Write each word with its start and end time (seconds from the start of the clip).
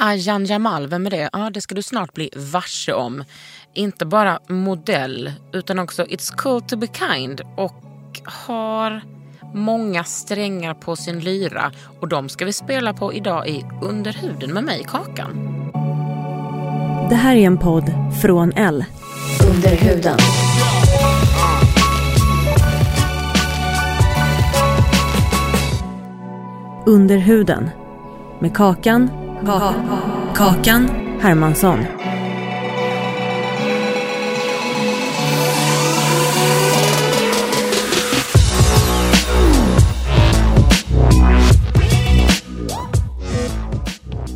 Ayan 0.00 0.44
Jamal, 0.44 0.86
vem 0.86 1.06
är 1.06 1.10
det? 1.10 1.30
Ja, 1.32 1.50
det 1.50 1.60
ska 1.60 1.74
du 1.74 1.82
snart 1.82 2.14
bli 2.14 2.30
varse 2.36 2.92
om. 2.92 3.24
Inte 3.74 4.06
bara 4.06 4.38
modell, 4.48 5.32
utan 5.52 5.78
också 5.78 6.04
It's 6.04 6.36
cool 6.36 6.62
to 6.62 6.76
be 6.76 6.86
kind 6.86 7.40
och 7.56 7.82
har 8.24 9.02
många 9.54 10.04
strängar 10.04 10.74
på 10.74 10.96
sin 10.96 11.20
lyra. 11.20 11.72
Och 12.00 12.08
de 12.08 12.28
ska 12.28 12.44
vi 12.44 12.52
spela 12.52 12.94
på 12.94 13.12
idag 13.12 13.48
i 13.48 13.64
Underhuden 13.82 14.52
med 14.52 14.64
mig, 14.64 14.84
Kakan. 14.88 15.70
Det 17.10 17.16
här 17.16 17.36
är 17.36 17.46
en 17.46 17.58
podd 17.58 17.92
från 18.22 18.52
L. 18.52 18.84
Under 19.50 19.76
huden. 19.76 20.18
Under 26.86 27.16
huden. 27.16 27.70
Med 28.40 28.56
Kakan. 28.56 29.23
Kakan 29.42 30.88
Hermansson. 31.20 31.86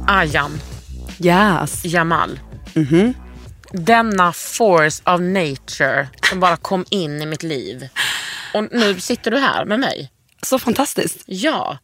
Ayan 0.06 0.60
Yes. 1.20 1.84
Jamal. 1.84 2.40
Denna 3.72 4.32
force 4.32 5.02
of 5.06 5.20
nature 5.20 6.08
som 6.30 6.40
bara 6.40 6.56
kom 6.56 6.84
in 6.90 7.22
i 7.22 7.26
mitt 7.26 7.42
liv. 7.42 7.88
Och 8.54 8.64
nu 8.72 9.00
sitter 9.00 9.30
du 9.30 9.38
här 9.38 9.64
med 9.64 9.80
mig. 9.80 10.10
Så 10.42 10.58
fantastiskt. 10.58 11.22
Ja. 11.26 11.78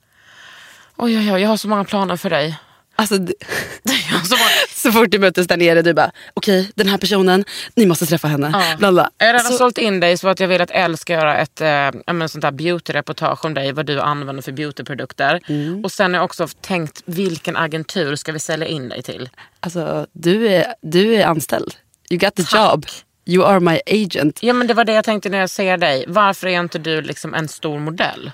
Oj, 0.97 1.19
oj, 1.19 1.33
oj, 1.33 1.41
jag 1.43 1.49
har 1.49 1.57
så 1.57 1.69
många 1.69 1.85
planer 1.85 2.17
för 2.17 2.31
dig. 2.31 2.59
Alltså, 2.97 3.15
så 4.25 4.37
många... 4.37 4.51
så 4.75 4.93
fort 4.93 5.11
du 5.11 5.19
möttes 5.19 5.47
där 5.47 5.57
nere, 5.57 5.83
du 5.83 5.95
bara 5.95 6.11
okej 6.35 6.71
den 6.75 6.89
här 6.89 6.99
personen, 6.99 7.45
ni 7.75 7.87
måste 7.87 8.07
träffa 8.07 8.29
henne. 8.29 8.51
Ja. 8.53 8.77
Bla, 8.79 8.93
bla. 8.93 9.11
Jag 9.19 9.27
har 9.27 9.33
redan 9.33 9.53
Så- 9.53 9.59
sålt 9.59 9.79
in 9.79 10.01
dig 10.01 10.17
så 10.19 10.29
att 10.29 10.41
jag 10.41 10.49
vill 10.49 10.61
att 10.61 10.71
Elle 10.71 10.97
ska 10.97 11.13
göra 11.13 11.37
ett 11.39 11.61
äh, 11.61 12.13
men 12.15 12.29
sånt 12.29 12.43
där 12.43 12.51
beauty-reportage 12.51 13.45
om 13.45 13.55
dig, 13.55 13.73
vad 13.73 13.87
du 13.87 14.01
använder 14.01 14.43
för 14.43 14.53
beautyprodukter. 14.53 15.41
Mm. 15.49 15.85
Och 15.85 15.93
sen 15.93 16.15
har 16.15 16.19
jag 16.19 16.25
också 16.25 16.49
tänkt, 16.61 17.03
vilken 17.05 17.57
agentur 17.57 18.17
ska 18.17 18.33
vi 18.33 18.39
sälja 18.39 18.67
in 18.67 18.89
dig 18.89 19.03
till? 19.03 19.29
Alltså, 19.61 20.07
du 20.13 20.49
är, 20.49 20.75
du 20.83 21.15
är 21.15 21.27
anställd. 21.27 21.75
You 22.11 22.19
got 22.19 22.35
the 22.35 22.57
job. 22.57 22.87
You 23.27 23.45
are 23.45 23.61
my 23.61 23.81
agent. 23.87 24.39
Ja 24.43 24.53
men 24.53 24.67
det 24.67 24.75
var 24.75 24.85
det 24.85 24.93
jag 24.93 25.05
tänkte 25.05 25.29
när 25.29 25.39
jag 25.39 25.51
ser 25.51 25.77
dig. 25.77 26.05
Varför 26.09 26.47
är 26.47 26.61
inte 26.61 26.79
du 26.79 27.03
liksom 27.03 27.35
en 27.35 27.49
stor 27.49 27.79
modell? 27.79 28.33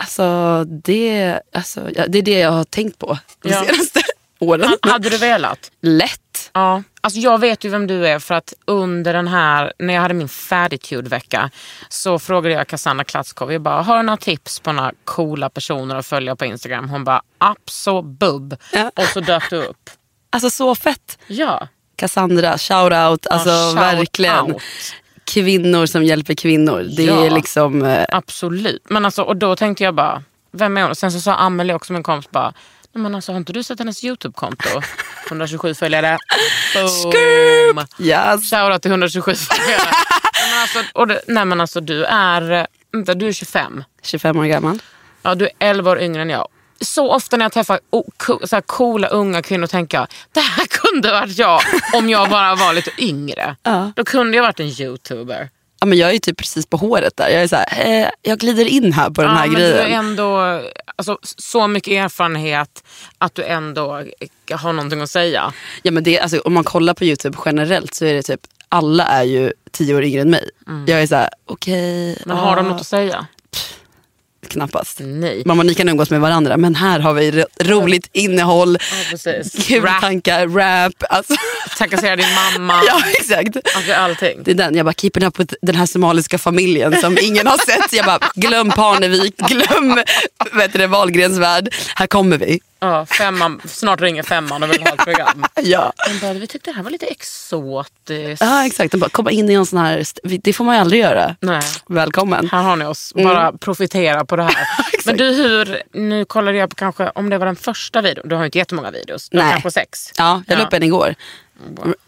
Alltså 0.00 0.64
det, 0.64 1.40
alltså, 1.52 1.90
ja, 1.94 2.04
det 2.08 2.18
är 2.18 2.22
det 2.22 2.38
jag 2.38 2.50
har 2.50 2.64
tänkt 2.64 2.98
på 2.98 3.18
de 3.42 3.48
Ja. 3.50 3.64
senaste 3.64 4.00
åren. 4.38 4.68
Ha- 4.68 4.92
Hade 4.92 5.08
du 5.10 5.16
velat? 5.18 5.70
Lätt. 5.80 6.50
Ja, 6.52 6.82
alltså 7.00 7.20
jag 7.20 7.38
vet 7.40 7.64
ju 7.64 7.68
vem 7.68 7.86
du 7.86 8.06
är 8.08 8.18
för 8.18 8.34
att 8.34 8.54
under 8.64 9.12
den 9.12 9.28
här, 9.28 9.72
när 9.78 9.94
jag 9.94 10.02
hade 10.02 10.14
min 10.14 10.28
Fatitude-vecka 10.28 11.50
så 11.88 12.18
frågade 12.18 12.54
jag 12.54 12.66
Cassandra 12.68 13.04
Klatskov, 13.04 13.52
jag 13.52 13.62
bara, 13.62 13.82
har 13.82 13.96
du 13.96 14.02
några 14.02 14.16
tips 14.16 14.60
på 14.60 14.72
några 14.72 14.92
coola 15.04 15.50
personer 15.50 15.96
att 15.96 16.06
följa 16.06 16.36
på 16.36 16.44
Instagram? 16.44 16.88
Hon 16.88 17.04
bara, 17.04 17.22
absolut. 17.38 18.60
Ja. 18.72 18.90
Och 18.96 19.04
så 19.04 19.20
dök 19.20 19.50
du 19.50 19.56
upp. 19.64 19.90
Alltså 20.30 20.50
så 20.50 20.74
fett. 20.74 21.18
Ja, 21.26 21.68
Cassandra, 21.96 22.58
shout 22.58 22.92
out. 22.92 23.26
Alltså 23.26 23.50
shout 23.50 23.76
verkligen. 23.76 24.52
out. 24.52 24.62
Kvinnor 25.28 25.86
som 25.86 26.04
hjälper 26.04 26.34
kvinnor. 26.34 26.86
Det 26.96 27.02
Ja. 27.02 27.24
är 27.26 27.30
liksom, 27.30 27.84
eh, 27.84 28.06
absolut. 28.08 28.82
Men 28.90 29.04
alltså, 29.04 29.22
och 29.22 29.36
då 29.36 29.56
tänkte 29.56 29.84
jag 29.84 29.94
bara, 29.94 30.22
vem 30.52 30.76
är 30.76 30.82
hon? 30.82 30.94
Sen 30.94 31.12
så 31.12 31.20
sa 31.20 31.34
Amelie 31.34 31.74
också, 31.74 31.92
min 31.92 32.02
kompis, 32.02 32.30
bara, 32.30 32.52
"Nej, 32.92 33.02
men 33.02 33.14
alltså, 33.14 33.32
har 33.32 33.36
inte 33.36 33.52
du 33.52 33.62
sett 33.62 33.78
hennes 33.78 34.04
YouTube-konto? 34.04 34.68
127 35.28 35.74
följare. 35.74 36.18
Boom. 37.02 37.84
yes. 37.98 38.50
Shoutout 38.50 38.82
till 38.82 38.90
127 38.90 39.34
följare. 39.34 39.80
Men 40.50 40.60
alltså, 40.62 40.78
och 40.94 41.06
det, 41.08 41.20
nej 41.26 41.44
men 41.44 41.60
alltså 41.60 41.80
du 41.80 42.04
är, 42.04 42.66
vänta, 42.92 43.14
du 43.14 43.28
är 43.28 43.32
25. 43.32 43.84
25 44.02 44.36
år 44.38 44.44
gammal. 44.44 44.78
Ja, 45.22 45.34
du 45.34 45.44
är 45.44 45.50
11 45.58 45.90
år 45.90 46.00
yngre 46.00 46.22
än 46.22 46.30
jag. 46.30 46.48
Så 46.80 47.12
ofta 47.12 47.36
när 47.36 47.44
jag 47.44 47.52
träffar 47.52 47.80
så 48.46 48.62
coola 48.66 49.08
unga 49.08 49.42
kvinnor 49.42 49.66
tänker 49.66 49.98
jag, 49.98 50.06
det 50.32 50.40
här 50.40 50.66
kunde 50.70 51.12
varit 51.12 51.38
jag 51.38 51.60
om 51.94 52.08
jag 52.10 52.30
bara 52.30 52.54
var 52.54 52.72
lite 52.72 52.90
yngre. 52.98 53.56
Ja. 53.62 53.92
Då 53.96 54.04
kunde 54.04 54.36
jag 54.36 54.44
varit 54.44 54.60
en 54.60 54.66
youtuber. 54.66 55.48
Ja, 55.80 55.86
men 55.86 55.98
jag 55.98 56.14
är 56.14 56.18
typ 56.18 56.36
precis 56.36 56.66
på 56.66 56.76
håret 56.76 57.16
där. 57.16 57.28
Jag 57.28 57.42
är 57.42 57.48
så 57.48 57.56
här, 57.56 58.02
eh, 58.02 58.08
jag 58.22 58.38
glider 58.38 58.64
in 58.64 58.92
här 58.92 59.10
på 59.10 59.22
den 59.22 59.30
här 59.30 59.46
men 59.46 59.54
grejen. 59.54 59.76
du 59.76 59.82
är 59.82 59.88
ändå 59.88 60.60
alltså, 60.96 61.18
så 61.22 61.66
mycket 61.66 61.92
erfarenhet 61.92 62.84
att 63.18 63.34
du 63.34 63.44
ändå 63.44 64.04
har 64.52 64.72
någonting 64.72 65.00
att 65.00 65.10
säga. 65.10 65.52
Ja, 65.82 65.90
men 65.90 66.04
det, 66.04 66.20
alltså, 66.20 66.38
om 66.38 66.52
man 66.52 66.64
kollar 66.64 66.94
på 66.94 67.04
YouTube 67.04 67.38
generellt 67.44 67.94
så 67.94 68.04
är 68.04 68.14
det 68.14 68.22
typ 68.22 68.40
alla 68.68 69.04
är 69.04 69.22
ju 69.22 69.52
tio 69.70 69.94
år 69.94 70.04
yngre 70.04 70.20
än 70.20 70.30
mig. 70.30 70.50
Jag 70.86 71.02
är 71.02 71.06
så 71.06 71.14
här, 71.14 71.28
okej. 71.44 72.06
Mm. 72.06 72.18
Men 72.24 72.36
har 72.36 72.56
de 72.56 72.66
ja, 72.66 72.72
något 72.72 72.80
att 72.80 72.86
säga? 72.86 73.26
Knappast. 74.48 74.98
Nej. 75.00 75.42
Mamma 75.46 75.62
ni 75.62 75.74
kan 75.74 75.88
umgås 75.88 76.10
med 76.10 76.20
varandra 76.20 76.56
men 76.56 76.74
här 76.74 76.98
har 77.00 77.14
vi 77.14 77.30
ro- 77.30 77.44
roligt 77.60 78.08
innehåll, 78.12 78.78
Ja, 79.12 79.16
kul 79.64 79.82
Rap, 79.82 80.00
tankar, 80.00 80.48
rap. 80.48 80.92
Alltså, 81.10 81.34
trakassera 81.78 82.16
din 82.16 82.26
mamma. 82.34 82.80
ja 82.86 83.00
exakt. 83.18 83.56
Alltså 83.76 83.92
allting. 83.92 84.42
Det 84.44 84.50
är 84.50 84.54
den, 84.54 84.74
jag 84.76 84.86
bara 84.86 84.92
keeping 84.94 85.24
up 85.24 85.40
with 85.40 85.54
den 85.62 85.74
här 85.74 85.86
somaliska 85.86 86.38
familjen 86.38 87.00
som 87.00 87.18
ingen 87.22 87.46
har 87.46 87.58
sett. 87.58 87.92
Jag 87.92 88.06
bara 88.06 88.18
glöm 88.34 88.70
Parnevik, 88.70 89.36
glöm 89.36 90.00
vet 90.52 90.72
du, 90.72 90.86
Wahlgrens 90.86 91.38
värld. 91.38 91.74
Här 91.94 92.06
kommer 92.06 92.38
vi. 92.38 92.60
Ja, 92.80 93.06
femman, 93.06 93.60
snart 93.64 94.00
ringer 94.00 94.22
femman 94.22 94.62
och 94.62 94.72
vill 94.72 94.82
ha 94.82 94.88
ett 94.88 95.04
program. 95.04 95.44
Ja. 95.62 95.92
De 96.08 96.18
bara, 96.26 96.32
vi 96.32 96.46
tyckte 96.46 96.70
det 96.70 96.76
här 96.76 96.82
var 96.82 96.90
lite 96.90 97.06
exotiskt. 97.06 98.40
Ja 98.40 98.66
exakt, 98.66 98.94
bara 98.94 99.10
komma 99.10 99.30
in 99.30 99.50
i 99.50 99.54
en 99.54 99.66
sån 99.66 99.78
här, 99.78 100.04
det 100.42 100.52
får 100.52 100.64
man 100.64 100.74
ju 100.74 100.80
aldrig 100.80 101.00
göra. 101.00 101.36
Nej. 101.40 101.62
Välkommen. 101.88 102.48
Här 102.52 102.62
har 102.62 102.76
ni 102.76 102.84
oss, 102.84 103.14
bara 103.14 103.52
profitera 103.52 104.24
på 104.24 104.36
det 104.36 104.42
här. 104.42 104.56
Men 105.06 105.16
du, 105.16 105.24
hur, 105.24 105.82
nu 105.92 106.24
kollade 106.24 106.58
jag 106.58 106.70
på 106.70 106.76
kanske 106.76 107.10
om 107.10 107.30
det 107.30 107.38
var 107.38 107.46
den 107.46 107.56
första 107.56 108.00
videon. 108.02 108.28
Du 108.28 108.34
har 108.34 108.42
ju 108.42 108.46
inte 108.46 108.58
jättemånga 108.58 108.90
videos. 108.90 109.28
Du 109.30 109.38
har 109.40 109.50
kanske 109.50 109.70
sex. 109.70 110.12
Ja, 110.18 110.42
jag 110.46 110.56
la 110.56 110.62
Ja. 110.62 110.66
upp 110.66 110.72
en 110.72 110.82
igår. 110.82 111.14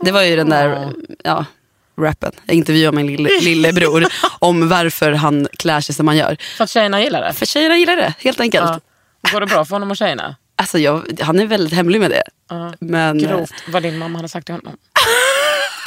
Det 0.00 0.12
var 0.12 0.22
ju 0.22 0.36
den 0.36 0.48
där 0.50 0.92
ja, 1.24 1.44
rappen. 1.98 2.32
Jag 2.46 2.56
intervjuade 2.56 2.96
min 2.96 3.06
lille, 3.06 3.28
lillebror 3.40 4.06
om 4.38 4.68
varför 4.68 5.12
han 5.12 5.48
klär 5.58 5.80
sig 5.80 5.94
som 5.94 6.08
han 6.08 6.16
gör. 6.16 6.36
För 6.56 6.64
att 6.64 6.70
tjejerna 6.70 7.02
gillar 7.02 7.20
det. 7.22 7.32
För 7.32 7.46
tjejerna 7.46 7.76
gillar 7.76 7.96
det, 7.96 8.14
helt 8.18 8.40
enkelt. 8.40 8.70
Ja. 8.70 8.80
Går 9.32 9.40
det 9.40 9.46
bra 9.46 9.64
för 9.64 9.74
honom 9.74 9.90
och 9.90 9.96
tjejerna? 9.96 10.36
Alltså 10.60 10.78
jag, 10.78 11.20
han 11.20 11.38
är 11.40 11.46
väldigt 11.46 11.74
hemlig 11.74 12.00
med 12.00 12.10
det. 12.10 12.22
Ja. 12.48 12.72
Men, 12.80 13.18
Grovt 13.18 13.52
vad 13.68 13.82
din 13.82 13.98
mamma 13.98 14.18
hade 14.18 14.28
sagt 14.28 14.46
till 14.46 14.54
honom. 14.54 14.76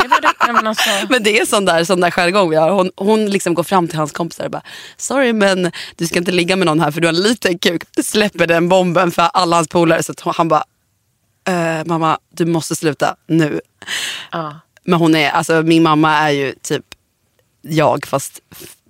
Det 0.02 0.08
var 0.08 0.22
det. 0.22 0.34
Nej, 0.44 0.54
men 0.54 0.68
alltså, 0.68 0.90
men 1.10 1.24
det 1.24 1.40
är 1.40 1.46
sån 1.46 1.66
där, 1.66 1.84
sån 1.84 2.00
där 2.02 2.12
jargong 2.12 2.50
vi 2.50 2.56
har. 2.56 2.70
Hon, 2.72 2.92
hon 2.96 3.26
liksom 3.26 3.54
går 3.54 3.64
fram 3.64 3.88
till 3.88 3.98
hans 3.98 4.12
kompisar 4.12 4.46
och 4.46 4.52
bara 4.52 4.62
Sorry 4.98 5.34
men 5.34 5.72
du 5.96 6.08
ska 6.08 6.20
inte 6.20 6.32
ligga 6.32 6.56
med 6.56 6.66
någon 6.66 6.80
här 6.80 6.92
för 6.92 7.02
du 7.02 7.08
har 7.08 7.14
en 7.14 7.22
liten 7.22 7.60
kuk. 7.60 7.84
Släpper 8.04 8.48
den 8.48 8.70
bomben 8.70 9.12
för 9.12 9.22
alla 9.22 9.56
hans 9.56 9.68
polare. 9.68 10.04
Så 10.04 10.14
han 10.26 10.48
bara 10.48 10.64
"Eh, 11.48 11.86
Mamma 11.86 12.18
du 12.30 12.46
måste 12.46 12.76
sluta 12.76 13.16
nu. 13.28 13.62
ja. 14.32 14.60
Men 14.84 15.00
hon 15.00 15.16
är, 15.16 15.30
alltså 15.30 15.62
min 15.62 15.84
mamma 15.84 16.12
är 16.18 16.30
ju 16.30 16.54
typ 16.62 16.86
jag 17.62 18.06
fast 18.06 18.40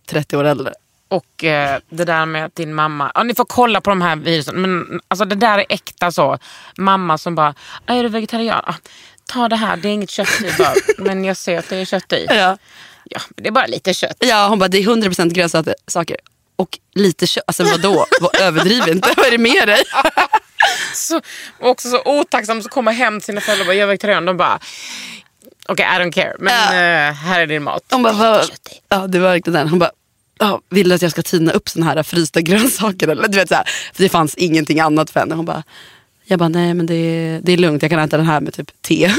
30 0.10 0.38
år 0.38 0.44
äldre. 0.44 0.74
Och 1.14 1.44
eh, 1.44 1.80
det 1.90 2.06
där 2.06 2.26
med 2.26 2.46
att 2.46 2.56
din 2.56 2.74
mamma, 2.74 3.12
ja, 3.16 3.24
ni 3.24 3.36
får 3.36 3.46
kolla 3.46 3.82
på 3.82 3.90
de 3.90 4.02
här 4.02 4.16
videorna, 4.16 4.60
men 4.68 5.02
alltså 5.08 5.26
det 5.26 5.36
där 5.36 5.58
är 5.60 5.66
äkta 5.70 6.12
så. 6.12 6.38
Mamma 6.78 7.18
som 7.18 7.36
bara, 7.36 7.54
"Ah, 7.86 7.94
är 7.94 8.04
du 8.04 8.10
vegetarian? 8.10 8.64
Ah, 8.68 8.74
ta 9.26 9.50
det 9.50 9.56
här, 9.56 9.78
det 9.78 9.88
är 9.90 9.94
inget 9.94 10.10
kött 10.10 10.42
i 10.42 10.52
bara, 10.58 10.74
men 10.98 11.24
jag 11.26 11.38
ser 11.38 11.60
att 11.60 11.70
det 11.70 11.78
är 11.78 11.86
kött 11.86 12.14
i. 12.14 12.26
Ja. 12.30 12.58
Ja, 13.06 13.20
det 13.36 13.48
är 13.48 13.52
bara 13.52 13.66
lite 13.66 13.94
kött. 13.94 14.16
Ja, 14.20 14.48
hon 14.48 14.60
bara, 14.60 14.68
det 14.68 14.78
är 14.78 14.82
100% 14.84 15.30
grönsaker. 15.34 16.18
Och 16.56 16.80
lite 16.96 17.28
kött. 17.28 17.44
Alltså 17.48 17.64
vadå? 17.64 18.06
Vad- 18.22 18.42
Överdriv 18.42 18.88
inte. 18.88 19.14
Vad 19.18 19.26
är 19.26 19.32
det 19.32 19.38
med 19.38 19.68
dig? 19.68 19.84
Så, 20.94 21.22
också 21.60 21.90
så 21.90 22.02
otacksam 22.06 22.62
så 22.62 22.70
kommer 22.70 22.92
hem 22.92 23.20
till 23.20 23.26
sina 23.26 23.42
föräldrar 23.42 23.64
och 23.64 23.68
bara, 23.68 23.74
jag 23.74 23.84
är 23.84 23.88
vegetarian. 23.88 24.26
De 24.26 24.38
bara, 24.38 24.60
okej 25.68 25.86
I 25.86 26.00
don't 26.00 26.12
care, 26.12 26.36
men 26.40 26.54
eh, 27.10 27.14
här 27.16 27.40
är 27.40 27.48
din 27.48 27.64
mat. 27.64 27.84
Hon 27.92 28.04
bara. 28.04 28.44
Ja, 28.90 29.08
det 29.08 29.20
var 29.20 29.30
verkligen 29.30 29.54
den. 29.60 29.70
Hon 29.70 29.80
bara, 29.80 29.92
ja, 30.44 30.62
vill 30.70 30.90
du 30.90 30.96
att 30.96 31.02
jag 31.02 31.12
ska 31.12 31.22
tina 31.22 31.52
upp 31.52 31.70
såna 31.70 31.86
här 31.86 32.04
frysta 32.04 32.42
grönsaker? 32.42 33.08
Eller? 33.08 33.28
Du 33.28 33.38
vet, 33.38 33.50
så 33.50 33.56
här, 33.56 33.64
för 33.94 34.04
det 34.04 34.10
fanns 34.10 34.36
ingenting 34.36 34.80
annat 34.80 35.10
för 35.10 35.20
henne. 35.20 35.36
Hon 35.36 35.46
bara, 35.46 35.64
jag 36.26 36.40
bara, 36.40 36.50
nej 36.50 36.74
men 36.74 36.86
det 36.86 36.96
är, 36.96 37.42
det 37.44 37.52
är 37.52 37.58
lugnt. 37.58 37.82
Jag 37.82 37.92
kan 37.92 38.00
äta 38.00 38.18
den 38.18 38.26
här 38.26 38.42
med 38.42 38.54
typ 38.54 38.82
te. 38.82 39.12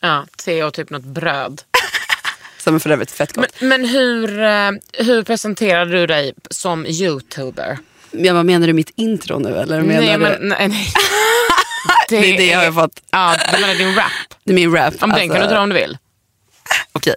Ja, 0.00 0.26
te 0.44 0.64
och 0.64 0.74
typ 0.74 0.90
något 0.90 1.04
bröd. 1.04 1.62
Som 2.58 2.74
är 2.74 2.78
för 2.78 2.90
övrigt 2.90 3.10
fett 3.10 3.32
gott. 3.32 3.60
Men, 3.60 3.68
men 3.68 3.88
hur, 3.88 4.40
eh, 4.40 4.70
hur 4.92 5.22
presenterar 5.22 5.86
du 5.86 6.06
dig 6.06 6.34
som 6.50 6.86
youtuber? 6.86 7.78
Jag 8.10 8.34
bara, 8.34 8.42
menar 8.42 8.66
du 8.66 8.72
mitt 8.72 8.92
intro 8.96 9.38
nu? 9.38 9.56
Eller 9.56 9.82
menar 9.82 10.00
nej, 10.00 10.12
du? 10.12 10.18
men, 10.18 10.48
nej, 10.48 10.68
nej. 10.68 10.86
det 12.08 12.16
är 12.16 12.36
det 12.36 12.46
jag 12.46 12.72
har 12.72 12.82
fått. 12.82 13.02
Ja, 13.10 13.36
du 13.54 13.60
menar 13.60 13.74
din 13.74 13.94
rap? 13.94 14.12
Det 14.44 14.52
är 14.52 14.54
min 14.54 14.72
rap. 14.72 14.94
Om 14.94 15.10
den 15.10 15.10
Alltså, 15.10 15.28
kan 15.28 15.42
du 15.42 15.54
dra 15.54 15.60
om 15.60 15.68
du 15.68 15.74
vill. 15.74 15.98
Okej. 16.92 17.14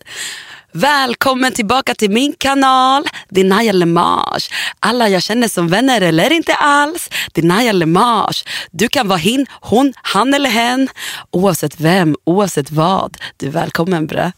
Välkommen 0.78 1.54
tillbaka 1.54 1.96
till 1.96 2.12
min 2.12 2.34
kanal, 2.34 3.04
det 3.30 3.42
är 3.42 3.46
Naja 3.46 3.72
Lemage. 3.72 4.52
Alla 4.80 5.10
jag 5.10 5.24
känner 5.24 5.48
som 5.48 5.68
vänner 5.68 6.02
eller 6.02 6.32
inte 6.32 6.56
alls, 6.56 7.10
det 7.34 7.42
är 7.42 7.46
Naja 7.46 7.72
Lemage. 7.72 8.46
Du 8.72 8.88
kan 8.88 9.08
vara 9.08 9.18
hin, 9.18 9.46
hon, 9.62 9.94
han 10.02 10.34
eller 10.34 10.50
hen. 10.50 10.90
Oavsett 11.32 11.80
vem, 11.80 12.16
oavsett 12.24 12.72
vad. 12.72 13.18
Du 13.38 13.48
är 13.48 13.52
välkommen 13.52 14.08
bre. 14.08 14.32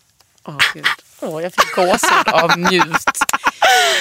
Åh, 0.47 0.57
Gud. 0.73 0.85
Åh, 1.19 1.43
jag 1.43 1.53
fick 1.53 1.75
gåshud 1.75 2.27
av 2.33 2.59
njut. 2.59 3.23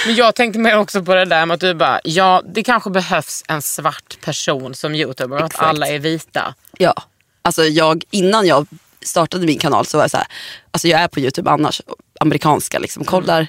Men 0.06 0.14
jag 0.14 0.34
tänkte 0.34 0.58
mer 0.58 0.78
också 0.78 1.02
på 1.02 1.14
det 1.14 1.24
där 1.24 1.46
med 1.46 1.54
att 1.54 1.60
du 1.60 1.74
bara, 1.74 2.00
ja 2.04 2.42
det 2.54 2.62
kanske 2.62 2.90
behövs 2.90 3.44
en 3.48 3.62
svart 3.62 4.20
person 4.20 4.74
som 4.74 4.94
youtuber 4.94 5.36
och 5.36 5.44
att 5.44 5.52
Exakt. 5.52 5.68
alla 5.68 5.86
är 5.88 5.98
vita. 5.98 6.54
Ja, 6.78 6.94
alltså 7.42 7.64
jag, 7.64 8.04
innan 8.10 8.46
jag 8.46 8.66
startade 9.06 9.46
min 9.46 9.58
kanal 9.58 9.86
så 9.86 9.96
var 9.96 10.04
jag 10.04 10.10
så 10.10 10.16
här, 10.16 10.26
alltså 10.70 10.88
jag 10.88 11.00
är 11.00 11.08
på 11.08 11.20
YouTube 11.20 11.50
annars, 11.50 11.82
amerikanska 12.20 12.78
liksom, 12.78 13.04
kollar 13.04 13.48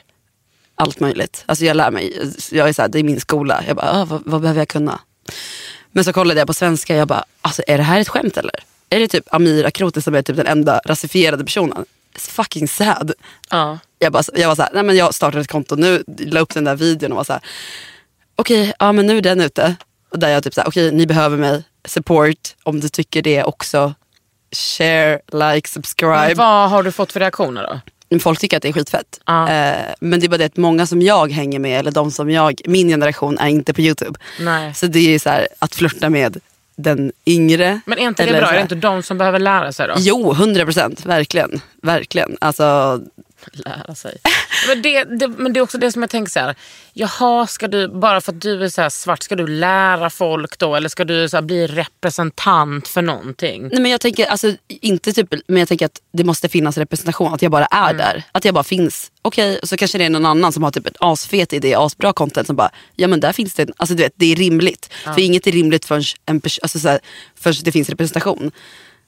allt 0.75 1.00
möjligt. 1.00 1.44
Alltså 1.45 1.65
jag 1.65 1.77
lär 1.77 1.92
mig, 1.92 2.31
jag 2.51 2.69
är 2.69 2.74
så 2.74 2.81
här, 2.81 2.89
det 2.89 3.00
är 3.00 3.04
min 3.04 3.19
skola. 3.19 3.63
Jag 3.68 3.75
bara, 3.75 3.92
ah, 3.92 4.06
vad, 4.06 4.21
vad 4.25 4.42
behöver 4.42 4.62
jag 4.62 4.68
kunna? 4.68 5.00
Men 5.92 6.04
så 6.04 6.13
kollade 6.13 6.39
jag 6.39 6.48
på 6.48 6.54
svenska 6.54 6.95
jag 6.95 7.07
bara, 7.07 7.25
alltså 7.42 7.63
är 7.68 7.77
det 7.77 7.83
här 7.83 8.00
ett 8.00 8.09
skämt 8.09 8.38
eller? 8.38 8.56
Är 8.89 9.00
det 9.00 9.07
typ 9.07 9.33
Amir 9.33 9.65
Akroti 9.65 10.01
som 10.01 10.15
är 10.15 10.21
typ 10.21 10.36
den 10.36 10.48
enda 10.48 10.81
rasifierade 10.86 11.44
personen? 11.44 11.86
It's 12.15 12.30
fucking 12.30 12.68
sad. 12.68 13.12
Ja. 13.50 13.80
Jag, 14.00 14.13
bara, 14.13 14.24
jag 14.33 14.48
var 14.48 14.56
så 14.56 14.62
här, 14.62 14.71
nej 14.74 14.83
men 14.83 14.95
jag 14.95 15.13
startade 15.13 15.42
ett 15.42 15.51
konto 15.51 15.75
nu, 15.75 16.04
la 16.18 16.39
upp 16.39 16.54
den 16.54 16.63
där 16.63 16.75
videon 16.75 17.12
och 17.12 17.18
var 17.18 17.24
så 17.24 17.33
här, 17.33 17.42
okej, 18.36 18.74
ja 18.80 18.92
men 18.92 19.07
nu 19.07 19.18
är 19.18 19.21
den 19.21 19.42
ute. 19.42 19.75
Och 20.09 20.19
där 20.19 20.30
jag 20.30 20.44
typ 20.44 20.54
så 20.54 20.62
här, 20.62 20.68
okej 20.68 20.92
ni 20.92 21.07
behöver 21.07 21.38
mig, 21.38 21.63
support 21.86 22.56
om 22.63 22.80
du 22.80 22.89
tycker 22.89 23.21
det 23.21 23.44
också. 23.44 23.94
Share, 24.52 25.20
like, 25.32 25.70
subscribe. 25.70 26.28
Men 26.28 26.38
vad 26.38 26.70
har 26.70 26.84
du 26.84 26.92
fått 26.92 27.12
för 27.12 27.20
reaktioner 27.20 27.64
då? 28.10 28.20
Folk 28.20 28.40
tycker 28.40 28.58
att 28.58 28.64
det 28.64 28.70
är 28.70 28.74
skitfett. 28.74 29.20
Ja. 29.26 29.50
Eh, 29.50 29.94
men 30.00 30.20
det 30.20 30.26
är 30.26 30.30
bara 30.30 30.38
det 30.38 30.46
att 30.46 30.58
många 30.58 30.86
som 30.86 31.02
jag 31.02 31.32
hänger 31.32 31.60
med, 31.60 31.80
eller 31.80 31.92
de 31.92 32.12
som 32.12 32.30
jag, 32.30 32.62
min 32.66 32.88
generation 32.88 33.38
är 33.38 33.48
inte 33.48 33.74
på 33.74 33.82
YouTube. 33.82 34.20
Nej. 34.40 34.74
Så 34.74 34.86
det 34.88 35.16
är 35.16 35.20
så 35.20 35.30
här, 35.30 35.48
att 35.60 35.76
flirta 35.76 36.10
med 36.10 36.40
den 36.76 37.12
yngre. 37.26 37.82
Men 37.86 37.98
är 37.98 38.08
inte 38.08 38.26
det 38.26 38.32
bra? 38.32 38.50
Är 38.50 38.54
det 38.54 38.62
inte 38.62 38.76
de 38.76 39.04
som 39.04 39.18
behöver 39.18 39.40
lära 39.40 39.72
sig 39.72 39.88
då? 39.88 39.94
Jo, 39.98 40.32
100 40.32 40.66
procent. 40.66 41.06
Verkligen. 41.06 41.62
Verkligen. 41.82 42.38
Alltså, 42.42 43.00
lära 43.52 43.96
sig. 43.96 44.18
Men 44.68 44.81
det, 44.81 45.04
det, 45.04 45.27
men 45.27 45.54
det 45.54 45.59
är 45.59 45.62
också 45.62 45.77
det 45.77 45.92
som 45.92 46.01
jag 46.01 46.09
tänker 46.09 46.31
så 46.31 46.39
här. 46.39 46.56
Jaha, 46.94 47.48
ska 47.48 47.68
du, 47.68 47.88
bara 47.88 48.21
för 48.21 48.31
att 48.31 48.42
du 48.42 48.63
är 48.63 48.69
så 48.69 48.89
svart, 48.89 49.24
ska 49.24 49.36
du 49.36 49.48
lära 49.48 50.09
folk 50.09 50.57
då? 50.57 50.75
Eller 50.75 50.89
ska 50.89 51.06
du 51.06 51.30
så 51.30 51.42
bli 51.42 51.68
representant 51.68 52.88
för 52.88 53.01
någonting? 53.01 53.62
Nej, 53.71 53.81
men 53.81 53.92
jag 53.92 54.01
tänker, 54.01 54.25
alltså, 54.25 54.54
inte 54.68 55.13
typ, 55.13 55.33
men 55.48 55.57
jag 55.59 55.68
tänker 55.68 55.86
att 55.86 56.01
det 56.13 56.24
måste 56.24 56.50
finnas 56.50 56.77
representation, 56.77 57.33
att 57.33 57.42
jag 57.42 57.51
bara 57.51 57.65
är 57.65 57.83
Mm. 57.89 57.98
där. 57.98 58.24
Att 58.31 58.45
jag 58.45 58.54
bara 58.54 58.63
finns. 58.63 59.12
Okej, 59.21 59.59
och 59.59 59.69
så 59.69 59.77
kanske 59.77 59.98
det 59.98 60.06
är 60.06 60.09
någon 60.09 60.25
annan 60.25 60.54
som 60.54 60.63
har 60.63 60.71
typ 60.71 60.88
ett 60.88 60.98
asfet 61.00 61.54
idé, 61.54 61.75
asbra 61.75 62.13
content 62.13 62.48
som 62.48 62.56
bara, 62.56 62.69
ja 62.95 63.07
men 63.07 63.19
där 63.19 63.33
finns 63.33 63.54
det, 63.54 63.69
alltså 63.77 63.95
du 63.95 64.04
vet, 64.04 64.13
det 64.15 64.31
är 64.31 64.36
rimligt. 64.36 64.94
För 65.04 65.19
inget 65.19 65.48
är 65.48 65.51
rimligt 65.51 65.86
förrän, 65.86 66.04
en 66.25 66.42
pers- 66.42 66.59
alltså, 66.62 66.80
så 66.80 66.88
här, 66.88 67.00
förrän 67.39 67.56
det 67.63 67.71
finns 67.71 67.89
representation. 67.89 68.51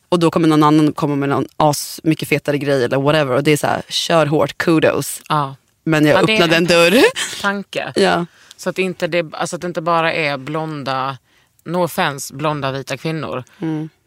Och 0.09 0.19
då 0.19 0.31
kommer 0.31 0.47
någon 0.47 0.63
annan 0.63 0.93
komma 0.93 1.15
med 1.15 1.29
någon 1.29 1.45
as 1.57 1.99
mycket 2.03 2.29
fetare 2.29 2.57
grej 2.57 2.83
eller 2.83 2.97
whatever. 2.97 3.35
Och 3.35 3.43
det 3.43 3.51
är 3.51 3.57
så 3.57 3.67
här, 3.67 3.81
kör 3.89 4.25
hårt, 4.25 4.57
kudos. 4.57 5.21
Ja. 5.29 5.55
Men 5.83 6.05
jag 6.05 6.15
Ja, 6.15 6.19
öppnade 6.33 6.43
en 6.55 6.63
en 6.63 6.65
dörr. 6.65 7.03
Tanke. 7.41 7.93
ja. 7.95 8.25
Så 8.57 8.69
att, 8.69 8.77
inte 8.77 9.07
det, 9.07 9.25
alltså 9.33 9.55
att 9.55 9.61
det 9.61 9.67
inte 9.67 9.81
bara 9.81 10.13
är 10.13 10.37
blonda, 10.37 11.17
no 11.65 11.83
offense, 11.83 12.33
blonda 12.33 12.71
vita 12.71 12.97
kvinnor. 12.97 13.43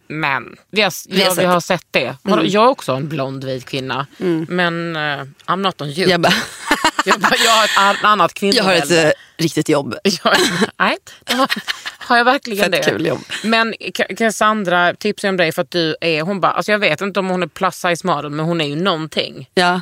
Men 0.09 0.57
vi 0.71 0.83
har, 0.83 0.93
Mm. 1.11 1.21
har 1.21 1.27
ja, 1.27 1.35
vi 1.39 1.45
har 1.45 1.61
sett 1.61 1.87
det. 1.91 2.17
Vadå, 2.23 2.43
Jag 2.45 2.65
är 2.65 2.69
också 2.69 2.93
en 2.93 3.09
blond 3.09 3.45
vit 3.45 3.65
kvinna. 3.65 4.07
Men 4.49 4.97
uh, 4.97 5.23
I'm 5.47 5.57
not 5.57 5.81
on 5.81 5.89
you. 5.89 5.97
Mm. 5.99 6.11
Jag, 6.11 6.21
bara, 6.21 6.33
jag, 7.05 7.21
bara, 7.21 7.35
jag 7.45 7.51
har 7.53 7.65
ett 7.65 7.79
an- 7.79 8.11
annat 8.11 8.43
jag 8.43 8.65
har 8.65 8.73
ett 8.75 8.91
eh, 8.91 9.11
riktigt 9.37 9.69
jobb. 9.69 9.95
Ja, 10.05 10.35
Nej, 10.79 10.97
det 11.25 11.35
har 12.13 12.19
jag 12.19 12.25
verkligen 12.25 12.73
Fett 12.73 12.73
det. 12.85 12.91
kul 12.91 13.07
jobb. 13.07 13.21
Men 13.45 13.75
Cassandra 14.17 14.95
tipsade 14.95 15.29
om 15.31 15.37
dig 15.37 15.53
för 15.53 15.63
att 15.63 15.71
du 15.71 15.97
är, 16.01 16.23
hon 16.23 16.41
bara, 16.41 16.53
alltså 16.53 16.73
jag 16.73 16.79
vet 16.79 17.01
inte 17.01 17.21
om 17.21 17.29
hon 17.29 17.43
är 17.43 17.47
plus 17.47 17.75
size 17.75 18.07
model 18.07 18.31
men 18.31 18.47
hon 18.47 18.61
är 18.61 18.65
ju 18.65 18.77
någonting. 18.77 19.51
Ja. 19.55 19.81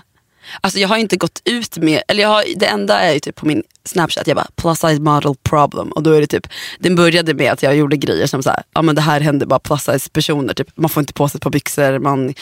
Alltså 0.60 0.78
jag 0.78 0.88
har 0.88 0.96
inte 0.96 1.16
gått 1.16 1.42
ut 1.44 1.76
med, 1.76 2.02
eller 2.08 2.22
jag 2.22 2.28
har, 2.28 2.44
det 2.56 2.66
enda 2.66 3.00
är 3.00 3.12
ju 3.12 3.20
typ 3.20 3.36
på 3.36 3.46
min 3.46 3.62
snapchat, 3.84 4.26
jag 4.26 4.36
bara 4.36 4.46
plus 4.56 4.78
size 4.78 5.00
model 5.00 5.34
problem. 5.42 5.92
Och 5.92 6.02
då 6.02 6.12
är 6.12 6.20
det 6.20 6.26
typ, 6.26 6.46
den 6.78 6.96
började 6.96 7.34
med 7.34 7.52
att 7.52 7.62
jag 7.62 7.76
gjorde 7.76 7.96
grejer 7.96 8.26
som 8.26 8.42
så 8.42 8.50
här, 8.50 8.62
ja 8.74 8.82
men 8.82 8.94
det 8.94 9.00
här 9.00 9.20
händer 9.20 9.46
bara 9.46 9.58
plus 9.58 9.82
size 9.84 10.10
personer. 10.10 10.54
Typ, 10.54 10.68
man 10.74 10.90
får 10.90 11.00
inte 11.00 11.12
på 11.12 11.28
sig 11.28 11.38
ett 11.38 11.42
par 11.42 11.50
byxor, 11.50 11.98
man, 11.98 12.28
eh, 12.28 12.34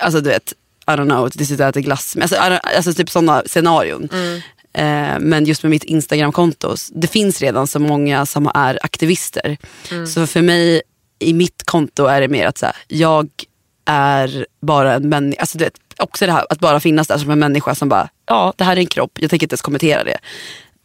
alltså 0.00 0.20
du 0.20 0.30
vet, 0.30 0.52
I 0.86 0.90
don't 0.90 1.04
know, 1.10 1.30
det 1.34 1.44
sitter 1.44 1.64
och 1.64 1.68
äter 1.70 1.80
glass. 1.80 2.16
Alltså, 2.20 2.36
alltså 2.36 2.92
typ 2.92 3.10
sådana 3.10 3.42
scenarion. 3.46 4.08
Eh, 4.78 5.18
men 5.20 5.44
just 5.44 5.62
med 5.62 5.70
mitt 5.70 5.84
Instagramkonto, 5.84 6.74
det 6.92 7.06
finns 7.06 7.40
redan 7.40 7.66
så 7.66 7.78
många 7.78 8.26
som 8.26 8.50
är 8.54 8.78
aktivister. 8.82 9.56
Så 10.06 10.26
för 10.26 10.42
mig, 10.42 10.82
i 11.18 11.32
mitt 11.32 11.62
konto 11.64 12.04
är 12.06 12.20
det 12.20 12.28
mer 12.28 12.46
att 12.46 12.58
så 12.58 12.66
här, 12.66 12.76
jag 12.88 13.28
är 13.84 14.46
bara 14.60 14.94
en 14.94 15.08
människa. 15.08 15.40
Alltså, 15.40 15.58
också 15.98 16.26
det 16.26 16.32
här 16.32 16.46
att 16.50 16.60
bara 16.60 16.80
finnas 16.80 17.06
där 17.08 17.18
som 17.18 17.30
en 17.30 17.38
människa 17.38 17.74
som 17.74 17.88
bara, 17.88 18.08
ja 18.26 18.52
det 18.56 18.64
här 18.64 18.76
är 18.76 18.80
en 18.80 18.86
kropp, 18.86 19.18
jag 19.20 19.30
tänker 19.30 19.44
inte 19.44 19.52
ens 19.52 19.62
kommentera 19.62 20.04
det. 20.04 20.18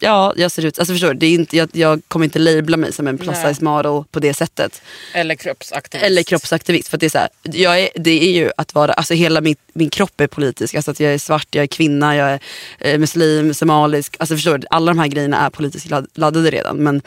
Ja, 0.03 0.33
jag 0.35 0.51
ser 0.51 0.65
ut, 0.65 0.79
alltså 0.79 0.93
förstår 0.93 1.07
du, 1.07 1.13
det 1.13 1.25
är 1.25 1.33
inte, 1.33 1.57
jag, 1.57 1.69
jag 1.73 2.01
kommer 2.07 2.23
inte 2.23 2.39
labla 2.39 2.77
mig 2.77 2.93
som 2.93 3.07
en 3.07 3.17
plus 3.17 3.37
size 3.37 3.63
model 3.63 4.03
på 4.11 4.19
det 4.19 4.33
sättet. 4.33 4.81
Eller 5.13 5.35
kroppsaktivist. 5.35 6.05
Eller 6.05 6.23
kroppsaktivist. 6.23 6.87
För 6.87 6.97
det, 6.97 7.05
är 7.05 7.09
så 7.09 7.17
här, 7.17 7.29
jag 7.43 7.79
är, 7.81 7.89
det 7.95 8.23
är 8.23 8.31
ju 8.31 8.51
att 8.57 8.75
vara, 8.75 8.93
alltså 8.93 9.13
hela 9.13 9.41
min, 9.41 9.55
min 9.73 9.89
kropp 9.89 10.21
är 10.21 10.27
politisk. 10.27 10.75
Alltså 10.75 10.91
att 10.91 10.99
jag 10.99 11.13
är 11.13 11.17
svart, 11.17 11.47
jag 11.51 11.63
är 11.63 11.67
kvinna, 11.67 12.15
jag 12.15 12.29
är 12.29 12.39
eh, 12.79 12.99
muslim, 12.99 13.53
somalisk. 13.53 14.15
Alltså 14.19 14.35
förstår 14.35 14.57
du, 14.57 14.67
alla 14.69 14.91
de 14.93 14.99
här 14.99 15.07
grejerna 15.07 15.37
är 15.45 15.49
politiskt 15.49 15.89
ladd- 15.89 16.07
laddade 16.13 16.51
redan. 16.51 16.77
Men 16.77 17.01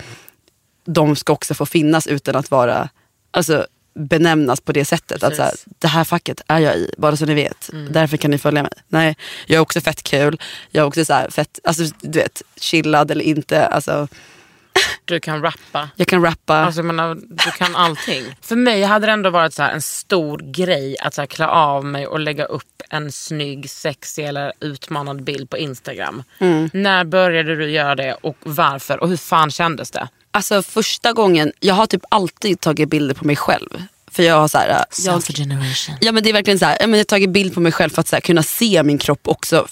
de 0.85 1.17
ska 1.17 1.33
också 1.33 1.55
få 1.55 1.67
finnas 1.67 2.07
utan 2.07 2.37
att 2.37 2.51
vara, 2.51 2.89
alltså 3.31 3.67
benämnas 3.97 4.61
på 4.61 4.73
det 4.73 4.85
sättet. 4.85 5.23
Att 5.23 5.37
så 5.37 5.43
här, 5.43 5.53
det 5.79 5.89
här 5.89 6.05
facket 6.05 6.41
är 6.49 6.59
jag 6.59 6.77
i, 6.77 6.91
bara 6.99 7.17
så 7.17 7.27
ni 7.27 7.35
vet. 7.35 7.71
Därför 7.91 8.17
kan 8.17 8.31
ni 8.31 8.39
följa 8.39 8.63
mig. 8.63 8.73
Nej, 8.89 9.17
jag 9.47 9.57
är 9.57 9.61
också 9.61 9.81
fett 9.81 10.03
kul. 10.03 10.41
Jag 10.71 10.83
är 10.83 10.87
också 10.87 11.05
så 11.05 11.13
här 11.15 11.31
fett, 11.31 11.59
alltså 11.65 11.83
du 12.01 12.19
vet, 12.19 12.43
chillad 12.61 13.11
eller 13.11 13.25
inte. 13.25 13.67
Alltså, 13.67 14.09
Du 15.05 15.21
kan 15.21 15.43
rappa. 15.43 15.91
jag 15.97 16.09
kan 16.09 16.23
rappa. 16.25 16.55
Alltså, 16.55 16.79
jag 16.79 16.85
menar, 16.85 17.15
du 17.15 17.51
kan 17.51 17.77
allting. 17.77 18.25
För 18.41 18.57
mig 18.57 18.83
hade 18.83 19.07
det 19.07 19.13
ändå 19.13 19.31
varit 19.31 19.55
så 19.55 19.63
här 19.63 19.73
en 19.73 19.83
stor 19.83 20.39
grej 20.39 20.97
att 21.01 21.15
så 21.15 21.23
här, 21.23 21.27
klä 21.27 21.47
av 21.47 21.85
mig 21.85 22.07
och 22.07 22.21
lägga 22.21 22.45
upp 22.45 22.83
en 22.91 23.13
snygg, 23.13 23.71
sexig 23.71 24.25
eller 24.25 24.53
utmanande 24.61 25.23
bild 25.23 25.51
på 25.51 25.59
Instagram. 25.59 26.23
Mm. 26.39 26.71
När 26.73 27.05
började 27.05 27.57
du 27.57 27.71
göra 27.71 27.95
det 27.95 28.15
och 28.15 28.37
varför? 28.43 29.01
Och 29.03 29.09
hur 29.09 29.17
fan 29.17 29.51
kändes 29.51 29.91
det? 29.91 30.09
Alltså 30.37 30.63
första 30.63 31.13
gången, 31.13 31.53
jag 31.61 31.75
har 31.75 31.87
typ 31.87 32.05
alltid 32.09 32.61
tagit 32.61 32.89
bilder 32.89 33.15
på 33.15 33.27
mig 33.27 33.37
själv. 33.37 33.83
För 34.11 34.23
jag 34.23 34.41
har 34.41 34.49
så 34.49 34.59
här, 34.59 34.85
jag, 35.05 35.23
generation. 35.23 35.97
ja 36.01 36.13
men 36.13 36.23
det 36.23 36.29
är 36.29 36.33
verkligen 36.33 36.59
så 36.59 36.65
här, 36.65 36.77
jag 36.81 36.89
har 36.89 37.05
tagit 37.05 37.31
bild 37.31 37.55
på 37.55 37.61
mig 37.61 37.73
själv 37.73 37.91
för 37.91 38.01
att 38.01 38.13
här, 38.13 38.21
kunna 38.21 38.43
se 38.43 38.83
min 38.83 38.99
kropp 38.99 39.29
också. 39.29 39.67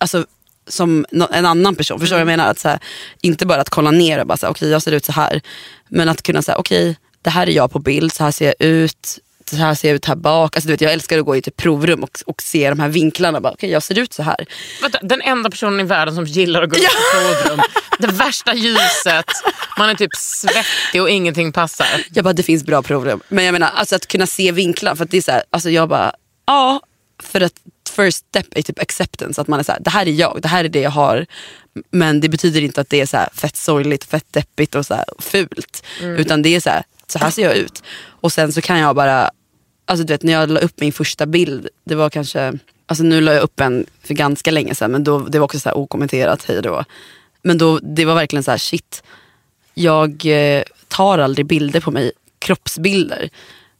Alltså, 0.00 0.26
som 0.68 1.06
en 1.10 1.46
annan 1.46 1.76
person. 1.76 2.00
Förstår 2.00 2.16
du 2.16 2.24
vad 2.24 2.32
jag 2.32 2.38
menar? 2.38 2.50
Att, 2.50 2.58
så 2.58 2.68
här, 2.68 2.78
inte 3.20 3.46
bara 3.46 3.60
att 3.60 3.70
kolla 3.70 3.90
ner 3.90 4.20
och 4.20 4.26
bara 4.26 4.50
okej 4.50 4.68
jag 4.68 4.82
ser 4.82 4.92
ut 4.92 5.04
så 5.04 5.12
här. 5.12 5.40
Men 5.88 6.08
att 6.08 6.22
kunna 6.22 6.42
säga 6.42 6.58
okej 6.58 6.96
det 7.22 7.30
här 7.30 7.46
är 7.46 7.50
jag 7.52 7.72
på 7.72 7.78
bild, 7.78 8.12
så 8.12 8.24
här 8.24 8.30
ser 8.30 8.46
jag 8.46 8.54
ut. 8.58 9.18
Så 9.56 9.62
här 9.62 9.74
ser 9.74 9.88
jag 9.88 9.94
ut 9.94 10.04
här 10.04 10.16
bak. 10.16 10.56
Alltså, 10.56 10.66
du 10.66 10.72
vet, 10.72 10.80
jag 10.80 10.92
älskar 10.92 11.18
att 11.18 11.24
gå 11.24 11.36
i 11.36 11.42
typ 11.42 11.56
provrum 11.56 12.02
och, 12.02 12.18
och 12.26 12.42
se 12.42 12.68
de 12.70 12.80
här 12.80 12.88
vinklarna. 12.88 13.40
Bara, 13.40 13.52
okay, 13.52 13.70
jag 13.70 13.82
ser 13.82 13.98
ut 13.98 14.12
så 14.12 14.22
här. 14.22 14.46
Vänta, 14.82 14.98
den 15.02 15.22
enda 15.22 15.50
personen 15.50 15.80
i 15.80 15.82
världen 15.82 16.14
som 16.14 16.24
gillar 16.24 16.62
att 16.62 16.70
gå 16.70 16.76
ut 16.76 16.82
på 16.82 17.18
provrum. 17.18 17.60
Det 17.98 18.06
värsta 18.06 18.54
ljuset, 18.54 19.26
man 19.78 19.90
är 19.90 19.94
typ 19.94 20.14
svettig 20.14 21.02
och 21.02 21.10
ingenting 21.10 21.52
passar. 21.52 22.04
Jag 22.14 22.24
bara, 22.24 22.32
det 22.32 22.42
finns 22.42 22.64
bra 22.64 22.82
provrum. 22.82 23.20
Men 23.28 23.44
jag 23.44 23.52
menar, 23.52 23.70
alltså 23.74 23.96
att 23.96 24.06
kunna 24.06 24.26
se 24.26 24.52
vinklar. 24.52 24.94
För 24.94 25.04
det 25.04 25.16
är 25.16 25.22
så 25.22 25.32
här, 25.32 25.42
alltså 25.50 25.70
jag 25.70 25.88
bara, 25.88 26.12
ja. 26.46 26.80
För 27.22 27.40
att 27.40 27.52
first 27.96 28.24
step 28.28 28.46
är 28.50 28.62
typ 28.62 28.78
acceptance. 28.78 29.40
Att 29.40 29.48
man 29.48 29.60
är 29.60 29.64
så 29.64 29.72
här, 29.72 29.80
det 29.80 29.90
här 29.90 30.06
är 30.08 30.12
jag, 30.12 30.38
det 30.42 30.48
här 30.48 30.64
är 30.64 30.68
det 30.68 30.80
jag 30.80 30.90
har. 30.90 31.26
Men 31.90 32.20
det 32.20 32.28
betyder 32.28 32.60
inte 32.60 32.80
att 32.80 32.90
det 32.90 33.00
är 33.00 33.06
så 33.06 33.16
här 33.16 33.28
fett 33.34 33.56
sorgligt, 33.56 34.04
fett 34.04 34.32
deppigt 34.32 34.74
och 34.74 34.86
så 34.86 35.04
fult. 35.18 35.82
Utan 36.00 36.42
det 36.42 36.56
är 36.56 36.60
så 36.60 36.70
här, 36.70 36.82
så 37.06 37.18
här 37.18 37.30
ser 37.30 37.42
jag 37.42 37.56
ut. 37.56 37.82
Och 38.20 38.32
sen 38.32 38.52
så 38.52 38.60
kan 38.60 38.78
jag 38.78 38.96
bara, 38.96 39.30
alltså 39.88 40.04
du 40.04 40.12
vet 40.12 40.22
när 40.22 40.32
jag 40.32 40.50
la 40.50 40.60
upp 40.60 40.80
min 40.80 40.92
första 40.92 41.26
bild, 41.26 41.68
det 41.84 41.94
var 41.94 42.10
kanske, 42.10 42.58
alltså 42.86 43.04
nu 43.04 43.20
la 43.20 43.32
jag 43.32 43.42
upp 43.42 43.60
en 43.60 43.86
för 44.02 44.14
ganska 44.14 44.50
länge 44.50 44.74
sedan 44.74 44.92
men 44.92 45.04
då, 45.04 45.18
det 45.18 45.38
var 45.38 45.44
också 45.44 45.60
så 45.60 45.68
här 45.68 45.76
okommenterat 45.76 46.44
hej 46.44 46.62
då. 46.62 46.84
Men 47.42 47.58
då, 47.58 47.78
det 47.78 48.04
var 48.04 48.14
verkligen 48.14 48.42
så 48.42 48.50
här 48.50 48.58
shit, 48.58 49.02
jag 49.74 50.26
eh, 50.26 50.62
tar 50.88 51.18
aldrig 51.18 51.46
bilder 51.46 51.80
på 51.80 51.90
mig, 51.90 52.12
kroppsbilder. 52.38 53.30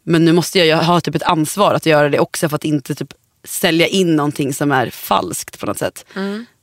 Men 0.02 0.24
nu 0.24 0.32
måste 0.32 0.58
jag 0.58 0.66
ju 0.66 0.74
ha 0.74 1.00
typ 1.00 1.14
ett 1.14 1.22
ansvar 1.22 1.74
att 1.74 1.86
göra 1.86 2.08
det 2.08 2.18
också 2.18 2.48
för 2.48 2.56
att 2.56 2.64
inte 2.64 2.94
typ 2.94 3.14
sälja 3.44 3.86
in 3.86 4.16
någonting 4.16 4.54
som 4.54 4.72
är 4.72 4.90
falskt 4.90 5.60
på 5.60 5.66
något 5.66 5.78
sätt. 5.78 6.04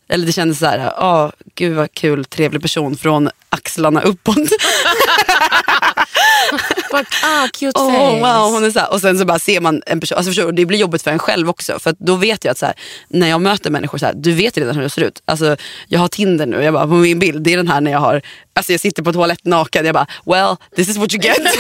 Eller 0.08 0.26
det 0.26 0.32
kändes 0.32 0.60
så 0.60 0.66
här, 0.66 0.94
ja 0.98 1.32
gud 1.56 1.76
vad 1.76 1.92
kul, 1.94 2.26
trevlig 2.26 2.62
person 2.62 2.98
från 2.98 3.30
axlarna 3.66 4.02
uppåt. 4.02 4.38
But, 6.92 7.08
ah, 7.24 7.48
cute 7.54 7.80
Oh, 7.80 7.92
face. 7.92 8.20
wow, 8.20 8.52
hon 8.54 8.64
är 8.64 8.72
så 8.72 8.80
här. 8.80 8.94
Och 8.94 9.02
sen 9.02 9.20
så 9.20 9.26
bara 9.26 9.40
ser 9.40 9.60
man 9.60 9.82
en 9.86 10.00
person, 10.00 10.18
alltså 10.18 10.30
förstår, 10.30 10.52
det 10.52 10.66
blir 10.66 10.80
jobbigt 10.80 11.02
för 11.04 11.12
en 11.12 11.20
själv 11.20 11.50
också. 11.50 11.80
För 11.80 11.96
då 12.00 12.16
vet 12.16 12.44
jag 12.46 12.52
att 12.52 12.58
så 12.58 12.66
här, 12.66 12.76
när 13.10 13.28
jag 13.28 13.42
möter 13.42 13.70
människor, 13.70 13.98
så 13.98 14.06
här, 14.06 14.14
du 14.14 14.32
vet 14.32 14.58
redan 14.58 14.76
hur 14.76 14.82
jag 14.82 14.92
ser 14.92 15.02
ut. 15.02 15.22
Alltså, 15.26 15.58
jag 15.88 16.00
har 16.00 16.08
Tinder 16.08 16.46
nu, 16.46 16.64
jag 16.64 16.74
bara, 16.74 16.88
på 16.88 16.94
min 16.94 17.20
bild, 17.20 17.44
det 17.44 17.54
är 17.54 17.58
den 17.58 17.68
här 17.68 17.82
när 17.82 17.92
jag 17.92 18.00
har, 18.00 18.22
alltså 18.54 18.72
jag 18.72 18.82
sitter 18.82 19.04
på 19.04 19.14
toalett 19.14 19.46
naken, 19.46 19.86
jag 19.86 19.94
bara, 19.94 20.08
well 20.26 20.56
this 20.76 20.90
is 20.90 20.98
what 20.98 21.14
you 21.14 21.24
get. 21.24 21.38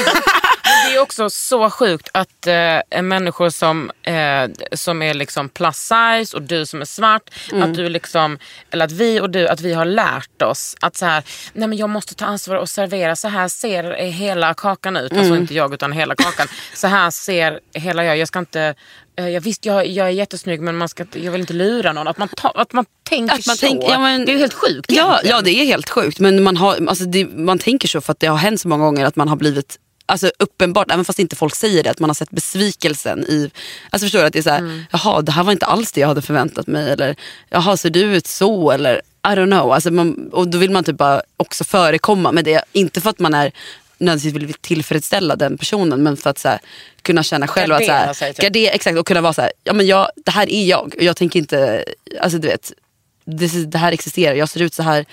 Det 0.89 0.96
är 0.96 1.01
också 1.01 1.30
så 1.30 1.70
sjukt 1.70 2.10
att 2.13 2.48
eh, 2.48 3.01
människor 3.01 3.50
som, 3.50 3.92
eh, 4.04 4.50
som 4.74 5.01
är 5.01 5.13
liksom 5.13 5.50
plus 5.50 5.75
size 5.77 6.38
och 6.38 6.42
du 6.42 6.65
som 6.65 6.82
är 6.82 6.86
svart, 6.86 7.30
Mm. 7.51 7.63
att 7.63 7.77
du 7.77 7.89
liksom, 7.89 8.38
eller 8.72 8.86
att 8.86 8.92
vi 8.92 9.20
och 9.20 9.30
du, 9.30 9.48
att 9.48 9.62
vi 9.62 9.74
har 9.74 9.86
lärt 9.86 10.42
oss 10.42 10.75
att 10.82 10.96
så 10.98 11.06
här, 11.06 11.24
nej 11.54 11.68
men 11.68 11.77
jag 11.77 11.89
måste 11.89 12.15
ta 12.15 12.25
ansvar 12.25 12.56
och 12.56 12.70
servera, 12.70 13.15
så 13.15 13.27
här 13.27 13.48
ser 13.48 13.94
hela 13.94 14.54
kakan 14.54 14.98
ut. 14.98 15.12
Mm. 15.12 15.22
Alltså 15.24 15.36
inte 15.39 15.54
jag 15.54 15.74
utan 15.74 15.92
hela 15.92 16.15
kakan. 16.15 16.48
Så 16.75 16.88
här 16.88 17.10
ser 17.12 17.60
hela 17.74 18.04
jag, 18.06 18.18
jag 18.18 18.27
ska 18.27 18.39
inte 18.39 18.75
eh, 19.18 19.30
jag 19.30 19.42
visst, 19.42 19.65
jag, 19.65 19.88
jag 19.88 20.08
är 20.08 20.12
jättesnygg 20.12 20.62
men 20.62 20.77
man 20.77 20.89
ska, 20.89 21.06
jag 21.13 21.32
vill 21.32 21.42
inte 21.42 21.54
lura 21.54 21.94
någon. 21.94 22.08
Att 22.08 22.18
man, 22.18 22.27
ta, 22.27 22.50
att 22.50 22.74
man 22.74 22.86
tänker 23.10 23.36
Att 23.36 23.48
man 23.48 23.56
så. 23.58 23.65
tänker- 23.68 23.89
ja, 23.89 24.00
men- 24.00 24.25
det 24.25 24.34
är 24.34 24.38
helt 24.38 24.54
sjukt 24.54 24.92
ja, 24.92 25.04
egentligen. 25.10 25.36
ja 25.36 25.42
det 25.42 25.62
är 25.62 25.65
helt 25.65 25.89
sjukt. 25.89 26.20
Men 26.20 26.44
man, 26.44 26.58
har, 26.58 26.88
alltså 26.88 27.06
det, 27.06 27.25
man 27.25 27.60
tänker 27.60 27.88
så 27.88 28.01
för 28.01 28.12
att 28.12 28.20
det 28.20 28.27
har 28.27 28.38
hänt 28.38 28.62
så 28.62 28.68
många 28.68 28.84
gånger 28.86 29.06
att 29.06 29.15
man 29.15 29.27
har 29.27 29.36
blivit 29.36 29.77
Alltså 30.06 30.32
uppenbart, 30.40 30.92
även 30.92 31.06
fast 31.06 31.20
inte 31.20 31.36
folk 31.36 31.56
säger 31.56 31.84
det, 31.84 31.90
att 31.92 32.00
man 32.00 32.10
har 32.10 32.16
sett 32.16 32.32
besvikelsen 32.32 33.20
i... 33.24 33.52
Alltså 33.90 34.06
förstår 34.06 34.20
du? 34.20 34.26
Att 34.26 34.34
det 34.34 34.40
är 34.40 34.44
så 34.44 34.50
här, 34.50 34.60
Mm. 34.60 34.84
jaha 34.92 35.22
det 35.22 35.32
här 35.32 35.44
var 35.44 35.52
inte 35.52 35.66
alls 35.66 35.92
det 35.92 36.02
jag 36.02 36.08
hade 36.08 36.22
förväntat 36.22 36.68
mig. 36.68 36.92
Eller 36.92 37.16
jaha 37.50 37.78
ser 37.78 37.90
du 37.90 38.00
ut 38.02 38.28
så? 38.28 38.72
Eller 38.72 38.96
I 39.28 39.28
don't 39.28 39.46
know. 39.52 39.72
Alltså 39.72 39.92
man, 39.92 40.30
och 40.32 40.48
då 40.48 40.58
vill 40.58 40.72
man 40.72 40.84
typ 40.84 40.98
bara 40.98 41.22
också 41.38 41.64
förekomma 41.64 42.32
med 42.32 42.46
det. 42.46 42.64
Inte 42.72 43.02
för 43.02 43.10
att 43.10 43.20
man 43.20 43.34
är 43.34 43.52
nödvändigtvis 43.98 44.44
vill 44.44 44.54
tillfredsställa 44.54 45.36
den 45.36 45.58
personen 45.58 46.04
men 46.04 46.18
för 46.18 46.30
att 46.30 46.40
så 46.40 46.48
här, 46.50 46.60
kunna 47.02 47.24
känna 47.24 47.48
själv 47.48 47.74
att 47.74 47.82
så 47.82 47.88
Gardera 47.88 48.06
här, 48.06 48.14
sig, 48.14 48.34
typ. 48.34 48.44
gardera, 48.44 48.72
exakt, 48.72 48.98
och 48.98 49.08
kunna 49.08 49.22
vara 49.22 49.34
så 49.34 49.42
här, 49.42 49.52
ja 49.64 49.74
men 49.74 49.88
jag, 49.88 50.10
det 50.26 50.32
här 50.32 50.50
är 50.50 50.66
jag 50.66 50.94
och 50.98 51.04
jag 51.04 51.18
tänker 51.18 51.40
inte, 51.40 51.86
alltså 52.22 52.38
du 52.40 52.48
vet, 52.48 52.72
det, 53.26 53.72
det 53.72 53.78
här 53.78 53.92
existerar, 53.92 54.36
jag 54.36 54.50
ser 54.50 54.62
ut 54.62 54.74
så 54.74 54.84
här, 54.84 55.06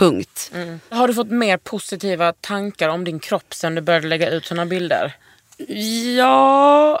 punkt. 0.00 0.52
Har 0.88 1.08
du 1.08 1.14
fått 1.14 1.30
mer 1.30 1.56
positiva 1.56 2.32
tankar 2.32 2.88
om 2.88 3.04
din 3.04 3.20
kropp 3.20 3.54
sen 3.54 3.74
du 3.74 3.80
började 3.80 4.08
lägga 4.08 4.30
ut 4.30 4.46
såna 4.46 4.66
bilder? 4.66 5.16
Ja, 6.16 7.00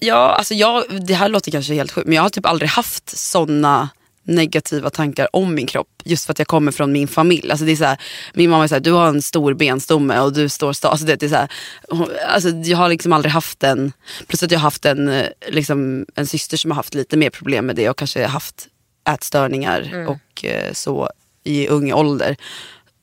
ja 0.00 0.14
alltså 0.38 0.54
jag, 0.54 0.84
det 1.06 1.14
här 1.14 1.28
låter 1.28 1.50
kanske 1.50 1.74
helt 1.74 1.92
sjukt 1.92 2.06
men 2.06 2.16
jag 2.16 2.22
har 2.22 2.30
typ 2.30 2.46
aldrig 2.46 2.70
haft 2.70 3.18
såna 3.18 3.88
negativa 4.26 4.90
tankar 4.90 5.28
om 5.36 5.54
min 5.54 5.66
kropp. 5.66 5.88
Just 6.04 6.24
för 6.26 6.32
att 6.32 6.38
jag 6.38 6.48
kommer 6.48 6.72
från 6.72 6.92
min 6.92 7.08
familj. 7.08 7.50
Alltså 7.50 7.66
det 7.66 7.72
är 7.72 7.76
så 7.76 7.84
här, 7.84 7.98
min 8.34 8.50
mamma 8.50 8.64
är 8.64 8.68
så 8.68 8.74
här, 8.74 8.80
du 8.80 8.92
har 8.92 9.06
en 9.08 9.22
stor 9.22 9.54
benstomme 9.54 10.18
och 10.20 10.32
du 10.32 10.48
står 10.48 10.72
sta- 10.72 10.88
alltså 10.88 11.06
det, 11.06 11.16
det 11.16 11.26
är 11.26 11.30
så 11.30 11.36
här, 11.36 11.48
hon- 11.88 12.10
alltså 12.28 12.48
Jag 12.48 12.78
har 12.78 12.88
liksom 12.88 13.12
aldrig 13.12 13.32
haft 13.32 13.62
en, 13.62 13.92
plus 14.26 14.42
att 14.42 14.50
jag 14.50 14.58
har 14.58 14.62
haft 14.62 14.84
en, 14.84 15.08
eh, 15.08 15.26
liksom, 15.48 16.06
en 16.14 16.26
syster 16.26 16.56
som 16.56 16.70
har 16.70 16.76
haft 16.76 16.94
lite 16.94 17.16
mer 17.16 17.30
problem 17.30 17.66
med 17.66 17.76
det 17.76 17.90
och 17.90 17.98
kanske 17.98 18.26
haft 18.26 18.66
ätstörningar 19.08 19.90
och 20.08 20.44
eh, 20.44 20.72
så 20.72 21.10
i 21.44 21.68
ung 21.68 21.92
ålder. 21.92 22.36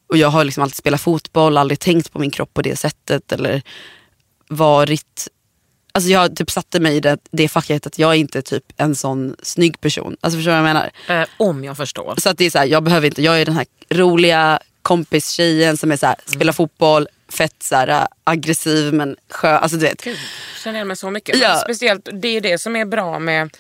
Och 0.10 0.18
jag 0.18 0.28
har 0.28 0.44
liksom 0.44 0.64
alltid 0.64 0.76
spelat 0.76 1.02
fotboll, 1.02 1.58
aldrig 1.58 1.80
tänkt 1.80 2.14
på 2.14 2.20
min 2.20 2.32
kropp 2.32 2.54
på 2.54 2.62
det 2.62 2.76
sättet 2.76 3.32
eller 3.32 3.62
varit 4.48 5.28
Alltså 5.94 6.10
jag 6.10 6.36
typ 6.36 6.52
satte 6.52 6.80
mig 6.80 6.96
i 6.96 7.00
det, 7.00 7.18
det 7.32 7.50
facket 7.50 7.88
att 7.88 8.00
jag 8.00 8.12
är 8.12 8.16
inte 8.16 8.42
typ 8.42 8.64
en 8.78 8.96
sån 8.96 9.36
snygg 9.44 9.82
person. 9.82 10.18
Alltså 10.22 10.38
förstår 10.38 10.52
du 10.52 10.62
vad 10.62 10.70
jag 10.70 10.74
menar? 10.76 11.22
Eh, 11.22 11.28
om 11.38 11.64
jag 11.64 11.78
förstår. 11.78 12.16
Så 12.18 12.30
att 12.30 12.38
det 12.38 12.46
är 12.46 12.50
så 12.50 12.58
här, 12.58 12.66
jag 12.66 12.84
behöver 12.84 13.08
inte, 13.08 13.22
jag 13.22 13.42
är 13.42 13.46
den 13.46 13.56
här 13.56 13.66
roliga 13.90 14.60
kompistjejen 14.82 15.78
som 15.78 15.92
är 15.92 15.98
så 15.98 16.06
här, 16.06 16.16
spelar 16.26 16.54
fotboll, 16.54 17.08
fett 17.30 17.56
så 17.64 17.76
här, 17.76 18.08
aggressiv 18.24 18.94
men 18.94 19.16
skön. 19.30 19.56
Alltså 19.56 19.78
du 19.78 19.86
vet. 19.86 20.04
Gud, 20.04 20.18
känner 20.64 20.76
igen 20.76 20.88
mig 20.88 20.98
så 20.98 21.10
mycket. 21.10 21.38
Ja. 21.38 21.62
Speciellt, 21.64 22.10
det 22.14 22.28
är 22.28 22.42
det 22.42 22.58
som 22.58 22.76
är 22.76 22.86
bra 22.86 23.20
med 23.20 23.58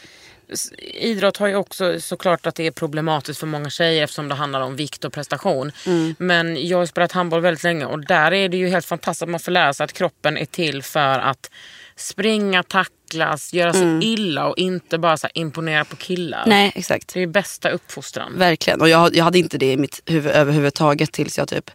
Idrott 0.94 1.38
har 1.38 1.48
ju 1.48 1.56
också 1.56 2.02
såklart 2.02 2.46
att 2.46 2.56
det 2.56 2.68
är 2.68 2.72
problematiskt 2.72 3.40
för 3.40 3.48
många 3.48 3.70
tjejer 3.70 4.04
eftersom 4.04 4.28
det 4.28 4.36
handlar 4.36 4.62
om 4.62 4.76
vikt 4.76 5.06
och 5.06 5.14
prestation. 5.14 5.72
Mm. 5.86 6.16
Men 6.20 6.68
jag 6.68 6.78
har 6.78 6.86
spelat 6.86 7.12
handboll 7.12 7.42
väldigt 7.42 7.64
länge 7.64 7.86
och 7.86 8.06
där 8.06 8.34
är 8.34 8.50
det 8.50 8.58
ju 8.58 8.68
helt 8.68 8.86
fantastiskt 8.86 9.24
att 9.24 9.30
man 9.30 9.40
får 9.40 9.52
lära 9.52 9.74
sig 9.74 9.84
att 9.84 9.94
kroppen 9.94 10.38
är 10.38 10.46
till 10.46 10.84
för 10.84 11.20
att 11.20 11.52
springa, 11.96 12.64
tacklas, 12.64 13.54
göra 13.54 13.74
sig 13.74 14.00
illa 14.02 14.48
och 14.48 14.58
inte 14.58 14.98
bara 14.98 15.18
så 15.18 15.28
imponera 15.34 15.86
på 15.86 15.96
killar. 15.96 16.44
Mm. 16.46 16.50
Nej 16.50 16.72
exakt. 16.76 17.14
Det 17.14 17.22
är 17.22 17.28
bästa 17.28 17.70
uppfostran. 17.70 18.38
Verkligen. 18.38 18.82
Och 18.82 18.90
jag, 18.90 19.16
jag 19.16 19.24
hade 19.24 19.40
inte 19.40 19.58
det 19.58 19.72
i 19.72 19.78
mitt 19.78 20.02
huvud 20.06 20.32
överhuvudtaget 20.32 21.12
tills 21.12 21.38
jag 21.38 21.48
typ 21.48 21.72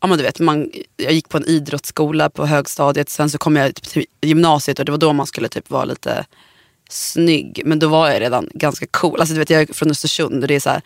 Ja, 0.00 0.08
men 0.08 0.18
du 0.18 0.24
vet, 0.24 0.40
man, 0.40 0.70
jag 0.96 1.12
gick 1.12 1.28
på 1.28 1.36
en 1.36 1.44
idrottsskola 1.44 2.30
på 2.30 2.46
högstadiet, 2.46 3.08
sen 3.08 3.30
så 3.30 3.38
kom 3.38 3.56
jag 3.56 3.74
till 3.74 4.06
gymnasiet 4.20 4.78
och 4.78 4.84
det 4.84 4.92
var 4.92 4.98
då 4.98 5.12
man 5.12 5.26
skulle 5.26 5.48
typ 5.48 5.70
vara 5.70 5.84
lite 5.84 6.26
snygg. 6.88 7.62
Men 7.64 7.78
då 7.78 7.88
var 7.88 8.10
jag 8.10 8.20
redan 8.20 8.48
ganska 8.54 8.86
cool. 8.90 9.20
Alltså, 9.20 9.34
du 9.34 9.38
vet, 9.38 9.50
jag 9.50 9.62
är 9.62 9.74
från 9.74 9.90
Östersund 9.90 10.42
och 10.42 10.48
det 10.48 10.54
är 10.54 10.60
så 10.60 10.70
här, 10.70 10.82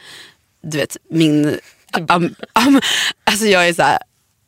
du 0.62 0.78
vet, 0.78 0.96
min... 1.10 1.58
am- 1.92 2.34
am- 2.52 2.80
alltså 3.24 3.44
jag 3.46 3.68
är 3.68 3.72
så 3.74 3.82
här, 3.82 3.98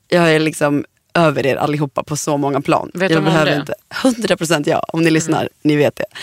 jag 0.08 0.34
är 0.34 0.40
liksom 0.40 0.84
över 1.14 1.46
er 1.46 1.56
allihopa 1.56 2.02
på 2.02 2.16
så 2.16 2.36
många 2.36 2.60
plan. 2.60 2.90
Vet 2.94 3.10
jag 3.12 3.24
behöver 3.24 3.50
det? 3.50 3.56
inte, 3.56 3.74
100 4.02 4.36
procent 4.36 4.66
ja, 4.66 4.78
om 4.88 5.02
ni 5.02 5.10
lyssnar, 5.10 5.48
ni 5.62 5.76
vet 5.76 5.96
det. 5.96 6.04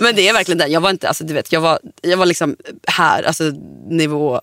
Men 0.00 0.14
det 0.16 0.28
är 0.28 0.32
verkligen 0.32 0.58
det. 0.58 0.66
Jag 0.66 0.80
var 0.80 0.90
inte, 0.90 1.08
alltså 1.08 1.24
du 1.24 1.34
vet, 1.34 1.52
jag 1.52 1.60
var, 1.60 1.78
jag 2.02 2.16
var 2.16 2.26
liksom 2.26 2.56
här, 2.88 3.22
alltså 3.22 3.44
nivå 3.88 4.40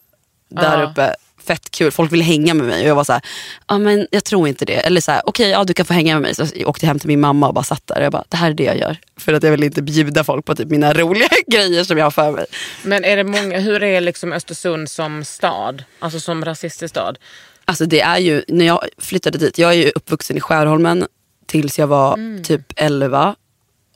där 0.50 0.82
Ja. 0.82 0.92
uppe. 0.92 1.16
Fett 1.46 1.72
kul, 1.72 1.92
folk 1.92 2.12
ville 2.12 2.24
hänga 2.24 2.54
med 2.54 2.68
mig 2.68 2.82
och 2.82 2.90
jag 2.90 2.96
var 2.96 3.04
så 3.04 3.14
här, 3.14 3.22
ja 3.68 3.78
men 3.78 4.08
jag 4.12 4.24
tror 4.24 4.48
inte 4.48 4.66
det. 4.66 4.74
Eller 4.74 5.02
så 5.02 5.12
här, 5.12 5.22
okej 5.26 5.50
ja 5.50 5.64
du 5.64 5.74
kan 5.74 5.86
få 5.86 5.94
hänga 5.94 6.14
med 6.14 6.22
mig. 6.22 6.36
Så 6.36 6.46
jag 6.56 6.70
åkte 6.70 6.86
hem 6.86 7.00
till 7.00 7.08
min 7.08 7.20
mamma 7.20 7.48
och 7.48 7.54
bara 7.54 7.64
satt 7.64 7.88
där 7.88 7.98
och 7.98 8.04
jag 8.04 8.12
bara, 8.12 8.24
det 8.30 8.38
här 8.38 8.50
är 8.50 8.54
det 8.54 8.64
jag 8.64 8.78
gör. 8.78 8.98
För 9.18 9.34
att 9.34 9.44
jag 9.44 9.52
vill 9.52 9.64
inte 9.64 9.82
bjuda 9.82 10.24
folk 10.24 10.46
på 10.46 10.56
typ 10.56 10.70
mina 10.70 10.94
roliga 11.02 11.30
grejer 11.48 11.84
som 11.84 11.98
jag 11.98 12.06
har 12.06 12.12
för 12.12 12.32
mig. 12.32 12.46
Men 12.84 13.06
är 13.06 13.18
det 13.18 13.24
många, 13.24 13.60
hur 13.60 13.84
är 13.84 14.02
liksom 14.02 14.34
Östersund 14.34 14.90
som 14.90 15.26
stad? 15.26 15.84
Alltså 16.00 16.20
som 16.20 16.46
rasistisk 16.46 16.92
stad? 16.94 17.18
Alltså 17.66 17.86
det 17.86 18.02
är 18.02 18.18
ju, 18.18 18.44
när 18.48 18.66
jag 18.66 18.86
flyttade 18.98 19.38
dit, 19.38 19.58
jag 19.58 19.72
är 19.72 19.76
ju 19.76 19.92
uppvuxen 19.96 20.38
i 20.38 20.40
Skärholmen 20.40 21.08
tills 21.48 21.80
jag 21.80 21.88
var 21.88 22.44
typ 22.44 22.74
11. 22.76 23.36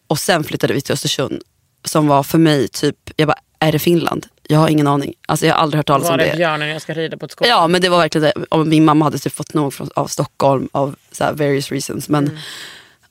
Och 0.08 0.20
sen 0.20 0.44
flyttade 0.44 0.74
vi 0.74 0.82
till 0.82 0.94
Östersund. 0.94 1.42
Som 1.84 2.08
var 2.08 2.24
för 2.24 2.38
mig 2.38 2.68
typ, 2.68 2.96
jag 3.16 3.28
bara, 3.28 3.40
är 3.60 3.72
det 3.72 3.80
Finland? 3.80 4.28
Jag 4.50 4.60
har 4.60 4.70
ingen 4.70 4.88
aning. 4.88 5.14
Alltså 5.28 5.46
jag 5.46 5.54
har 5.54 5.62
aldrig 5.62 5.78
hört 5.80 5.88
talas 5.88 6.08
Var 6.08 6.14
om 6.14 6.20
är 6.20 6.26
det. 6.26 6.36
björnen 6.38 6.70
jag 6.70 6.82
ska 6.82 6.94
rida 6.94 7.18
på 7.18 7.26
ett 7.26 7.32
skåp? 7.32 7.48
Ja 7.48 7.68
men 7.68 7.82
det 7.82 7.90
var 7.90 7.98
verkligen 7.98 8.32
det. 8.50 8.66
Min 8.66 8.86
mamma 8.86 9.06
hade 9.06 9.18
typ 9.20 9.34
fått 9.34 9.54
nog 9.54 9.74
från, 9.74 9.90
av 9.96 10.08
Stockholm 10.08 10.70
av 10.72 10.96
så 11.12 11.24
här 11.24 11.34
various 11.34 11.72
reasons. 11.72 12.10
Men, 12.10 12.40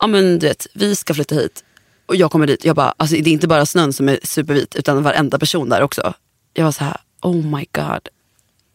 ja, 0.01 0.07
men 0.07 0.39
du 0.39 0.49
vet, 0.49 0.67
vi 0.73 0.97
ska 0.97 1.15
flytta 1.15 1.35
hit. 1.35 1.65
Och 2.07 2.17
jag 2.17 2.31
kommer 2.31 2.47
dit, 2.47 2.65
jag 2.65 2.77
bara, 2.77 2.95
alltså, 2.97 3.17
det 3.17 3.31
är 3.31 3.33
inte 3.33 3.49
bara 3.49 3.67
snön 3.67 3.93
som 3.93 4.09
är 4.09 4.19
supervit 4.23 4.77
utan 4.77 5.03
varenda 5.03 5.39
person 5.39 5.69
där 5.69 5.83
också. 5.83 6.15
Jag 6.55 6.65
var 6.65 6.73
så 6.73 6.85
här, 6.85 6.97
oh 7.23 7.57
my 7.57 7.67
god. 7.73 8.09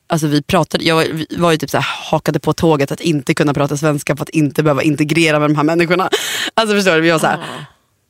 Alltså 0.08 0.28
vi 0.28 0.42
pratade, 0.42 0.84
jag 0.84 0.96
var, 0.96 1.38
var 1.40 1.52
ju 1.52 1.58
typ 1.58 1.70
så 1.70 1.78
här, 1.78 2.12
hakade 2.12 2.40
på 2.40 2.54
tåget 2.54 2.92
att 2.92 3.00
inte 3.02 3.34
kunna 3.34 3.54
prata 3.54 3.78
svenska 3.78 4.16
för 4.16 4.24
att 4.24 4.30
inte 4.30 4.64
behöva 4.64 4.84
integrera 4.84 5.40
med 5.40 5.50
de 5.50 5.56
här 5.56 5.64
människorna. 5.64 6.10
Alltså 6.54 6.76
förstår 6.76 6.96
du, 6.96 7.02
vi 7.02 7.12
var 7.12 7.20
så 7.20 7.28
här, 7.28 7.40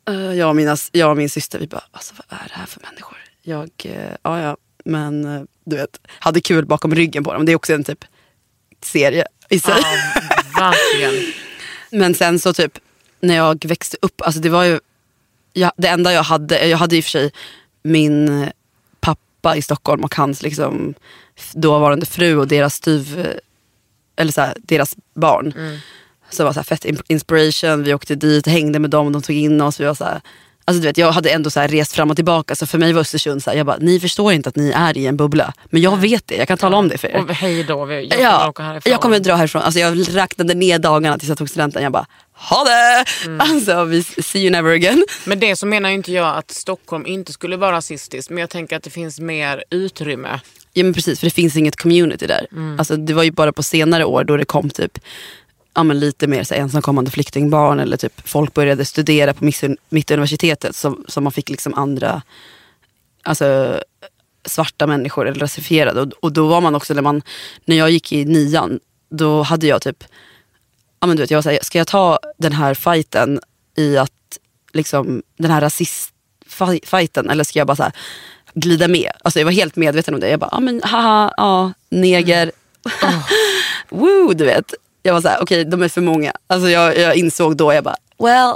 eh, 0.09 0.33
jag, 0.33 0.49
och 0.49 0.55
mina, 0.55 0.77
jag 0.91 1.11
och 1.11 1.17
min 1.17 1.29
syster, 1.29 1.59
vi 1.59 1.67
bara, 1.67 1.83
alltså 1.91 2.13
vad 2.29 2.39
är 2.39 2.47
det 2.47 2.53
här 2.53 2.65
för 2.65 2.81
människor? 2.81 3.17
Jag, 3.49 3.69
eh, 3.83 4.15
ja 4.23 4.41
ja, 4.41 4.57
men 4.85 5.25
eh, 5.25 5.41
du 5.65 5.75
vet, 5.75 5.99
hade 6.19 6.41
kul 6.41 6.65
bakom 6.65 6.95
ryggen 6.95 7.23
på 7.23 7.33
dem. 7.33 7.45
Det 7.45 7.51
är 7.51 7.55
också 7.55 7.73
en 7.73 7.83
typ 7.83 8.05
serie 8.81 9.25
i 9.49 9.59
sig. 9.59 9.73
Ja. 10.55 10.73
Men 11.91 12.13
sen 12.15 12.39
så 12.39 12.53
typ 12.53 12.79
när 13.19 13.35
jag 13.35 13.65
växte 13.65 13.97
upp, 14.01 14.21
alltså 14.21 14.41
det 14.41 14.49
var 14.49 14.63
ju, 14.63 14.79
jag, 15.53 15.71
det 15.77 15.87
enda 15.87 16.13
jag 16.13 16.23
hade, 16.23 16.67
jag 16.67 16.77
hade 16.77 16.97
i 16.97 16.99
och 16.99 17.03
för 17.03 17.09
sig 17.11 17.31
min 17.83 18.49
pappa 18.99 19.55
i 19.55 19.61
Stockholm 19.61 20.03
och 20.03 20.15
hans 20.15 20.41
liksom, 20.41 20.93
dåvarande 21.53 22.05
fru 22.05 22.37
och 22.37 22.47
deras 22.47 22.75
styv, 22.75 23.27
eller 24.15 24.31
så 24.31 24.41
här, 24.41 24.57
deras 24.63 24.95
barn. 25.13 25.53
Så 26.29 26.37
det 26.37 26.45
var 26.45 26.53
så 26.53 26.59
här 26.59 26.63
fett 26.63 26.85
in- 26.85 27.01
inspiration, 27.07 27.83
vi 27.83 27.93
åkte 27.93 28.15
dit, 28.15 28.47
hängde 28.47 28.79
med 28.79 28.89
dem, 28.89 29.11
de 29.11 29.21
tog 29.21 29.35
in 29.35 29.61
oss. 29.61 29.79
Vi 29.79 29.85
var 29.85 29.93
så 29.95 30.03
här, 30.05 30.21
alltså 30.69 30.81
du 30.81 30.87
vet, 30.87 30.97
jag 30.97 31.11
hade 31.11 31.29
ändå 31.29 31.49
så 31.49 31.59
här 31.59 31.67
rest 31.67 31.91
fram 31.95 32.09
och 32.09 32.15
tillbaka 32.15 32.55
så 32.55 32.65
för 32.67 32.77
mig 32.77 32.93
var 32.93 33.01
Östersund 33.01 33.43
så 33.43 33.49
här, 33.49 33.57
jag 33.57 33.65
bara, 33.65 33.77
ni 33.77 33.99
förstår 33.99 34.33
inte 34.33 34.49
att 34.49 34.55
ni 34.55 34.71
är 34.75 34.97
i 34.97 35.05
en 35.07 35.17
bubbla. 35.17 35.53
Men 35.69 35.81
jag 35.81 35.97
vet 35.97 36.27
det, 36.27 36.35
jag 36.35 36.47
kan 36.47 36.57
tala 36.57 36.77
om 36.77 36.87
det 36.87 36.97
för 36.97 37.07
er. 37.07 37.15
Och 37.21 37.29
hej 37.35 37.63
då, 37.63 37.85
vi- 37.85 38.07
jag 38.19 38.55
kommer 38.55 38.73
Ja, 38.73 38.81
jag 38.85 39.01
kommer 39.01 39.19
dra 39.19 39.35
härifrån. 39.35 39.61
Alltså 39.61 39.79
jag 39.79 40.15
räknade 40.15 40.53
ner 40.53 40.79
dagarna 40.79 41.17
tills 41.17 41.29
jag 41.29 41.37
tog 41.37 41.49
studenten. 41.49 41.83
Jag 41.83 41.91
bara, 41.91 42.05
ha 42.33 42.63
det! 42.63 43.05
Mm. 43.25 43.41
Alltså, 43.41 43.83
vi 43.83 44.03
see 44.03 44.39
you 44.41 44.49
never 44.51 44.73
again. 44.73 45.05
Men 45.25 45.39
det 45.39 45.55
så 45.55 45.65
menar 45.65 45.89
inte 45.89 46.11
jag 46.11 46.37
att 46.37 46.51
Stockholm 46.51 47.05
inte 47.05 47.33
skulle 47.33 47.57
vara 47.57 47.71
rasistiskt. 47.71 48.29
Men 48.29 48.37
jag 48.41 48.49
tänker 48.49 48.75
att 48.77 48.83
det 48.83 48.89
finns 48.89 49.19
mer 49.19 49.63
utrymme. 49.69 50.39
Ja 50.73 50.83
men 50.83 50.93
precis, 50.93 51.19
för 51.19 51.27
det 51.27 51.31
finns 51.33 51.55
inget 51.55 51.75
community 51.75 52.27
där. 52.27 52.47
Mm. 52.51 52.79
Alltså, 52.79 52.95
det 52.95 53.13
var 53.13 53.23
ju 53.23 53.31
bara 53.31 53.51
på 53.53 53.63
senare 53.63 54.05
år 54.05 54.23
då 54.23 54.37
det 54.37 54.45
kom 54.45 54.69
typ 54.69 54.99
ja, 55.79 55.83
men 55.83 55.99
lite 55.99 56.27
mer 56.27 56.43
så 56.43 56.53
här, 56.53 56.61
ensamkommande 56.61 57.11
flyktingbarn 57.11 57.79
eller 57.79 57.97
typ 57.97 58.21
folk 58.27 58.53
började 58.53 58.85
studera 58.85 59.33
på 59.33 59.45
Mitt- 59.45 59.77
Mittuniversitetet 59.89 60.75
som, 60.75 61.05
som 61.07 61.23
man 61.23 61.33
fick 61.33 61.49
liksom 61.49 61.73
andra 61.73 62.21
alltså, 63.23 63.79
svarta 64.45 64.87
människor 64.87 65.27
eller 65.27 65.39
rasifierade. 65.39 66.01
Och, 66.01 66.11
och 66.19 66.31
då 66.31 66.47
var 66.47 66.61
man 66.61 66.75
också, 66.75 66.93
när, 66.93 67.01
man, 67.01 67.21
när 67.65 67.75
jag 67.75 67.89
gick 67.89 68.11
i 68.11 68.25
nian, 68.25 68.79
då 69.09 69.41
hade 69.41 69.67
jag 69.67 69.81
typ, 69.81 70.03
ja 70.99 71.07
men 71.07 71.17
du 71.17 71.23
vet, 71.23 71.31
jag 71.31 71.37
var 71.37 71.41
så 71.41 71.49
här, 71.49 71.59
ska 71.61 71.77
jag 71.77 71.87
ta 71.87 72.19
den 72.37 72.53
här 72.53 72.73
fighten 72.73 73.39
i 73.75 73.97
att, 73.97 74.11
liksom, 74.73 75.23
den 75.37 75.51
här 75.51 75.61
rasist-fighten 75.61 77.29
eller 77.29 77.43
ska 77.43 77.59
jag 77.59 77.67
bara 77.67 77.75
så 77.75 77.83
här, 77.83 77.93
glida 78.53 78.87
med? 78.87 79.11
Alltså 79.23 79.39
jag 79.39 79.45
var 79.45 79.51
helt 79.51 79.75
medveten 79.75 80.13
om 80.13 80.19
det. 80.19 80.29
Jag 80.29 80.39
bara, 80.39 80.49
ja 80.51 80.59
men 80.59 80.81
haha, 80.83 81.33
ja, 81.37 81.73
neger. 81.89 82.51
Woo, 83.89 84.33
du 84.33 84.45
vet. 84.45 84.73
Jag 85.03 85.13
var 85.13 85.21
så 85.21 85.27
här, 85.27 85.37
okej 85.41 85.65
de 85.65 85.81
är 85.81 85.89
för 85.89 86.01
många. 86.01 86.33
Alltså 86.47 86.69
jag, 86.69 86.97
jag 86.97 87.15
insåg 87.15 87.57
då, 87.57 87.73
jag 87.73 87.83
bara, 87.83 87.97
well, 88.19 88.55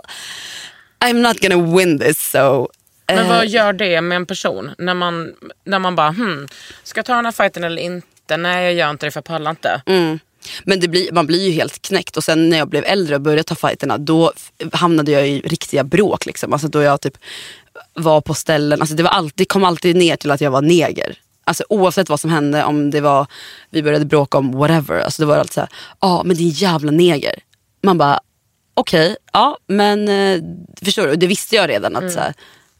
I'm 0.99 1.13
not 1.13 1.39
gonna 1.39 1.77
win 1.77 1.99
this 1.99 2.31
so. 2.31 2.69
Men 3.07 3.17
eh, 3.17 3.27
vad 3.27 3.47
gör 3.47 3.73
det 3.73 4.01
med 4.01 4.15
en 4.15 4.25
person? 4.25 4.71
När 4.77 4.93
man, 4.93 5.33
när 5.63 5.79
man 5.79 5.95
bara, 5.95 6.11
hmm, 6.11 6.47
ska 6.83 6.97
jag 6.99 7.05
ta 7.05 7.15
den 7.15 7.25
här 7.25 7.31
fighten 7.31 7.63
eller 7.63 7.81
inte? 7.81 8.37
Nej, 8.37 8.63
jag 8.63 8.73
gör 8.73 8.89
inte 8.89 9.05
det 9.05 9.11
för 9.11 9.17
jag 9.17 9.25
pallar 9.25 9.49
inte. 9.51 9.81
Mm. 9.85 10.19
Men 10.63 10.79
det 10.79 10.87
blir, 10.87 11.11
man 11.11 11.27
blir 11.27 11.45
ju 11.45 11.51
helt 11.51 11.81
knäckt 11.81 12.17
och 12.17 12.23
sen 12.23 12.49
när 12.49 12.57
jag 12.57 12.69
blev 12.69 12.83
äldre 12.85 13.15
och 13.15 13.21
började 13.21 13.43
ta 13.43 13.55
fighterna 13.55 13.97
då 13.97 14.33
hamnade 14.71 15.11
jag 15.11 15.27
i 15.27 15.41
riktiga 15.41 15.83
bråk. 15.83 16.25
Liksom. 16.25 16.53
Alltså 16.53 16.67
då 16.67 16.81
jag 16.81 17.01
typ 17.01 17.17
var 17.93 18.21
på 18.21 18.33
ställen, 18.33 18.81
alltså 18.81 18.95
det 18.95 19.03
var 19.03 19.09
alltid, 19.09 19.47
kom 19.47 19.63
alltid 19.63 19.95
ner 19.95 20.15
till 20.15 20.31
att 20.31 20.41
jag 20.41 20.51
var 20.51 20.61
neger. 20.61 21.17
Alltså 21.45 21.63
oavsett 21.69 22.09
vad 22.09 22.19
som 22.19 22.29
hände, 22.29 22.63
om 22.63 22.91
det 22.91 23.01
var, 23.01 23.27
vi 23.69 23.83
började 23.83 24.05
bråka 24.05 24.37
om 24.37 24.51
whatever. 24.51 24.99
Alltså 24.99 25.21
det 25.21 25.25
var 25.25 25.37
alltid 25.37 25.53
såhär, 25.53 25.69
ja 25.73 26.07
ah, 26.07 26.23
men 26.23 26.37
din 26.37 26.49
jävla 26.49 26.91
neger. 26.91 27.39
Man 27.81 27.97
bara, 27.97 28.19
okej, 28.73 29.15
ja 29.33 29.57
men 29.67 30.07
eh, 30.07 30.41
förstår 30.81 31.07
du, 31.07 31.15
det 31.15 31.27
visste 31.27 31.55
jag 31.55 31.69
redan 31.69 31.95
att 31.95 32.11
så 32.11 32.19
här, 32.19 32.33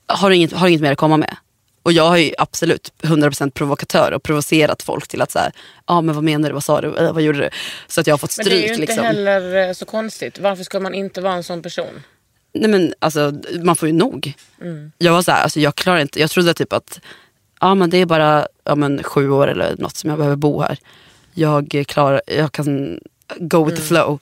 har, 0.08 0.30
du 0.30 0.36
inget, 0.36 0.54
har 0.54 0.68
du 0.68 0.70
inget 0.70 0.82
mer 0.82 0.92
att 0.92 0.98
komma 0.98 1.18
med? 1.18 1.36
Och 1.84 1.92
jag 1.92 2.10
har 2.10 2.18
ju 2.18 2.34
absolut 2.38 2.94
100% 3.02 3.50
provokatör 3.50 4.12
och 4.12 4.24
provocerat 4.24 4.84
folk 4.84 5.08
till 5.08 5.22
att 5.22 5.32
så 5.32 5.40
ja 5.88 6.02
men 6.02 6.16
vad 6.16 6.24
menar 6.24 6.50
du, 6.50 6.54
vad 6.54 6.64
sa 6.64 6.82
du, 6.82 6.96
Eh, 6.98 7.14
vad 7.14 7.22
gjorde 7.22 7.40
du? 7.40 7.50
Så 7.88 8.02
att 8.02 8.08
jag 8.08 8.14
har 8.14 8.18
fått 8.18 8.38
Men 8.38 8.46
stryk. 8.46 8.54
det 8.54 8.64
är 8.64 8.68
ju 8.68 8.74
inte 8.74 8.82
liksom. 8.82 9.06
heller 9.06 9.68
eh, 9.68 9.74
så 9.74 9.86
konstigt. 9.86 10.40
Varför 10.40 10.64
ska 10.64 10.80
man 10.80 10.94
inte 10.94 11.22
vara 11.22 11.34
en 11.34 11.44
sån 11.44 11.62
person? 11.62 12.04
Nej 12.54 12.70
men 12.70 12.94
alltså 13.00 13.34
man 13.64 13.76
får 13.76 13.88
ju 13.88 13.94
nog. 13.94 14.34
Jag 14.98 15.14
var 15.14 15.22
så 15.22 15.32
här, 15.32 15.44
alltså, 15.44 15.60
jag 15.60 15.76
klarar 15.76 16.00
inte, 16.00 16.20
jag 16.20 16.30
trodde 16.30 16.54
typ 16.54 16.74
att 16.74 17.00
ja, 17.64 17.76
men 17.76 17.90
det 17.90 17.98
är 17.98 18.06
bara 18.06 18.48
ja, 18.64 18.76
men, 18.76 19.04
sju 19.04 19.30
år 19.30 19.48
eller 19.48 19.76
något 19.78 19.98
som 19.98 20.10
jag 20.10 20.20
behöver 20.20 20.36
bo 20.36 20.62
här. 20.62 20.78
Jag 21.34 21.84
klarar, 21.88 22.22
jag 22.28 22.52
kan 22.52 23.00
go 23.38 23.64
with 23.64 23.78
the 23.78 23.88
flow. 23.88 24.20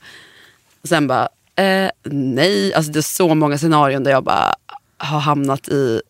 Och 0.82 0.88
sen 0.88 1.08
bara, 1.08 1.30
eh, 1.56 1.92
nej, 2.04 2.74
alltså 2.74 2.92
det 2.92 3.00
är 3.00 3.02
så 3.02 3.36
många 3.36 3.58
scenarion 3.58 4.04
där 4.04 4.12
jag 4.12 4.24
bara 4.24 4.56
har 4.98 5.20
hamnat 5.20 5.68
i 5.68 6.02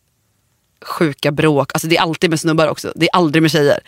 sjuka 0.82 1.32
bråk. 1.32 1.72
Alltså 1.74 1.88
det 1.88 1.98
är 1.98 2.02
alltid 2.02 2.30
med 2.30 2.40
snubbar 2.40 2.68
också, 2.68 2.92
det 2.96 3.06
är 3.06 3.16
aldrig 3.16 3.42
med 3.42 3.52
tjejer. 3.52 3.80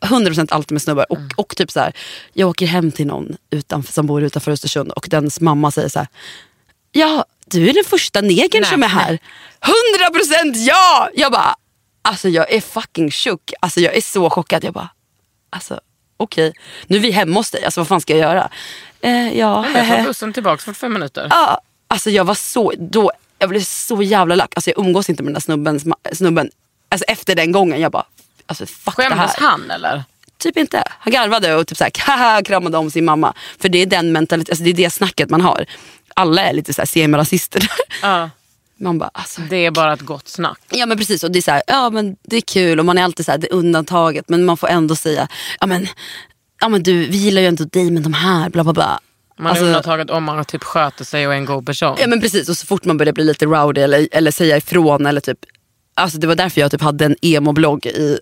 100% 0.00 0.48
alltid 0.50 0.72
med 0.72 0.82
snubbar. 0.82 1.12
Och, 1.12 1.18
och 1.36 1.56
typ 1.56 1.70
så 1.70 1.80
här, 1.80 1.92
jag 2.32 2.48
åker 2.48 2.66
hem 2.66 2.92
till 2.92 3.06
någon 3.06 3.36
utanför, 3.50 3.92
som 3.92 4.06
bor 4.06 4.22
utanför 4.22 4.52
Östersund 4.52 4.92
och 4.92 5.06
dens 5.10 5.40
mamma 5.40 5.70
säger 5.70 5.88
så 5.88 5.98
här, 5.98 6.08
ja 6.92 7.24
du 7.46 7.68
är 7.68 7.74
den 7.74 7.84
första 7.84 8.20
negern 8.20 8.64
som 8.64 8.82
är 8.82 8.88
här. 8.88 9.18
100% 10.44 10.54
ja! 10.54 11.10
Jag 11.14 11.32
bara, 11.32 11.56
alltså 12.06 12.28
jag 12.28 12.52
är 12.52 12.60
fucking 12.60 13.10
chock. 13.10 13.52
Alltså 13.60 13.80
jag 13.80 13.96
är 13.96 14.00
så 14.00 14.30
chockad. 14.30 14.64
Jag 14.64 14.72
bara, 14.72 14.88
alltså 15.50 15.80
okej, 16.16 16.52
nu 16.86 16.96
är 16.96 17.00
vi 17.00 17.10
hemma 17.10 17.40
hos 17.40 17.50
dig, 17.50 17.64
alltså 17.64 17.80
vad 17.80 17.88
fan 17.88 18.00
ska 18.00 18.16
jag 18.16 18.20
göra? 18.20 18.50
Eh, 19.00 19.38
ja, 19.38 19.66
Jag 19.74 19.88
tar 19.88 20.04
bussen 20.06 20.32
tillbaka 20.32 20.62
45 20.62 20.92
minuter. 20.92 21.26
Ja, 21.30 21.60
alltså 21.88 22.10
jag 22.10 22.24
var 22.24 22.34
så, 22.34 22.72
då, 22.78 23.12
jag 23.38 23.48
blev 23.48 23.60
så 23.60 24.02
jävla 24.02 24.34
lack. 24.34 24.52
Alltså 24.56 24.70
jag 24.70 24.78
umgås 24.78 25.10
inte 25.10 25.22
med 25.22 25.28
den 25.28 25.34
där 25.34 25.40
snubben, 25.40 25.80
snubben. 26.12 26.50
Alltså 26.88 27.04
efter 27.04 27.34
den 27.34 27.52
gången, 27.52 27.80
jag 27.80 27.92
bara, 27.92 28.06
alltså 28.46 28.66
fuck 28.66 28.96
det 28.96 29.02
här. 29.02 29.10
Skämdes 29.10 29.34
han 29.36 29.70
eller? 29.70 30.04
Typ 30.38 30.56
inte. 30.56 30.82
Han 30.88 31.12
garvade 31.12 31.54
och 31.54 31.66
typ 31.66 31.78
såhär, 31.78 31.92
haha, 32.06 32.42
kramade 32.42 32.78
om 32.78 32.90
sin 32.90 33.04
mamma. 33.04 33.34
För 33.58 33.68
det 33.68 33.78
är 33.78 33.86
den 33.86 34.12
mentaliteten, 34.12 34.52
alltså 34.52 34.64
det 34.64 34.70
är 34.70 34.84
det 34.84 34.90
snacket 34.90 35.30
man 35.30 35.40
har. 35.40 35.66
Alla 36.14 36.42
är 36.42 36.52
lite 36.52 36.74
såhär 36.74 36.86
semirasister. 36.86 37.70
Ja. 38.02 38.30
Man 38.78 38.98
bara, 38.98 39.10
alltså. 39.14 39.40
Det 39.40 39.56
är 39.56 39.70
bara 39.70 39.92
ett 39.92 40.00
gott 40.00 40.28
snack. 40.28 40.58
Ja 40.70 40.86
men 40.86 40.98
precis 40.98 41.24
och 41.24 41.30
det 41.30 41.38
är 41.38 41.42
så 41.42 41.50
här, 41.50 41.62
ja 41.66 41.90
men 41.90 42.16
det 42.22 42.36
är 42.36 42.40
kul 42.40 42.78
och 42.78 42.84
man 42.84 42.98
är 42.98 43.02
alltid 43.04 43.26
så 43.26 43.32
här, 43.32 43.38
det 43.38 43.46
är 43.46 43.52
undantaget 43.54 44.28
men 44.28 44.44
man 44.44 44.56
får 44.56 44.68
ändå 44.68 44.96
säga, 44.96 45.28
ja 45.60 45.66
men, 45.66 45.86
ja 46.60 46.68
men 46.68 46.82
du 46.82 46.92
vi 47.06 47.16
gillar 47.16 47.42
ju 47.42 47.48
ändå 47.48 47.64
dig 47.64 47.90
men 47.90 48.02
de 48.02 48.12
här 48.14 48.50
bla 48.50 48.64
bla 48.64 48.72
bla. 48.72 49.00
Man 49.38 49.46
Alltså- 49.46 49.64
är 49.64 49.66
undantaget 49.68 50.10
om 50.10 50.24
man 50.24 50.44
typ 50.44 50.64
sköter 50.64 51.04
sig 51.04 51.26
och 51.26 51.32
är 51.32 51.36
en 51.36 51.44
god 51.44 51.66
person. 51.66 51.96
Ja 52.00 52.06
men 52.06 52.20
precis 52.20 52.48
och 52.48 52.56
så 52.56 52.66
fort 52.66 52.84
man 52.84 52.96
börjar 52.96 53.12
bli 53.12 53.24
lite 53.24 53.46
rowdy 53.46 53.80
eller, 53.80 54.08
eller 54.12 54.30
säga 54.30 54.56
ifrån 54.56 55.06
eller 55.06 55.20
typ 55.20 55.38
Alltså 55.98 56.18
det 56.18 56.26
var 56.26 56.34
därför 56.34 56.60
jag 56.60 56.70
typ 56.70 56.82
hade 56.82 57.04
en 57.04 57.16
emo-blogg 57.22 57.86
i, 57.86 58.18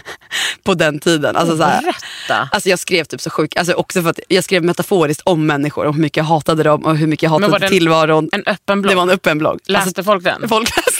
på 0.64 0.74
den 0.74 0.98
tiden. 0.98 1.36
Alltså, 1.36 1.56
så 1.56 1.62
här, 1.62 1.96
Berätta. 2.32 2.48
alltså 2.52 2.68
jag 2.68 2.78
skrev 2.78 3.04
typ 3.04 3.20
så 3.20 3.30
sjukt, 3.30 3.58
alltså 3.58 3.72
också 3.74 4.02
för 4.02 4.10
att 4.10 4.20
jag 4.28 4.44
skrev 4.44 4.64
metaforiskt 4.64 5.22
om 5.24 5.46
människor 5.46 5.86
och 5.86 5.94
hur 5.94 6.00
mycket 6.02 6.16
jag 6.16 6.24
hatade 6.24 6.62
dem 6.62 6.84
och 6.84 6.96
hur 6.96 7.06
mycket 7.06 7.22
jag 7.22 7.40
Men 7.40 7.40
var 7.40 7.48
hatade 7.48 7.62
det 7.64 7.66
en- 7.66 7.78
tillvaron. 7.78 8.28
En 8.32 8.42
öppen 8.46 8.82
blogg. 8.82 8.92
Det 8.92 8.96
var 8.96 9.02
en 9.02 9.10
öppen 9.10 9.38
blogg. 9.38 9.58
Läste 9.66 9.86
Alltså, 9.88 10.02
folk 10.04 10.24
den? 10.24 10.48
Folk 10.48 10.76
läste. 10.76 10.91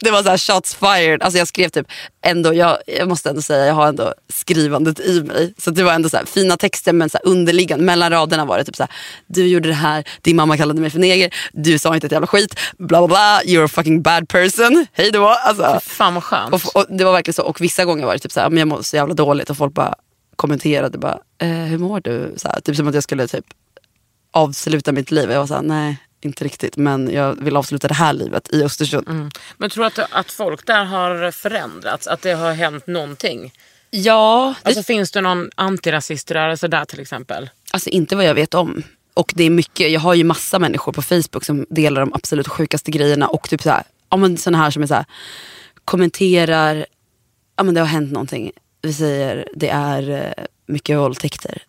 Det 0.00 0.10
var 0.10 0.22
så 0.22 0.28
här 0.28 0.38
shots 0.38 0.74
fired. 0.74 1.22
Alltså 1.22 1.38
jag 1.38 1.48
skrev 1.48 1.68
typ, 1.68 1.86
ändå, 2.22 2.54
jag, 2.54 2.78
jag 2.86 3.08
måste 3.08 3.30
ändå 3.30 3.42
säga 3.42 3.66
jag 3.66 3.74
har 3.74 3.86
ändå 3.88 4.14
skrivandet 4.28 5.00
i 5.00 5.22
mig. 5.22 5.54
Så 5.58 5.70
det 5.70 5.82
var 5.82 5.92
ändå 5.92 6.08
så 6.08 6.16
här, 6.16 6.24
fina 6.24 6.56
texter 6.56 6.92
men 6.92 7.10
så 7.10 7.18
underliggande, 7.18 7.84
mellan 7.84 8.10
raderna 8.10 8.44
var 8.44 8.58
det 8.58 8.64
typ 8.64 8.76
så 8.76 8.82
här, 8.82 8.92
du 9.26 9.46
gjorde 9.46 9.68
det 9.68 9.74
här, 9.74 10.04
din 10.22 10.36
mamma 10.36 10.56
kallade 10.56 10.80
mig 10.80 10.90
för 10.90 10.98
neger, 10.98 11.34
du 11.52 11.78
sa 11.78 11.94
inte 11.94 12.06
ett 12.06 12.12
jävla 12.12 12.26
skit, 12.26 12.60
bla 12.78 12.98
bla 12.98 13.08
bla, 13.08 13.40
you're 13.44 13.64
a 13.64 13.68
fucking 13.68 14.02
bad 14.02 14.28
person, 14.28 14.86
hej 14.92 15.10
då. 15.10 15.28
Alltså, 15.28 15.80
Fan 15.82 16.14
vad 16.14 16.24
skönt. 16.24 16.54
och, 16.54 16.76
och 16.76 16.86
det 16.96 17.04
var 17.04 17.12
verkligen 17.12 17.34
så, 17.34 17.42
och 17.42 17.60
vissa 17.60 17.84
gånger 17.84 18.06
var 18.06 18.12
det 18.12 18.18
typ 18.18 18.32
så 18.32 18.40
här, 18.40 18.50
men 18.50 18.58
jag 18.58 18.68
mår 18.68 18.82
så 18.82 18.96
jävla 18.96 19.14
dåligt 19.14 19.50
och 19.50 19.56
folk 19.56 19.74
bara 19.74 19.94
kommenterade 20.36 20.98
bara, 20.98 21.18
eh, 21.38 21.48
hur 21.48 21.78
mår 21.78 22.00
du? 22.00 22.34
Så 22.36 22.48
här, 22.48 22.60
typ 22.60 22.76
som 22.76 22.88
att 22.88 22.94
jag 22.94 23.02
skulle 23.02 23.26
typ 23.28 23.44
avsluta 24.32 24.92
mitt 24.92 25.10
liv. 25.10 25.30
Jag 25.30 25.38
var 25.38 25.46
såhär, 25.46 25.62
nej 25.62 25.96
inte 26.20 26.44
riktigt 26.44 26.76
men 26.76 27.10
jag 27.12 27.44
vill 27.44 27.56
avsluta 27.56 27.88
det 27.88 27.94
här 27.94 28.12
livet 28.12 28.52
i 28.52 28.62
Östersund. 28.62 29.30
Men 29.56 29.70
tror 29.70 29.84
du 29.84 29.86
att, 30.02 30.12
att 30.12 30.32
folk 30.32 30.66
där 30.66 30.84
har 30.84 31.30
förändrats? 31.30 32.06
Att 32.06 32.22
det 32.22 32.32
har 32.32 32.52
hänt 32.52 32.86
någonting? 32.86 33.52
Ja, 33.90 34.54
det, 34.62 34.68
Alltså 34.68 34.82
finns 34.82 35.10
det 35.10 35.20
någon 35.20 35.50
antirasiströrelse 35.54 36.68
där 36.68 36.84
till 36.84 37.00
exempel? 37.00 37.50
alltså 37.70 37.90
inte 37.90 38.16
vad 38.16 38.24
jag 38.24 38.34
vet 38.34 38.54
om. 38.54 38.82
Och 39.14 39.32
det 39.36 39.44
är 39.44 39.50
mycket, 39.50 39.90
jag 39.90 40.00
har 40.00 40.14
ju 40.14 40.24
massa 40.24 40.58
människor 40.58 40.92
på 40.92 41.02
Facebook 41.02 41.44
som 41.44 41.66
delar 41.70 42.00
de 42.00 42.14
absolut 42.14 42.48
sjukaste 42.48 42.90
grejerna 42.90 43.28
och 43.28 43.48
typ 43.48 43.62
såhär, 43.62 43.82
ja 44.10 44.16
men 44.16 44.36
såna 44.36 44.58
här 44.58 44.70
som 44.70 44.82
är 44.82 44.86
såhär, 44.86 45.04
kommenterar, 45.84 46.86
ja 47.56 47.62
men 47.64 47.74
det 47.74 47.80
har 47.80 47.86
hänt 47.88 48.12
någonting. 48.12 48.50
Vi 48.82 48.92
säger 48.92 49.48
det 49.54 49.68
är 49.68 50.10
eh, 50.10 50.44
mycket 50.66 50.98
våldtäkter. 50.98 51.62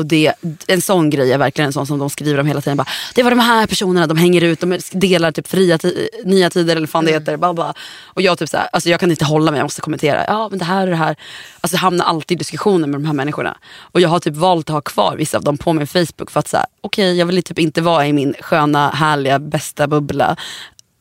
Och 0.00 0.06
det, 0.06 0.32
en 0.66 0.80
sån 0.80 1.10
grej 1.10 1.32
är 1.32 1.38
verkligen 1.38 1.66
en 1.66 1.72
sån 1.72 1.86
som 1.86 1.98
de 1.98 2.10
skriver 2.10 2.40
om 2.40 2.46
hela 2.46 2.60
tiden. 2.60 2.76
Bara, 2.76 2.88
det 3.14 3.22
var 3.22 3.30
de 3.30 3.38
här 3.38 3.66
personerna, 3.66 4.06
de 4.06 4.16
hänger 4.16 4.40
ut, 4.40 4.60
de 4.60 4.78
delar 4.92 5.32
typ 5.32 5.48
fria 5.48 5.78
nya 6.24 6.50
tider 6.50 6.76
eller 6.76 6.86
fan 6.86 7.04
det 7.04 7.12
heter. 7.12 7.36
Bla 7.36 7.54
bla. 7.54 7.74
Och 8.04 8.22
jag, 8.22 8.38
typ 8.38 8.48
så 8.48 8.56
här, 8.56 8.68
alltså 8.72 8.88
jag 8.88 9.00
kan 9.00 9.10
inte 9.10 9.24
hålla 9.24 9.50
mig, 9.50 9.58
jag 9.58 9.64
måste 9.64 9.80
kommentera. 9.80 10.24
Ja 10.26 10.48
men 10.48 10.58
det 10.58 10.64
här 10.64 10.82
och 10.82 10.90
det 10.90 10.96
här. 10.96 11.16
Alltså 11.60 11.74
jag 11.74 11.80
hamnar 11.80 12.04
alltid 12.04 12.36
i 12.36 12.38
diskussioner 12.38 12.88
med 12.88 13.00
de 13.00 13.06
här 13.06 13.12
människorna. 13.12 13.56
Och 13.78 14.00
jag 14.00 14.08
har 14.08 14.20
typ 14.20 14.36
valt 14.36 14.70
att 14.70 14.74
ha 14.74 14.80
kvar 14.80 15.16
vissa 15.16 15.36
av 15.36 15.44
dem 15.44 15.58
på 15.58 15.72
min 15.72 15.86
Facebook 15.86 16.30
för 16.30 16.40
att 16.40 16.54
okej 16.80 17.18
jag 17.18 17.26
vill 17.26 17.42
typ 17.42 17.58
inte 17.58 17.80
vara 17.80 18.06
i 18.06 18.12
min 18.12 18.34
sköna, 18.40 18.90
härliga, 18.90 19.38
bästa 19.38 19.86
bubbla. 19.86 20.36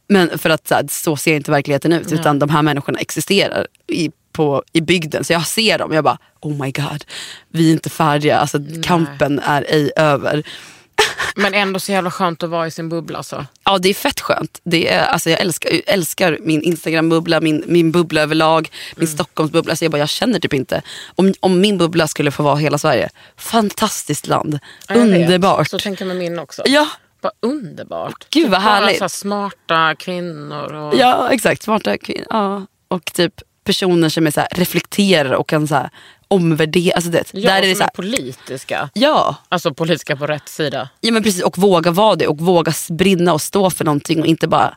Men 0.07 0.37
för 0.37 0.49
att 0.49 0.67
så, 0.67 0.75
här, 0.75 0.85
så 0.89 1.17
ser 1.17 1.35
inte 1.35 1.51
verkligheten 1.51 1.93
ut. 1.93 2.11
Utan 2.11 2.39
de 2.39 2.49
här 2.49 2.61
människorna 2.61 2.99
existerar 2.99 3.67
i, 3.87 4.11
på, 4.31 4.63
i 4.73 4.81
bygden. 4.81 5.23
Så 5.23 5.33
jag 5.33 5.47
ser 5.47 5.77
dem 5.77 5.93
jag 5.93 6.03
bara, 6.03 6.17
oh 6.41 6.63
my 6.63 6.71
god. 6.71 7.05
Vi 7.49 7.69
är 7.69 7.71
inte 7.71 7.89
färdiga. 7.89 8.37
Alltså, 8.37 8.59
kampen 8.83 9.39
är 9.39 9.65
ej 9.69 9.91
över. 9.95 10.43
Men 11.35 11.53
ändå 11.53 11.79
så 11.79 11.91
jävla 11.91 12.11
skönt 12.11 12.43
att 12.43 12.49
vara 12.49 12.67
i 12.67 12.71
sin 12.71 12.89
bubbla. 12.89 13.17
alltså. 13.17 13.35
Så. 13.35 13.45
Ja, 13.65 13.77
det 13.77 13.89
är 13.89 13.93
fett 13.93 14.19
skönt. 14.19 14.59
Det 14.63 14.89
är, 14.89 15.05
alltså, 15.05 15.29
jag 15.29 15.39
älskar, 15.39 15.71
älskar 15.87 16.37
min 16.41 16.61
Instagram-bubbla, 16.61 17.41
min, 17.41 17.63
min 17.67 17.91
bubbla 17.91 18.21
överlag, 18.21 18.71
min 18.95 19.07
Mm. 19.07 19.15
Stockholmsbubbla. 19.15 19.71
Alltså, 19.71 19.85
jag, 19.85 19.91
bara, 19.91 19.97
jag 19.97 20.09
känner 20.09 20.39
typ 20.39 20.53
inte. 20.53 20.81
Om, 21.15 21.33
om 21.39 21.61
min 21.61 21.77
bubbla 21.77 22.07
skulle 22.07 22.31
få 22.31 22.43
vara 22.43 22.55
hela 22.55 22.77
Sverige, 22.77 23.09
fantastiskt 23.37 24.27
land. 24.27 24.59
Ja, 24.87 24.95
jag 24.95 25.05
vet. 25.05 25.21
Underbart. 25.21 25.69
Så 25.69 25.79
tänker 25.79 26.05
med 26.05 26.17
min 26.17 26.39
också. 26.39 26.63
Ja, 26.65 26.87
Vad 27.21 27.31
underbart. 27.39 28.25
Gud, 28.29 28.49
vad 28.49 28.59
Typ 28.59 28.65
bara 28.65 28.73
härligt. 28.73 28.97
Så 28.97 29.03
här 29.03 29.09
smarta 29.09 29.95
kvinnor. 29.95 30.73
Och... 30.73 30.95
ja, 30.95 31.29
exakt. 31.31 31.63
Smarta 31.63 31.97
kvinnor. 31.97 32.27
Ja. 32.29 32.65
Och 32.87 33.05
typ 33.13 33.41
personer 33.69 34.09
som 34.09 34.27
är 34.27 34.31
så 34.31 34.39
här, 34.39 34.49
reflekterar 34.51 35.31
och 35.33 35.49
kan 35.49 35.67
så 35.67 35.75
här, 35.75 35.89
omvärdera. 36.27 36.95
Alltså, 36.95 37.09
det, 37.11 37.23
Ja, 37.33 37.49
där 37.51 37.61
är 37.61 37.67
det 37.67 37.75
så 37.75 37.83
här, 37.83 37.89
är 37.89 37.95
politiska. 37.95 38.89
ja, 38.93 39.35
Alltså 39.49 39.73
politiska 39.73 40.15
på 40.15 40.27
rätt 40.27 40.49
sida. 40.49 40.89
Ja 41.01 41.11
men 41.11 41.23
precis 41.23 41.43
och 41.43 41.57
våga 41.57 41.91
vara 41.91 42.15
det 42.15 42.27
och 42.27 42.37
våga 42.37 42.73
brinna 42.89 43.33
och 43.33 43.41
stå 43.41 43.69
för 43.69 43.85
någonting 43.85 44.21
och 44.21 44.25
inte 44.27 44.47
bara 44.47 44.75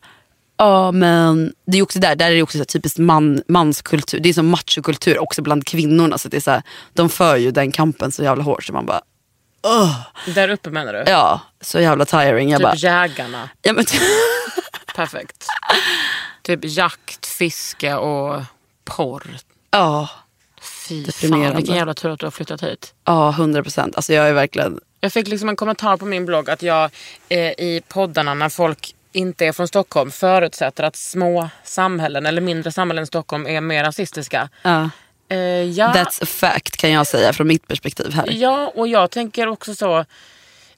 Ja 0.57 0.93
men 0.93 1.53
det 1.67 1.79
är 1.79 1.83
också 1.83 1.99
där, 1.99 2.15
där 2.17 2.31
är 2.31 2.35
det 2.35 2.43
också 2.43 2.59
så 2.59 2.65
typiskt 2.65 2.99
man, 2.99 3.43
manskultur. 3.49 4.21
Det 4.21 4.29
är 4.29 4.33
som 4.33 4.47
machokultur 4.47 5.19
också 5.19 5.43
bland 5.43 5.67
kvinnorna. 5.67 6.19
Så 6.19 6.29
det 6.29 6.37
är 6.37 6.41
så 6.41 6.51
här, 6.51 6.63
de 6.95 7.09
för 7.09 7.37
ju 7.37 7.51
den 7.51 7.73
kampen 7.73 8.13
så 8.13 8.23
jävla 8.23 8.43
hårt 8.45 8.65
så 8.65 8.73
man 8.73 8.87
bara 8.87 9.01
Där 10.35 10.49
uppe 10.49 10.71
menar 10.71 10.93
du? 10.93 11.05
ja 11.07 11.41
så 11.61 11.81
jävla 11.81 12.05
tiring. 12.05 12.51
Jag 12.51 12.59
typ 12.59 12.65
bara, 12.67 12.75
jägarna. 12.75 13.49
ja, 13.63 13.73
men, 13.73 13.85
Perfekt. 14.97 15.47
typ 16.43 16.61
jakt, 16.63 17.27
fiske 17.27 17.95
och 17.95 18.43
porr. 18.85 19.37
ja, 19.71 20.09
Fy 20.89 21.05
fan 21.13 21.57
vilken 21.57 21.75
jävla 21.75 21.95
tur 21.95 22.11
att 22.11 22.21
du 22.21 22.27
har 22.27 22.31
flyttat 22.31 22.63
hit. 22.63 22.95
ja 23.05 23.31
100 23.31 23.63
procent. 23.63 23.97
Alltså 23.97 24.13
jag 24.13 24.29
är 24.29 24.33
verkligen, 24.33 24.81
Jag 25.01 25.13
fick 25.13 25.29
liksom 25.29 25.49
en 25.49 25.57
kommentar 25.57 25.97
på 25.97 26.05
min 26.05 26.27
blogg 26.27 26.51
att 26.51 26.63
jag 26.63 26.91
eh, 27.29 27.39
i 27.41 27.83
poddarna 27.89 28.35
när 28.35 28.49
folk 28.49 28.95
inte 29.13 29.47
är 29.47 29.53
från 29.53 29.69
Stockholm 29.69 30.11
förutsätter 30.11 30.85
att 30.85 30.97
små 30.97 31.49
samhällen 31.65 32.27
eller 32.27 32.41
mindre 32.41 32.73
samhällen 32.73 33.05
i 33.05 33.07
Stockholm 33.07 33.47
är 33.47 33.61
mer 33.61 33.85
rasistiska. 33.85 34.49
ja, 34.63 34.91
Eh, 35.29 35.39
ja, 35.63 35.93
that's 35.93 36.23
a 36.23 36.27
fact 36.27 36.77
kan 36.77 36.91
jag 36.91 37.07
säga 37.07 37.33
från 37.33 37.47
mitt 37.49 37.69
perspektiv 37.69 38.13
här. 38.13 38.27
ja, 38.31 38.73
och 38.75 38.89
jag 38.89 39.11
tänker 39.11 39.47
också 39.49 39.75
så. 39.75 40.05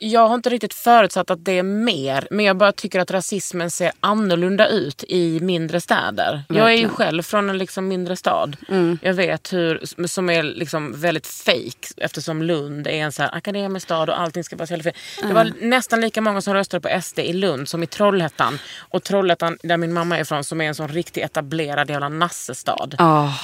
Jag 0.06 0.28
har 0.28 0.34
inte 0.34 0.50
riktigt 0.50 0.74
förutsatt 0.74 1.30
att 1.30 1.44
det 1.44 1.58
är 1.58 1.62
mer, 1.62 2.28
men 2.30 2.44
jag 2.44 2.56
bara 2.56 2.72
tycker 2.72 3.00
att 3.00 3.10
rasismen 3.10 3.70
ser 3.70 3.92
annorlunda 4.00 4.68
ut 4.68 5.04
i 5.08 5.40
mindre 5.40 5.80
städer. 5.80 6.42
Jag 6.48 6.56
är 6.56 6.60
ju 6.62 6.66
Verkligen. 6.68 6.90
själv 6.90 7.22
från 7.22 7.50
en 7.50 7.58
liksom 7.58 7.88
mindre 7.88 8.16
stad. 8.16 8.56
Jag 9.02 9.14
vet 9.14 9.52
hur, 9.52 10.06
som 10.06 10.30
är 10.30 10.42
liksom 10.42 11.00
väldigt 11.00 11.26
fake 11.26 11.94
eftersom 11.96 12.42
Lund 12.42 12.86
är 12.86 12.90
en 12.90 13.12
så 13.12 13.22
här 13.22 13.34
akademisk 13.34 13.84
stad 13.86 14.10
och 14.10 14.20
allting 14.20 14.44
ska 14.44 14.56
vara 14.56 14.66
så 14.66 14.72
jävla 14.72 14.92
fint. 14.92 14.96
Det 15.28 15.34
var 15.34 15.52
nästan 15.60 16.00
lika 16.00 16.20
många 16.20 16.40
som 16.40 16.54
röstade 16.54 16.80
på 16.80 17.02
SD 17.02 17.18
i 17.18 17.32
Lund 17.32 17.68
som 17.68 17.82
i 17.82 17.86
Trollhättan. 17.86 18.58
Och 18.78 19.02
Trollhättan, 19.02 19.58
där 19.62 19.76
min 19.76 19.92
mamma 19.92 20.16
är 20.16 20.20
ifrån, 20.20 20.44
som 20.44 20.60
är 20.60 20.64
en 20.64 20.74
sån 20.74 20.88
riktigt 20.88 21.24
etablerad 21.24 21.90
jävla 21.90 22.08
nassestad 22.08 22.94
Ja, 22.98 23.34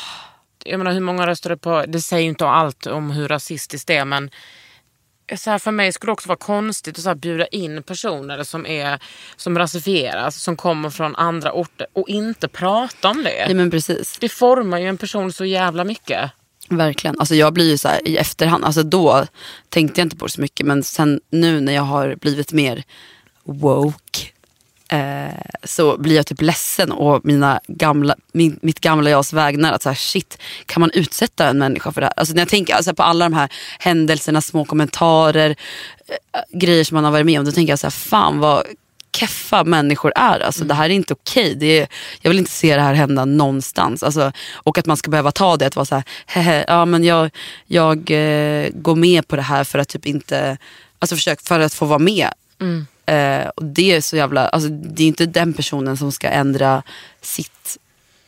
jag 0.64 0.78
menar 0.78 0.92
hur 0.92 1.00
många 1.00 1.26
röstade 1.26 1.56
på, 1.56 1.84
det 1.88 2.00
säger 2.00 2.28
inte 2.28 2.46
allt 2.46 2.86
om 2.86 3.10
hur 3.10 3.28
rasistiskt 3.28 3.86
det 3.86 3.96
är 3.96 4.04
men 4.04 4.30
så 5.36 5.50
här, 5.50 5.58
för 5.58 5.70
mig 5.70 5.92
skulle 5.92 6.08
det 6.08 6.12
också 6.12 6.28
vara 6.28 6.38
konstigt 6.38 6.98
att 6.98 7.02
så 7.02 7.08
här, 7.10 7.16
bjuda 7.16 7.46
in 7.46 7.82
personer 7.82 8.44
som, 8.44 8.66
är, 8.66 8.98
som 9.36 9.58
rasifieras, 9.58 10.36
som 10.36 10.56
kommer 10.56 10.90
från 10.90 11.16
andra 11.16 11.52
orter 11.52 11.86
och 11.92 12.08
inte 12.08 12.48
prata 12.48 13.08
om 13.08 13.22
det. 13.22 13.46
ja 13.48 13.54
men 13.54 13.70
precis. 13.70 14.18
Det 14.20 14.28
formar 14.28 14.78
ju 14.78 14.86
en 14.86 14.98
person 14.98 15.32
så 15.32 15.44
jävla 15.44 15.84
mycket. 15.84 16.30
Verkligen. 16.68 17.20
Alltså 17.20 17.34
jag 17.34 17.52
blir 17.52 17.70
ju 17.70 17.78
så 17.78 17.88
här 17.88 18.08
i 18.08 18.16
efterhand, 18.16 18.64
alltså 18.64 18.82
då 18.82 19.26
tänkte 19.68 20.00
jag 20.00 20.06
inte 20.06 20.16
på 20.16 20.26
det 20.26 20.32
så 20.32 20.40
mycket 20.40 20.66
men 20.66 20.82
sen 20.82 21.20
nu 21.30 21.60
när 21.60 21.72
jag 21.72 21.82
har 21.82 22.16
blivit 22.16 22.52
mer 22.52 22.82
woke 23.44 24.20
eh, 24.90 25.34
så 25.64 25.96
blir 25.98 26.16
jag 26.16 26.26
typ 26.26 26.40
ledsen 26.40 26.92
och 26.92 27.24
mina 27.24 27.60
gamla, 27.68 28.14
min, 28.32 28.58
mitt 28.62 28.80
gamla 28.80 29.10
jags 29.10 29.32
vägnar 29.32 29.72
att 29.72 29.82
så 29.82 29.88
här, 29.88 29.96
shit, 29.96 30.38
kan 30.66 30.80
man 30.80 30.90
utsätta 30.90 31.48
en 31.48 31.58
människa 31.58 31.92
för 31.92 32.00
det 32.00 32.06
här? 32.06 32.14
Alltså 32.16 32.34
när 32.34 32.40
jag 32.40 32.48
tänker 32.48 32.74
alltså, 32.74 32.94
på 32.94 33.02
alla 33.02 33.24
de 33.24 33.32
här 33.32 33.52
händelserna, 33.78 34.40
små 34.40 34.64
kommentarer, 34.64 35.56
eh, 36.08 36.58
grejer 36.58 36.84
som 36.84 36.94
man 36.94 37.04
har 37.04 37.10
varit 37.10 37.26
med 37.26 37.38
om, 37.38 37.44
då 37.44 37.52
tänker 37.52 37.72
jag 37.72 37.78
så 37.78 37.86
här, 37.86 37.90
fan 37.90 38.38
vad 38.38 38.64
keffa 39.16 39.64
människor 39.64 40.12
är. 40.16 40.40
Alltså, 40.40 40.64
Det 40.64 40.74
här 40.74 40.84
är 40.84 40.94
inte 40.94 41.12
okej. 41.12 41.78
Är, 41.78 41.88
jag 42.20 42.30
vill 42.30 42.38
inte 42.38 42.50
se 42.50 42.76
det 42.76 42.82
här 42.82 42.94
hända 42.94 43.24
någonstans. 43.24 44.02
Alltså, 44.02 44.32
och 44.52 44.78
att 44.78 44.86
man 44.86 44.96
ska 44.96 45.10
behöva 45.10 45.32
ta 45.32 45.56
det 45.56 45.66
att 45.66 45.76
vara 45.76 45.86
så 45.86 45.94
här, 45.94 46.04
hehe, 46.26 46.64
ja 46.68 46.84
men 46.84 47.04
jag, 47.04 47.30
jag 47.66 48.10
eh, 48.10 48.70
går 48.74 48.96
med 48.96 49.28
på 49.28 49.36
det 49.36 49.42
här 49.42 49.64
för 49.64 49.78
att 49.78 49.88
typ 49.88 50.06
inte, 50.06 50.58
alltså 50.98 51.16
försök 51.16 51.40
för 51.40 51.60
att 51.60 51.74
få 51.74 51.86
vara 51.86 51.98
med. 51.98 52.28
Eh, 53.10 53.48
och 53.56 53.64
det 53.64 53.92
är 53.92 54.00
så 54.00 54.16
jävla, 54.16 54.48
alltså, 54.48 54.68
det 54.68 55.02
är 55.02 55.06
inte 55.06 55.26
den 55.26 55.52
personen 55.52 55.96
som 55.96 56.12
ska 56.12 56.28
ändra 56.28 56.82
sitt, 57.20 57.78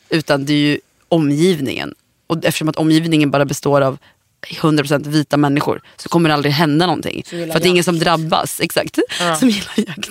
utan 0.09 0.45
det 0.45 0.53
är 0.53 0.57
ju 0.57 0.81
omgivningen. 1.09 1.95
Och 2.27 2.45
eftersom 2.45 2.69
att 2.69 2.77
omgivningen 2.77 3.31
bara 3.31 3.45
består 3.45 3.81
av 3.81 3.99
100% 4.47 5.09
vita 5.09 5.37
människor 5.37 5.83
så 5.97 6.09
kommer 6.09 6.29
det 6.29 6.35
aldrig 6.35 6.55
hända 6.55 6.87
någonting. 6.87 7.23
För 7.27 7.49
att 7.49 7.63
det 7.63 7.69
är 7.69 7.71
ingen 7.71 7.85
som 7.85 7.99
drabbas. 7.99 8.61
Exakt. 8.61 8.99
Som 9.39 9.49
gillar 9.49 9.73
jakt. 9.77 10.11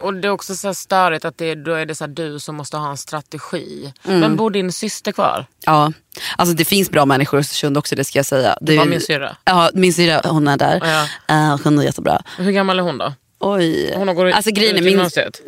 Och 0.00 0.14
det 0.14 0.28
är 0.28 0.32
också 0.32 0.54
så 0.54 0.68
här 0.68 0.74
störigt 0.74 1.24
att 1.24 1.38
det, 1.38 1.54
då 1.54 1.72
är 1.72 1.86
det 1.86 1.94
så 1.94 2.04
här, 2.04 2.12
du 2.12 2.40
som 2.40 2.56
måste 2.56 2.76
ha 2.76 2.90
en 2.90 2.96
strategi. 2.96 3.92
Mm. 4.04 4.20
Men 4.20 4.36
bor 4.36 4.50
din 4.50 4.72
syster 4.72 5.12
kvar? 5.12 5.46
Ja, 5.60 5.92
alltså 6.36 6.54
det 6.54 6.64
finns 6.64 6.90
bra 6.90 7.06
människor 7.06 7.38
i 7.38 7.40
Östersund 7.40 7.78
också 7.78 7.96
det 7.96 8.04
ska 8.04 8.18
jag 8.18 8.26
säga. 8.26 8.58
Det 8.60 8.78
var 8.78 8.84
min 8.84 9.00
syrra. 9.00 9.36
Ja, 9.44 9.70
min 9.74 9.92
syrra 9.92 10.20
hon 10.24 10.48
är 10.48 10.56
där. 10.56 10.80
Ja. 10.84 11.34
Eh, 11.34 11.60
hon 11.64 11.78
är 11.78 11.82
jättebra. 11.82 12.22
Hur 12.38 12.52
gammal 12.52 12.78
är 12.78 12.82
hon 12.82 12.98
då? 12.98 13.12
Oj. 13.44 13.92
Hon 13.96 14.08
har 14.08 14.14
gått 14.14 14.34
alltså, 14.34 14.50
grejen 14.50 14.76
är, 14.76 14.82
min, 14.82 14.98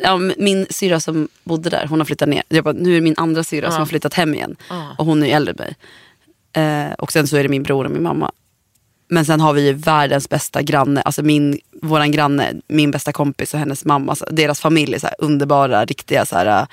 ja, 0.03 0.17
min- 0.37 0.67
syrra 0.69 0.99
som 0.99 1.27
bodde 1.43 1.69
där, 1.69 1.87
hon 1.87 1.99
har 1.99 2.05
flyttat 2.05 2.29
ner. 2.29 2.43
Jag 2.47 2.63
bara, 2.63 2.73
nu 2.73 2.91
är 2.91 2.95
det 2.95 3.01
min 3.01 3.13
andra 3.17 3.43
syrra 3.43 3.71
som 3.71 3.79
har 3.79 3.85
flyttat 3.85 4.13
hem 4.13 4.33
igen. 4.33 4.55
Och 4.97 5.05
hon 5.05 5.23
är 5.23 5.27
ju 5.27 5.33
äldre 5.33 5.51
än 5.51 5.57
mig. 5.57 5.75
Eh, 6.87 6.93
och 6.93 7.11
sen 7.11 7.27
så 7.27 7.37
är 7.37 7.43
det 7.43 7.49
min 7.49 7.63
bror 7.63 7.85
och 7.85 7.91
min 7.91 8.03
mamma. 8.03 8.31
Men 9.07 9.25
sen 9.25 9.39
har 9.41 9.53
vi 9.53 9.65
ju 9.65 9.73
världens 9.73 10.29
bästa 10.29 10.61
granne, 10.61 11.01
alltså 11.01 11.23
min, 11.23 11.59
våran 11.81 12.11
granne, 12.11 12.53
min 12.67 12.91
bästa 12.91 13.11
kompis 13.11 13.53
och 13.53 13.59
hennes 13.59 13.85
mamma, 13.85 14.15
så 14.15 14.25
deras 14.25 14.59
familj 14.59 14.95
är 14.95 14.99
så 14.99 15.07
här 15.07 15.15
underbara, 15.19 15.85
riktiga 15.85 16.25
så 16.25 16.35
här, 16.35 16.61
uh, 16.61 16.67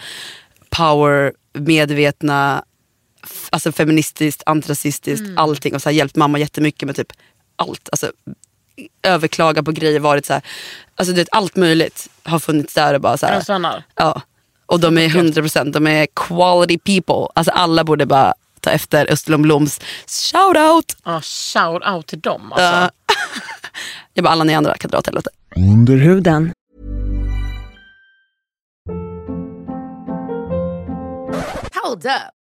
power, 0.70 1.32
medvetna, 1.52 2.64
alltså 3.50 3.72
feministiskt, 3.72 4.42
antirasistiskt, 4.46 5.26
allting. 5.36 5.74
Och 5.74 5.82
så 5.82 5.88
här, 5.88 5.96
hjälpt 5.96 6.16
mamma 6.16 6.38
jättemycket 6.38 6.86
med 6.86 6.96
typ 6.96 7.12
allt. 7.56 7.88
Alltså, 7.92 8.12
överklaga 9.02 9.62
på 9.62 9.72
grejer, 9.72 10.00
varit 10.00 10.26
så 10.26 10.32
här, 10.32 10.42
alltså 10.96 11.14
det, 11.14 11.28
allt 11.32 11.56
möjligt 11.56 12.08
har 12.22 12.38
funnits 12.38 12.74
där 12.74 12.94
och 12.94 13.00
bara 13.00 13.16
så 13.16 13.26
Är 13.26 13.30
här, 13.30 13.38
de 13.38 13.44
svennar? 13.44 13.84
Ja. 13.94 14.22
Och 14.66 14.80
de 14.80 14.98
är 14.98 15.08
100%, 15.08 15.72
de 15.72 15.86
är 15.86 16.06
quality 16.14 16.78
people. 16.78 17.32
Alltså 17.34 17.52
alla 17.52 17.84
borde 17.84 18.06
bara 18.06 18.34
ta 18.60 18.70
efter 18.70 19.12
Österlund 19.12 19.42
Bloms 19.42 19.80
shout 20.06 20.56
out. 20.56 20.96
Ja, 21.04 21.20
shout 21.20 21.82
out 21.86 22.06
till 22.06 22.20
dem 22.20 22.52
alltså. 22.52 22.64
Ja. 22.64 22.90
Jag 24.14 24.24
bara, 24.24 24.30
alla 24.30 24.44
ni 24.44 24.54
andra 24.54 24.76
kan 24.76 24.90
dra 24.90 24.98
åt 24.98 25.06
helvete. 25.06 25.30
Under 25.56 25.96
huden. 25.96 26.52
Hold 31.84 32.06
up. 32.06 32.41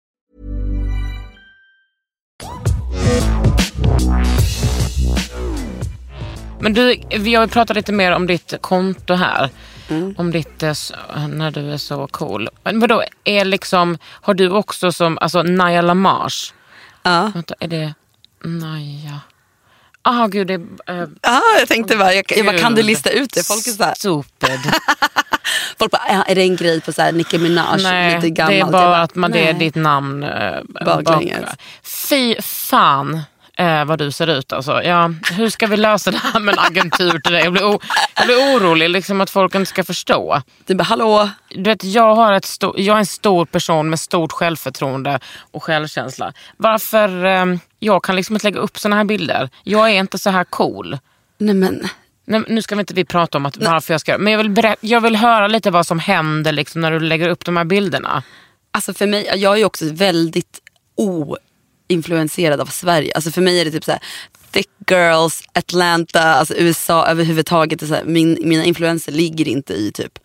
Men 6.61 6.73
du, 6.73 6.95
vi 7.19 7.35
har 7.35 7.43
ju 7.43 7.49
pratat 7.49 7.75
lite 7.75 7.91
mer 7.91 8.11
om 8.11 8.27
ditt 8.27 8.53
konto 8.61 9.13
här. 9.13 9.49
Om 10.17 10.31
ditt, 10.31 10.63
eh, 10.63 10.73
när 11.29 11.51
du 11.51 11.71
är 11.73 11.77
så 11.77 12.07
cool. 12.07 12.49
Men 12.63 12.79
vadå, 12.79 13.03
är 13.23 13.45
liksom, 13.45 13.97
har 14.05 14.33
du 14.33 14.49
också 14.49 14.91
som, 14.91 15.17
alltså 15.21 15.43
Naya 15.43 15.81
Lamage. 15.81 16.53
Ja. 17.03 17.31
Vänta, 17.33 17.55
är 17.59 17.67
det 17.67 17.93
Naya? 18.43 19.19
Ah 20.01 20.27
gud, 20.27 20.47
det 20.47 20.53
är... 20.53 20.59
Uh, 21.01 21.09
Ah, 21.21 21.39
jag 21.59 21.67
tänkte 21.67 21.97
bara, 21.97 22.13
jag, 22.13 22.25
jag 22.37 22.45
bara, 22.45 22.57
kan 22.57 22.75
du 22.75 22.83
lista 22.83 23.09
ut 23.09 23.33
det? 23.33 23.47
Folk 23.47 23.67
är 23.67 23.71
så 23.71 23.83
här, 23.83 23.93
Stupid. 23.97 24.59
folk 25.79 25.91
bara, 25.91 26.01
"Ja, 26.09 26.23
är 26.23 26.35
det 26.35 26.41
en 26.41 26.55
grej 26.55 26.81
på 26.81 26.93
så 26.93 27.01
här 27.01 27.11
Nicki 27.11 27.37
Minaj? 27.37 27.83
Nej, 27.83 28.15
lite 28.15 28.29
gammalt? 28.29 28.51
det 28.51 28.55
är 28.55 28.59
Jag 28.59 28.71
bara 28.71 28.97
att 29.01 29.15
man, 29.15 29.31
det 29.31 29.49
är 29.49 29.53
ditt 29.53 29.75
namn 29.75 30.23
eh, 30.23 30.59
Baklänges. 30.85 31.39
bak- 31.41 31.57
Fy 31.83 32.35
fan 32.41 33.21
eh, 33.61 33.85
vad 33.85 33.99
du 33.99 34.11
ser 34.11 34.27
ut 34.27 34.53
alltså. 34.53 34.83
Ja, 34.83 35.13
hur 35.31 35.49
ska 35.49 35.67
vi 35.67 35.77
lösa 35.77 36.11
det 36.11 36.17
här 36.17 36.39
med 36.39 36.53
en 36.53 36.59
agentur 36.59 37.19
till 37.19 37.33
dig? 37.33 37.43
Jag 37.43 37.53
blir, 37.53 37.63
o- 37.65 37.79
jag 38.15 38.25
blir 38.25 38.35
orolig 38.37 38.89
liksom 38.89 39.21
att 39.21 39.29
folk 39.29 39.55
inte 39.55 39.69
ska 39.69 39.83
förstå. 39.83 40.41
Du 40.65 40.75
bara, 40.75 40.83
hallå? 40.83 41.29
Du 41.49 41.63
vet, 41.69 41.83
jag, 41.83 42.15
har 42.15 42.33
ett 42.33 42.45
sto- 42.45 42.73
jag 42.77 42.95
är 42.95 42.99
en 42.99 43.05
stor 43.05 43.45
person 43.45 43.89
med 43.89 43.99
stort 43.99 44.31
självförtroende 44.31 45.19
och 45.51 45.63
självkänsla. 45.63 46.33
Varför 46.57 47.25
eh, 47.25 47.45
jag 47.79 48.03
kan 48.03 48.15
liksom 48.15 48.35
inte 48.35 48.47
lägga 48.47 48.59
upp 48.59 48.79
såna 48.79 48.95
här 48.95 49.03
bilder? 49.03 49.49
Jag 49.63 49.89
är 49.89 49.99
inte 49.99 50.17
så 50.17 50.29
här 50.29 50.43
cool. 50.43 50.97
Nej 51.37 51.55
men, 51.55 51.87
Nej, 52.25 52.41
nu 52.47 52.61
ska 52.61 52.75
vi 52.75 52.79
inte 52.79 52.93
vi 52.93 53.05
prata 53.05 53.37
om 53.37 53.45
att 53.45 53.57
varför 53.57 53.93
jag 53.93 54.01
ska 54.01 54.17
Men 54.17 54.31
jag 54.33 54.37
vill, 54.37 54.49
berä- 54.49 54.75
jag 54.81 55.01
vill 55.01 55.15
höra 55.15 55.47
lite 55.47 55.71
vad 55.71 55.87
som 55.87 55.99
händer 55.99 56.51
liksom, 56.51 56.81
när 56.81 56.91
du 56.91 56.99
lägger 56.99 57.29
upp 57.29 57.45
de 57.45 57.57
här 57.57 57.63
bilderna. 57.63 58.23
alltså 58.71 58.93
för 58.93 59.07
mig, 59.07 59.31
jag 59.35 59.59
är 59.59 59.65
också 59.65 59.85
väldigt 59.93 60.59
influenserad 61.91 62.61
av 62.61 62.65
Sverige. 62.65 63.11
Alltså 63.15 63.31
för 63.31 63.41
mig 63.41 63.61
är 63.61 63.65
det 63.65 63.71
typ 63.71 63.83
så 63.83 63.91
här, 63.91 64.01
thick 64.51 64.69
girls, 64.89 65.43
Atlanta, 65.53 66.21
alltså 66.21 66.53
USA 66.57 67.05
överhuvudtaget. 67.05 67.81
Är 67.81 67.87
Så 67.87 67.95
här, 67.95 68.03
min, 68.03 68.37
mina 68.41 68.63
influenser 68.63 69.11
ligger 69.11 69.47
inte 69.47 69.73
i 69.73 69.91
typ, 69.91 70.19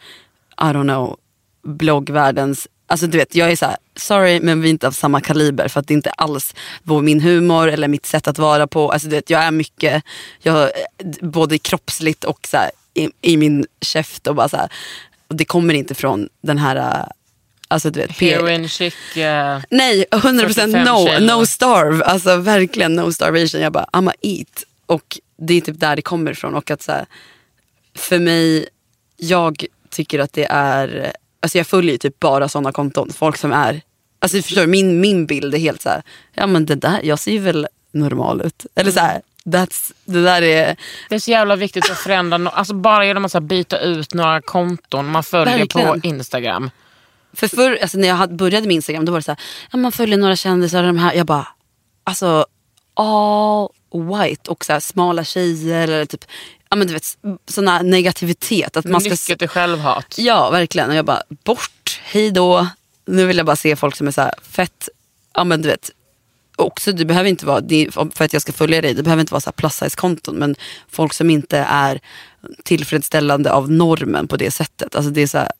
I 0.61 0.64
don't 0.64 0.83
know, 0.83 1.16
bloggvärldens 1.62 2.68
Alltså 2.88 3.07
du 3.07 3.18
vet, 3.18 3.35
jag 3.35 3.50
är 3.50 3.57
så 3.57 3.66
här, 3.66 3.76
sorry 3.96 4.40
men 4.40 4.61
vi 4.61 4.68
är 4.68 4.70
inte 4.70 4.87
av 4.87 4.92
samma 4.92 5.20
kaliber 5.20 5.68
för 5.68 5.81
att 5.81 5.88
det 5.88 5.94
är 5.94 5.96
inte 5.96 6.11
alls 6.11 6.55
vår, 6.83 7.02
min 7.02 7.20
humor 7.20 7.68
eller 7.68 7.88
mitt 7.88 8.07
sätt 8.07 8.29
att 8.29 8.38
vara 8.38 8.66
på. 8.66 8.92
Alltså 8.92 9.09
du 9.09 9.16
vet, 9.16 9.31
jag 9.31 9.42
är 9.42 9.50
mycket, 9.50 10.02
jag, 10.42 10.70
både 11.20 11.59
kroppsligt 11.59 12.24
och 12.24 12.46
så 12.50 12.57
här, 12.57 12.70
i, 12.94 13.11
i 13.20 13.37
min 13.37 13.66
käft 13.81 14.26
och 14.26 14.35
bara 14.35 14.48
så 14.48 14.57
här, 14.57 14.68
och 15.29 15.37
det 15.37 15.44
kommer 15.44 15.74
inte 15.74 15.94
från 15.94 16.29
den 16.40 16.59
här, 16.59 17.09
alltså 17.68 17.90
du 17.90 18.00
vet, 18.00 18.11
Heroin 18.20 18.68
chic. 18.68 18.94
eh, 19.16 19.61
Nej, 19.70 20.05
100% 20.11 20.40
45 20.40 20.70
no, 20.85 21.18
no 21.38 21.46
starve. 21.46 22.05
Alltså 22.05 22.37
verkligen 22.37 22.94
no 22.94 23.12
starvation. 23.12 23.61
Jag 23.61 23.72
bara, 23.72 23.87
I'ma 23.92 24.12
eat. 24.22 24.64
Och 24.87 25.18
det 25.38 25.55
är 25.55 25.61
typ 25.61 25.81
där 25.81 25.96
det 25.96 26.02
kommer 26.02 26.31
ifrån. 26.31 26.55
Och 26.55 26.70
att 26.70 26.83
så 26.83 26.92
här, 26.92 27.07
för 27.94 28.18
mig, 28.18 28.68
jag 29.16 29.64
tycker 29.90 30.18
att 30.18 30.33
det 30.33 30.46
är, 30.50 31.12
alltså 31.40 31.59
jag 31.59 31.66
följer 31.66 31.98
typ 31.98 32.20
bara 32.20 32.48
sådana 32.48 32.72
konton. 32.72 33.12
Folk 33.12 33.37
som 33.37 33.52
är, 33.52 33.81
alltså 34.18 34.42
förstår 34.42 34.61
du, 34.61 34.66
min, 34.66 35.00
min 35.00 35.26
bild 35.26 35.55
är 35.55 35.59
helt 35.59 35.83
så 35.83 35.88
här, 35.88 36.02
ja 36.35 36.46
men 36.46 36.66
det 36.66 36.74
där, 36.74 37.00
jag 37.02 37.18
ser 37.18 37.33
ju 37.33 37.38
väl 37.38 37.66
normal 37.92 38.42
ut. 38.42 38.66
Eller 38.74 38.90
så 38.90 39.00
här, 39.00 39.22
that's, 39.44 39.92
det 40.05 40.22
där 40.22 40.42
är, 40.42 40.76
Det 41.09 41.14
är 41.14 41.18
så 41.18 41.31
jävla 41.31 41.57
viktigt 41.57 41.90
att 41.90 41.98
förändra. 41.98 42.38
no- 42.38 42.50
Alltså 42.55 42.74
bara 42.74 43.07
genom 43.07 43.24
att 43.24 43.42
byta 43.42 43.79
ut 43.79 44.14
några 44.14 44.40
konton 44.40 45.07
man 45.07 45.22
följer 45.22 45.59
Verkligen. 45.59 46.00
på 46.00 46.07
Instagram. 46.09 46.70
För 47.37 47.49
förr, 47.49 47.79
alltså 47.83 47.99
när 47.99 48.09
jag 48.09 48.37
började 48.37 48.66
med 48.66 48.75
Instagram 48.75 49.05
då 49.05 49.12
var 49.12 49.18
det 49.18 49.22
så 49.25 49.31
här, 49.31 49.40
ja, 49.72 49.79
man 49.79 49.92
följer 49.92 50.18
några 50.18 50.37
kändisar 50.37 50.83
och 50.83 50.87
de 50.87 50.99
här. 50.99 51.14
Jag 51.14 51.27
bara, 51.27 51.49
alltså 52.05 52.46
all 52.94 53.68
white 53.92 54.51
och 54.51 54.64
så 54.64 54.72
här, 54.72 54.81
smala 54.81 55.25
tjejer 55.25 55.88
eller 55.88 56.07
typ, 56.07 56.25
ja 56.70 56.77
men 56.77 56.87
du 56.87 56.92
vet 56.92 57.18
sån 57.49 57.90
negativitet. 57.90 58.77
Att 58.77 58.85
man 58.85 59.01
ska, 59.01 59.11
Mycket 59.11 59.38
till 59.38 59.49
självhat. 59.49 60.14
ja 60.18 60.51
verkligen. 60.51 60.90
Och 60.90 60.96
jag 60.96 61.05
bara, 61.05 61.22
bort, 61.44 62.01
hej 62.03 62.31
då. 62.31 62.66
Nu 63.07 63.27
vill 63.27 63.37
jag 63.37 63.46
bara 63.46 63.57
se 63.57 63.77
folk 63.77 63.96
som 63.96 64.07
är 64.07 64.11
så 64.11 64.20
här 64.20 64.35
fett, 64.42 64.88
ja 65.35 65.44
men 65.44 65.62
du 65.62 65.68
vet. 65.68 65.90
Också, 66.59 66.92
det 66.92 67.05
behöver 67.05 67.29
inte 67.29 67.46
vara, 67.46 67.62
för 68.14 68.25
att 68.25 68.33
jag 68.33 68.42
ska 68.42 68.53
följa 68.53 68.81
dig, 68.81 68.94
det 68.94 69.03
behöver 69.03 69.20
inte 69.20 69.33
vara 69.33 69.40
så 69.40 69.51
här 69.51 69.53
plus 69.53 69.75
size 69.75 69.96
konton. 69.96 70.37
Men 70.37 70.55
folk 70.88 71.12
som 71.12 71.31
inte 71.31 71.59
är 71.59 72.01
tillfredsställande 72.64 73.53
av 73.53 73.70
normen 73.70 74.29
på 74.29 74.37
det 74.37 74.51
sättet. 74.51 74.94
Alltså 74.96 75.11
det 75.11 75.22
är 75.22 75.27
så 75.27 75.38
här, 75.38 75.51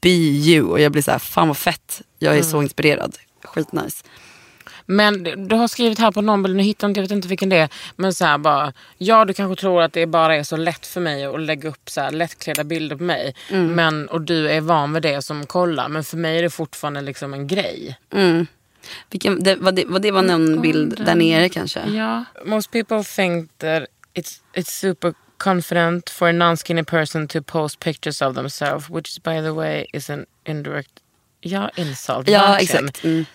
be 0.00 0.08
you. 0.08 0.66
Och 0.70 0.80
jag 0.80 0.92
blir 0.92 1.02
så 1.02 1.10
här, 1.10 1.18
fan 1.18 1.48
vad 1.48 1.56
fett. 1.56 2.02
Jag 2.18 2.38
är 2.38 2.42
så 2.42 2.62
inspirerad. 2.62 3.16
Skitnice. 3.44 4.04
Men 4.86 5.22
du- 5.48 5.56
har 5.56 5.68
skrivit 5.68 5.98
här 5.98 6.12
på 6.12 6.20
någon 6.20 6.42
bild, 6.42 6.56
nu 6.56 6.62
hittar 6.62 6.86
jag 6.86 6.90
inte, 6.90 7.00
jag 7.00 7.02
vet 7.04 7.10
inte 7.12 7.28
vilken 7.28 7.48
det 7.48 7.56
är. 7.56 7.68
Men 7.96 8.14
så 8.14 8.24
här 8.24 8.38
bara, 8.38 8.72
ja 8.98 9.24
du 9.24 9.32
kanske 9.34 9.60
tror 9.60 9.82
att 9.82 9.92
det 9.92 10.06
bara 10.06 10.36
är 10.36 10.42
så 10.42 10.56
lätt 10.56 10.86
för 10.86 11.00
mig 11.00 11.24
att 11.24 11.40
lägga 11.40 11.68
upp 11.68 11.90
så 11.90 12.00
här 12.00 12.10
lättklädda 12.10 12.64
bilder 12.64 12.96
på 12.96 13.02
mig. 13.02 13.34
Men, 13.50 14.08
och 14.08 14.20
du 14.20 14.48
är 14.50 14.60
van 14.60 14.92
vid 14.92 15.02
det 15.02 15.22
som 15.22 15.46
kollar. 15.46 15.88
Men 15.88 16.04
för 16.04 16.16
mig 16.16 16.38
är 16.38 16.42
det 16.42 16.50
fortfarande 16.50 17.00
liksom 17.00 17.34
en 17.34 17.46
grej. 17.46 17.98
Vilken, 19.10 19.42
det, 19.42 19.56
var, 19.56 19.72
det, 19.72 19.84
var 19.86 19.98
det 20.00 20.10
var 20.10 20.22
någon 20.22 20.60
bild 20.60 21.04
där 21.06 21.14
nere 21.14 21.48
kanske? 21.48 21.80
Ja. 21.88 22.24
Most 22.44 22.70
people 22.70 23.04
think 23.04 23.50
that 23.58 23.82
it's, 24.14 24.40
it's 24.54 24.70
super 24.70 25.14
confident 25.38 26.10
for 26.10 26.28
a 26.28 26.32
non-skinny 26.32 26.84
person 26.84 27.28
to 27.28 27.42
post 27.42 27.80
pictures 27.80 28.22
of 28.22 28.34
themselves. 28.34 28.90
Which 28.90 29.22
by 29.22 29.40
the 29.40 29.52
way 29.52 29.86
is 29.92 30.10
an 30.10 30.26
indirect, 30.44 30.90
ja 31.40 31.70
insult. 31.76 32.28
Ja 32.28 32.40
verkligen. 32.40 32.88
exakt. 32.88 33.04
Mm. 33.04 33.26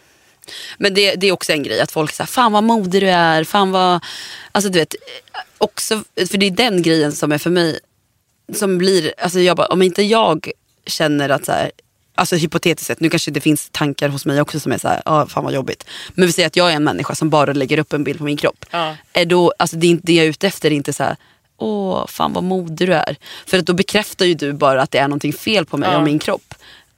Men 0.77 0.93
det, 0.93 1.15
det 1.15 1.27
är 1.27 1.31
också 1.31 1.51
en 1.51 1.63
grej 1.63 1.81
att 1.81 1.91
folk 1.91 2.11
säger 2.11 2.27
fan 2.27 2.51
vad 2.51 2.63
modig 2.63 3.01
du 3.01 3.09
är. 3.09 3.43
Fan 3.43 3.71
vad... 3.71 4.03
Alltså 4.51 4.69
du 4.69 4.79
vet, 4.79 4.95
också, 5.57 6.03
för 6.29 6.37
det 6.37 6.45
är 6.45 6.51
den 6.51 6.81
grejen 6.81 7.11
som 7.11 7.31
är 7.31 7.37
för 7.37 7.49
mig, 7.49 7.79
som 8.53 8.77
blir, 8.77 9.13
alltså 9.17 9.39
jag 9.39 9.57
bara, 9.57 9.67
om 9.67 9.81
inte 9.81 10.03
jag 10.03 10.51
känner 10.85 11.29
att 11.29 11.45
så 11.45 11.51
här, 11.51 11.71
Alltså 12.15 12.35
hypotetiskt 12.35 12.87
sett, 12.87 12.99
nu 12.99 13.09
kanske 13.09 13.31
det 13.31 13.41
finns 13.41 13.69
tankar 13.71 14.09
hos 14.09 14.25
mig 14.25 14.41
också 14.41 14.59
som 14.59 14.71
är 14.71 14.77
så 14.77 14.87
här, 14.87 15.01
ah, 15.05 15.25
fan 15.25 15.43
vad 15.43 15.53
jobbigt. 15.53 15.85
Men 16.13 16.27
vi 16.27 16.33
säger 16.33 16.47
att 16.47 16.55
jag 16.55 16.71
är 16.71 16.75
en 16.75 16.83
människa 16.83 17.15
som 17.15 17.29
bara 17.29 17.53
lägger 17.53 17.77
upp 17.77 17.93
en 17.93 18.03
bild 18.03 18.17
på 18.17 18.23
min 18.23 18.37
kropp. 18.37 18.65
Ja. 18.71 18.95
Är 19.13 19.25
då, 19.25 19.53
alltså 19.59 19.77
det, 19.77 19.87
är 19.87 19.91
inte, 19.91 20.03
det 20.05 20.13
jag 20.13 20.25
är 20.25 20.29
ute 20.29 20.47
efter 20.47 20.71
är 20.71 20.75
inte 20.75 20.93
så 20.93 21.03
här, 21.03 21.15
åh 21.63 22.07
fan 22.07 22.33
vad 22.33 22.43
modig 22.43 22.87
du 22.87 22.93
är. 22.93 23.15
För 23.45 23.57
att 23.59 23.65
då 23.65 23.73
bekräftar 23.73 24.25
ju 24.25 24.33
du 24.33 24.53
bara 24.53 24.81
att 24.81 24.91
det 24.91 24.97
är 24.97 25.07
någonting 25.07 25.33
fel 25.33 25.65
på 25.65 25.77
mig 25.77 25.89
Ja. 25.91 25.97
och 25.97 26.03
min 26.03 26.19
kropp. 26.19 26.53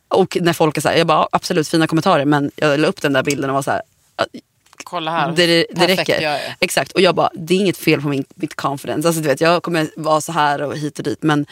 Och 0.08 0.38
när 0.42 0.54
folk 0.54 0.78
är 0.78 0.82
så 0.82 0.90
här, 0.90 0.96
jag 0.98 1.08
bara 1.08 1.18
"Ja, 1.18 1.30
absolut 1.32 1.68
fina 1.68 1.88
kommentarer 1.88 2.26
men 2.26 2.52
jag 2.56 2.80
la 2.80 2.88
upp 2.88 3.02
den 3.02 3.14
där 3.14 3.24
bilden 3.24 3.50
och 3.50 3.54
var 3.56 3.62
så 3.62 3.72
här, 3.72 3.82
"Ah, 4.16 4.26
Kolla 4.84 5.12
här. 5.12 5.32
det, 5.36 5.46
det 5.48 5.76
Perfekt 5.76 6.00
räcker. 6.00 6.22
jag 6.22 6.34
är. 6.34 6.56
Exakt 6.60 6.92
och 6.92 7.02
jag 7.02 7.16
bara, 7.16 7.30
det 7.34 7.54
är 7.54 7.58
inget 7.60 7.78
fel 7.78 8.02
på 8.02 8.08
min, 8.08 8.26
mitt 8.36 8.56
confidence. 8.56 9.08
Alltså, 9.08 9.22
du 9.22 9.28
vet, 9.30 9.42
jag 9.42 9.64
kommer 9.64 9.88
vara 9.96 10.22
så 10.22 10.32
här 10.32 10.62
och 10.62 10.78
hit 10.78 10.98
och 10.98 11.04
dit 11.06 11.24
men, 11.24 11.46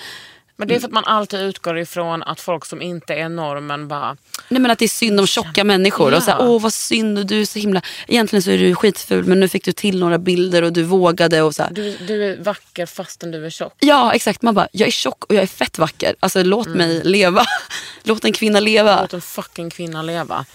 Men 0.56 0.68
det 0.68 0.76
är 0.76 0.80
för 0.80 0.88
att 0.88 0.94
man 0.94 1.04
alltid 1.06 1.40
utgår 1.40 1.80
ifrån 1.80 2.24
att 2.24 2.40
folk 2.40 2.66
som 2.66 2.82
inte 2.82 3.14
är 3.14 3.30
normen 3.30 3.88
bara... 3.88 4.18
nej, 4.48 4.62
men 4.62 4.72
att 4.72 4.80
det 4.80 4.86
är 4.86 4.90
synd 4.90 5.20
om 5.20 5.28
tjocka 5.28 5.64
människor. 5.64 6.14
Och 6.14 6.24
så 6.24 6.32
här, 6.32 6.38
Ja. 6.40 6.46
åh 6.48 6.62
vad 6.62 6.74
synd 6.74 7.20
och 7.20 7.26
du 7.26 7.42
är 7.42 7.46
så 7.46 7.60
himla, 7.60 7.82
egentligen 8.08 8.44
så 8.44 8.52
är 8.52 8.58
du 8.58 8.76
skitful 8.76 9.24
men 9.26 9.40
nu 9.40 9.48
fick 9.48 9.66
du 9.66 9.72
till 9.72 10.00
några 10.00 10.18
bilder 10.18 10.62
och 10.62 10.74
du 10.74 10.84
vågade 10.84 11.42
och 11.42 11.56
så 11.56 11.64
här. 11.64 11.72
Du, 11.72 11.98
du 11.98 12.24
är 12.24 12.38
vacker 12.38 12.86
fastän 12.86 13.32
du 13.32 13.46
är 13.46 13.50
tjock. 13.50 13.74
Ja 13.80 14.14
exakt, 14.14 14.42
man 14.42 14.54
bara, 14.56 14.68
jag 14.72 14.88
är 14.88 14.92
tjock 14.92 15.24
och 15.26 15.36
jag 15.36 15.44
är 15.44 15.48
fett 15.48 15.78
vacker. 15.78 16.16
Alltså 16.20 16.44
låt 16.44 16.68
mig 16.68 17.02
leva. 17.04 17.46
låt 18.04 18.26
en 18.26 18.34
kvinna 18.34 18.60
leva. 18.60 19.02
Låt 19.02 19.14
en 19.14 19.22
fucking 19.22 19.70
kvinna 19.70 20.02
leva. 20.02 20.46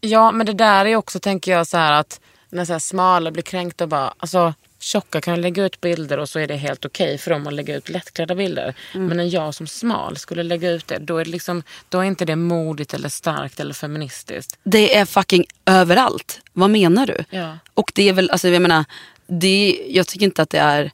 Ja, 0.00 0.32
men 0.32 0.46
det 0.46 0.52
där 0.52 0.84
är 0.84 0.96
också, 0.96 1.20
tänker 1.20 1.52
jag, 1.52 1.66
så 1.66 1.76
här 1.76 1.92
att 1.92 2.20
när 2.50 2.64
så 2.64 2.72
här 2.72 2.78
smala 2.78 3.30
blir 3.30 3.42
kränkta 3.42 3.84
och 3.84 3.88
bara... 3.88 4.14
Alltså, 4.18 4.54
tjocka 4.82 5.20
kan 5.20 5.40
lägga 5.40 5.64
ut 5.64 5.80
bilder 5.80 6.18
och 6.18 6.28
så 6.28 6.38
är 6.38 6.46
det 6.46 6.56
helt 6.56 6.84
okej 6.84 7.18
för 7.18 7.30
dem 7.30 7.46
att 7.46 7.52
lägga 7.52 7.76
ut 7.76 7.88
lättklädda 7.88 8.34
bilder. 8.34 8.74
Mm. 8.94 9.06
Men 9.06 9.16
när 9.16 9.34
jag 9.34 9.54
som 9.54 9.66
smal 9.66 10.16
skulle 10.16 10.42
lägga 10.42 10.70
ut 10.70 10.86
det, 10.86 10.98
då 10.98 11.16
är, 11.16 11.24
det 11.24 11.30
liksom, 11.30 11.62
då 11.88 11.98
är 11.98 12.04
inte 12.04 12.24
det 12.24 12.36
modigt 12.36 12.94
eller 12.94 13.08
starkt 13.08 13.60
eller 13.60 13.74
feministiskt. 13.74 14.58
Det 14.62 14.96
är 14.96 15.04
fucking 15.04 15.44
överallt. 15.66 16.40
Vad 16.52 16.70
menar 16.70 17.06
du? 17.06 17.24
Ja. 17.30 17.58
Och 17.74 17.92
det 17.94 18.08
är 18.08 18.12
väl, 18.12 18.30
alltså 18.30 18.48
jag 18.48 18.62
menar, 18.62 18.84
det, 19.26 19.86
jag 19.88 20.06
tycker 20.06 20.26
inte 20.26 20.42
att 20.42 20.50
det 20.50 20.58
är, 20.58 20.90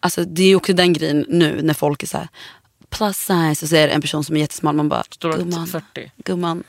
alltså 0.00 0.24
det 0.24 0.42
är 0.42 0.56
också 0.56 0.72
den 0.72 0.92
grejen 0.92 1.26
nu 1.28 1.62
när 1.62 1.74
folk 1.74 2.02
är 2.02 2.06
så 2.06 2.18
här 2.18 2.28
plus 2.90 3.16
size 3.16 3.64
och 3.64 3.68
så 3.68 3.76
är 3.76 3.88
det 3.88 3.92
en 3.92 4.00
person 4.00 4.24
som 4.24 4.36
är 4.36 4.40
jättesmal. 4.40 4.74
Man 4.74 4.88
bara, 4.88 5.04
gumman, 5.20 5.66
40. 5.66 6.12
gumman, 6.16 6.64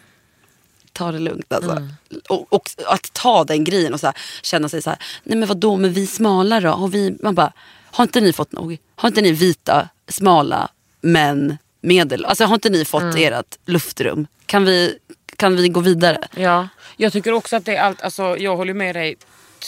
ta 0.98 1.12
det 1.12 1.20
lugnt 1.20 1.54
alltså. 1.54 1.90
Och, 2.30 2.54
och 2.54 2.70
att 2.86 3.14
ta 3.14 3.44
den 3.44 3.64
grejen 3.64 3.94
och 3.94 4.00
så 4.00 4.08
här, 4.08 4.16
känna 4.44 4.70
sig 4.70 4.82
så 4.82 4.90
här, 4.90 5.00
nej 5.24 5.38
men 5.38 5.48
vadå, 5.48 5.76
men 5.78 5.94
vi 5.94 6.08
smala 6.08 6.60
då? 6.60 6.70
Har 6.70 6.88
vi, 6.88 7.18
man 7.24 7.36
bara, 7.36 7.54
har 7.92 8.04
inte 8.04 8.22
ni 8.22 8.34
fått 8.34 8.52
nog? 8.52 8.78
Har 8.96 9.10
inte 9.10 9.22
ni 9.22 9.32
vita, 9.32 9.90
smala 10.08 10.70
män, 11.02 11.58
medel? 11.82 12.26
Alltså 12.26 12.46
har 12.46 12.54
inte 12.54 12.70
ni 12.70 12.86
fått 12.86 13.16
ert 13.18 13.58
luftrum? 13.66 14.28
Kan 14.46 14.66
vi, 14.66 14.98
kan 15.36 15.56
vi 15.56 15.70
gå 15.70 15.80
vidare? 15.80 16.28
Ja, 16.36 16.68
jag 16.98 17.14
tycker 17.14 17.32
också 17.32 17.56
att 17.56 17.66
det 17.66 17.76
är 17.76 17.82
allt, 17.82 18.02
alltså 18.02 18.38
jag 18.38 18.58
håller 18.58 18.74
med 18.74 18.96
dig 18.96 19.16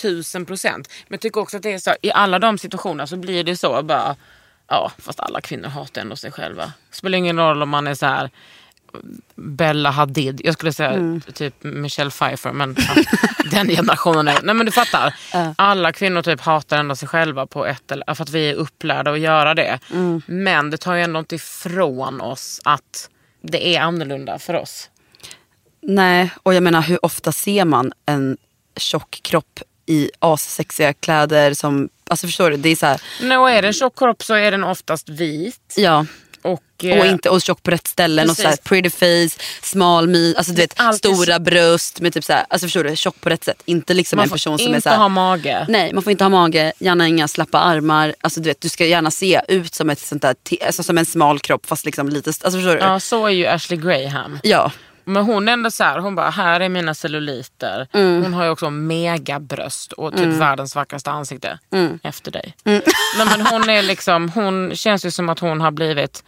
tusen 0.01 0.45
procent. 0.45 0.87
Men 1.07 1.15
jag 1.15 1.21
tycker 1.21 1.41
också 1.41 1.57
att 1.57 1.63
det 1.63 1.73
är 1.73 1.79
så, 1.79 1.95
i 2.01 2.11
alla 2.11 2.39
de 2.39 2.57
situationerna 2.57 3.07
så 3.07 3.17
blir 3.17 3.43
det 3.43 3.57
så 3.57 3.83
bara, 3.83 4.15
ja 4.67 4.91
fast 4.97 5.19
alla 5.19 5.41
kvinnor 5.41 5.67
hatar 5.67 6.01
ändå 6.01 6.15
sig 6.15 6.31
själva. 6.31 6.73
Spelar 6.91 7.17
ingen 7.17 7.37
roll 7.37 7.61
om 7.61 7.69
man 7.69 7.87
är 7.87 7.95
så 7.95 8.05
här 8.05 8.29
Bella 9.35 9.89
Hadid. 9.91 10.41
Jag 10.43 10.53
skulle 10.53 10.73
säga 10.73 10.89
Mm. 10.89 11.21
typ 11.21 11.53
Michelle 11.63 12.11
Pfeiffer, 12.11 12.51
men 12.51 12.75
ja, 12.77 13.03
den 13.51 13.67
generationen 13.67 14.27
är... 14.27 14.41
Nej 14.43 14.55
men 14.55 14.65
du 14.65 14.71
fattar. 14.71 15.13
Alla 15.55 15.91
kvinnor 15.91 16.21
typ 16.21 16.41
hatar 16.41 16.77
ändå 16.79 16.95
sig 16.95 17.07
själva 17.07 17.47
på 17.47 17.65
ett 17.65 17.91
eller 17.91 18.13
för 18.13 18.23
att 18.23 18.29
vi 18.29 18.49
är 18.49 18.53
upplärda 18.53 19.11
att 19.11 19.19
göra 19.19 19.53
det. 19.53 19.79
Mm. 19.91 20.21
Men 20.25 20.69
det 20.69 20.77
tar 20.77 20.93
ju 20.95 21.01
ändå 21.01 21.19
inte 21.19 21.35
ifrån 21.35 22.21
oss 22.21 22.61
att 22.63 23.09
det 23.41 23.75
är 23.75 23.81
annorlunda 23.81 24.39
för 24.39 24.53
oss. 24.53 24.89
Nej, 25.81 26.31
och 26.43 26.53
jag 26.53 26.63
menar 26.63 26.81
hur 26.81 27.05
ofta 27.05 27.31
ser 27.31 27.65
man 27.65 27.91
en 28.05 28.37
tjock 28.77 29.19
kropp 29.23 29.59
i 29.85 30.11
assexiga 30.19 30.93
kläder 30.93 31.53
som, 31.53 31.89
alltså 32.09 32.27
förstår 32.27 32.49
du? 32.51 32.57
Det 32.57 32.69
är 32.69 32.75
så 32.75 32.85
här, 32.85 33.01
Nej, 33.21 33.37
och 33.37 33.51
är 33.51 33.61
det 33.61 33.67
en 33.67 33.73
tjock 33.73 33.97
kropp 33.99 34.23
så 34.23 34.33
är 34.33 34.51
den 34.51 34.63
oftast 34.63 35.09
vit. 35.09 35.73
ja. 35.77 36.05
Och, 36.41 36.51
Och, 36.51 36.85
eh, 36.85 37.09
inte, 37.11 37.29
och 37.29 37.41
tjock 37.41 37.63
på 37.63 37.71
rätt 37.71 37.87
ställen 37.87 38.29
och 38.29 38.35
så 38.37 38.49
pretty 38.63 38.89
face, 38.89 39.43
smal 39.61 40.07
mi, 40.07 40.33
alltså 40.37 40.53
du 40.53 40.61
vet 40.61 40.73
Alltid- 40.75 41.15
stora 41.15 41.39
bröst 41.39 42.01
med 42.01 42.13
typ 42.13 42.23
så 42.23 42.33
alltså 42.33 42.65
förstår 42.67 42.83
du, 42.83 42.95
tjock 42.95 43.21
på 43.21 43.29
rätt 43.29 43.43
sätt. 43.43 43.61
Inte 43.65 43.93
liksom 43.93 44.17
man 44.17 44.23
en 44.23 44.29
får 44.29 44.35
person 44.35 44.57
som 44.57 44.67
inte 44.67 44.77
är 44.77 44.81
så 44.81 44.89
här, 44.89 44.97
ha 44.97 45.09
mage. 45.09 45.65
Nej, 45.69 45.93
man 45.93 46.03
får 46.03 46.11
inte 46.11 46.23
ha 46.23 46.29
mage, 46.29 46.73
gärna 46.79 47.07
inga 47.07 47.27
slappa 47.27 47.59
armar. 47.59 48.15
Alltså 48.21 48.39
du 48.39 48.49
vet, 48.49 48.61
du 48.61 48.69
ska 48.69 48.85
gärna 48.85 49.11
se 49.11 49.41
ut 49.47 49.73
som 49.75 49.89
ett 49.89 49.99
sånt 49.99 50.21
där, 50.21 50.35
alltså 50.65 50.83
som 50.83 50.97
en 50.97 51.05
smal 51.05 51.39
kropp 51.39 51.65
fast 51.65 51.85
liksom 51.85 52.09
lite, 52.09 52.29
alltså 52.29 52.51
förstår 52.51 52.75
du? 52.75 52.79
Ja, 52.79 52.99
så 52.99 53.25
är 53.25 53.31
ju 53.31 53.45
Ashley 53.47 53.79
Graham. 53.79 54.39
Ja. 54.43 54.71
Men 55.03 55.23
hon 55.23 55.47
är 55.47 55.53
ändå 55.53 55.71
så 55.71 55.83
här, 55.83 55.99
hon 55.99 56.15
bara, 56.15 56.29
här 56.29 56.59
är 56.59 56.69
mina 56.69 56.93
celluliter. 56.93 57.87
Mm. 57.93 58.23
Hon 58.23 58.33
har 58.33 58.43
ju 58.43 58.49
också 58.49 58.69
megabröst 58.69 59.91
och 59.93 60.11
typ 60.17 60.25
världens 60.39 60.75
vackraste 60.75 61.11
ansikte. 61.11 61.59
Efter 62.03 62.31
dig. 62.31 62.53
Nej, 63.17 63.27
men 63.37 63.45
hon 63.45 63.69
är 63.69 63.81
liksom, 63.81 64.29
hon 64.29 64.71
känns 64.75 65.05
ju 65.05 65.11
som 65.11 65.29
att 65.29 65.39
hon 65.39 65.61
har 65.61 65.71
blivit, 65.71 66.23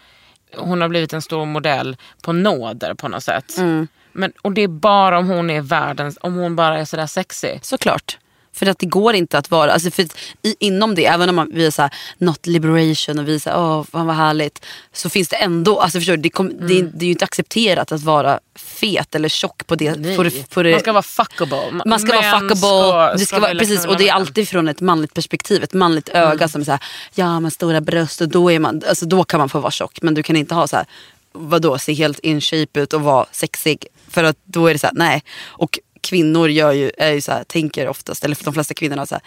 hon 0.58 0.82
har 0.82 0.88
blivit 0.88 1.14
en 1.14 1.22
stor 1.22 1.46
modell 1.46 1.98
på 2.22 2.34
nåder 2.34 2.94
på 2.94 3.08
något 3.08 3.24
sätt. 3.24 3.58
Mm. 3.58 3.88
Men, 4.12 4.32
och 4.42 4.52
det 4.52 4.62
är 4.62 4.68
bara 4.68 5.18
om 5.18 5.28
hon 5.28 5.50
är 5.50 5.62
världens, 5.62 6.18
om 6.22 6.36
hon 6.36 6.56
bara 6.56 6.80
är 6.80 6.86
sådär 6.86 7.08
sexig. 7.08 7.60
Såklart. 7.64 8.18
För 8.62 8.70
att 8.70 8.80
det 8.80 8.86
går 8.86 9.14
inte 9.16 9.38
att 9.38 9.52
vara, 9.52 9.72
alltså 9.74 9.92
för 9.92 10.04
att 10.04 10.18
i, 10.44 10.56
inom 10.60 10.96
det, 10.96 11.06
även 11.06 11.30
om 11.30 11.36
man, 11.36 11.50
vi 11.54 11.66
är 11.66 11.72
såhär 11.72 11.92
not 12.18 12.48
liberation 12.48 13.20
och 13.20 13.28
vi 13.28 13.36
är 13.36 13.40
såhär, 13.40 13.58
åh 13.60 13.84
fan 13.92 14.08
vad 14.08 14.16
härligt. 14.16 14.66
Så 14.94 15.10
finns 15.10 15.30
det 15.30 15.36
ändå, 15.36 15.80
alltså 15.80 16.00
förstår 16.00 16.16
du, 16.18 16.22
det, 16.22 16.30
kom, 16.30 16.68
det, 16.68 16.80
är- 16.80 16.84
det 16.94 17.04
är 17.04 17.08
ju 17.08 17.12
inte 17.12 17.26
accepterat 17.26 17.92
att 17.92 18.02
vara 18.02 18.40
fet 18.56 19.16
eller 19.16 19.30
tjock 19.30 19.68
på 19.68 19.76
det. 19.76 20.16
På 20.18 20.24
det, 20.24 20.50
på 20.50 20.64
det 20.64 20.72
Man 20.72 20.80
ska 20.80 20.92
vara 20.94 21.04
fuckable. 21.04 21.82
man 21.86 22.00
ska 22.00 22.12
vara 22.22 22.40
fuckable. 22.40 22.56
ska- 22.58 23.14
det 23.14 23.26
ska 23.26 23.40
vara, 23.40 23.52
precis, 23.56 23.86
och 23.86 23.98
det 23.98 24.10
är 24.10 24.14
alltid 24.14 24.48
från 24.50 24.68
ett 24.68 24.82
manligt 24.82 25.14
perspektiv. 25.14 25.64
Ett 25.64 25.74
manligt 25.74 26.10
öga 26.10 26.32
Mm. 26.34 26.50
som 26.50 26.62
är 26.62 26.66
såhär, 26.66 26.80
ja 27.16 27.40
men 27.40 27.52
stora 27.52 27.82
bröst 27.82 28.22
och 28.22 28.30
då, 28.30 28.52
är 28.52 28.60
man, 28.60 28.82
alltså, 28.90 29.06
då 29.06 29.24
kan 29.24 29.40
man 29.40 29.50
få 29.50 29.60
vara 29.60 29.72
tjock. 29.72 30.02
Men 30.02 30.14
du 30.14 30.24
kan 30.24 30.36
inte 30.36 30.56
ha 30.56 30.68
så 30.68 30.76
här, 30.76 30.86
vadå, 31.34 31.78
se 31.78 31.94
helt 31.94 32.20
in 32.20 32.42
shape 32.42 32.80
ut 32.82 32.94
och 32.94 33.02
vara 33.02 33.26
sexig. 33.32 33.86
För 34.10 34.24
att 34.24 34.38
då 34.44 34.68
är 34.68 34.74
det 34.74 34.80
så 34.80 34.88
här, 34.88 34.94
nej. 34.96 35.24
Och 35.46 35.80
kvinnor 36.02 36.50
gör 36.50 36.72
ju, 36.72 36.92
är 36.98 37.12
ju 37.12 37.22
så 37.22 37.32
här, 37.32 37.44
tänker 37.44 37.88
oftast, 37.88 38.24
eller 38.26 38.38
de 38.44 38.54
flesta 38.54 38.74
kvinnorna, 38.74 39.06
så 39.06 39.16
här, 39.16 39.22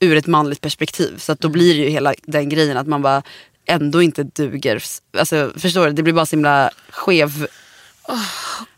ur 0.00 0.16
ett 0.16 0.26
manligt 0.26 0.60
perspektiv. 0.60 1.18
Så 1.18 1.32
att 1.32 1.44
Mm. 1.44 1.50
då 1.50 1.52
blir 1.52 1.74
det 1.74 1.80
ju 1.80 1.88
hela 1.88 2.14
den 2.22 2.48
grejen 2.48 2.76
att 2.76 2.86
man 2.86 3.02
bara 3.02 3.22
ändå 3.66 4.02
inte 4.02 4.22
duger. 4.22 4.82
Alltså, 5.18 5.52
förstår 5.56 5.86
du? 5.86 5.92
Det 5.92 6.02
blir 6.02 6.12
bara 6.12 6.26
så 6.26 6.36
himla 6.36 6.70
skev. 6.90 7.46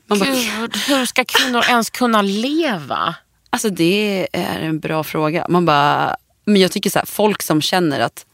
man 0.06 0.18
bara, 0.18 0.30
Gud, 0.30 0.76
hur 0.76 1.06
ska 1.06 1.24
kvinnor 1.24 1.64
ens 1.68 1.90
kunna 1.90 2.22
leva? 2.22 3.14
Alltså 3.50 3.70
det 3.70 4.28
är 4.32 4.60
en 4.60 4.80
bra 4.80 5.04
fråga. 5.04 5.46
Man 5.48 5.64
bara, 5.66 6.16
men 6.44 6.60
jag 6.62 6.72
tycker 6.72 6.90
så 6.90 6.98
här, 6.98 7.06
folk 7.06 7.42
som 7.42 7.62
känner 7.62 8.00
att 8.00 8.26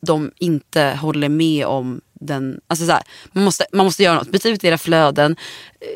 de 0.00 0.30
inte 0.38 0.98
håller 1.00 1.28
med 1.28 1.66
om 1.66 2.00
den, 2.20 2.60
alltså 2.68 2.86
så 2.86 2.92
här, 2.92 3.02
man, 3.32 3.44
måste, 3.44 3.66
man 3.72 3.86
måste 3.86 4.02
göra 4.02 4.14
något, 4.14 4.30
byta 4.32 4.48
ut 4.48 4.64
era 4.64 4.78
flöden. 4.78 5.36
Eh, 5.80 5.86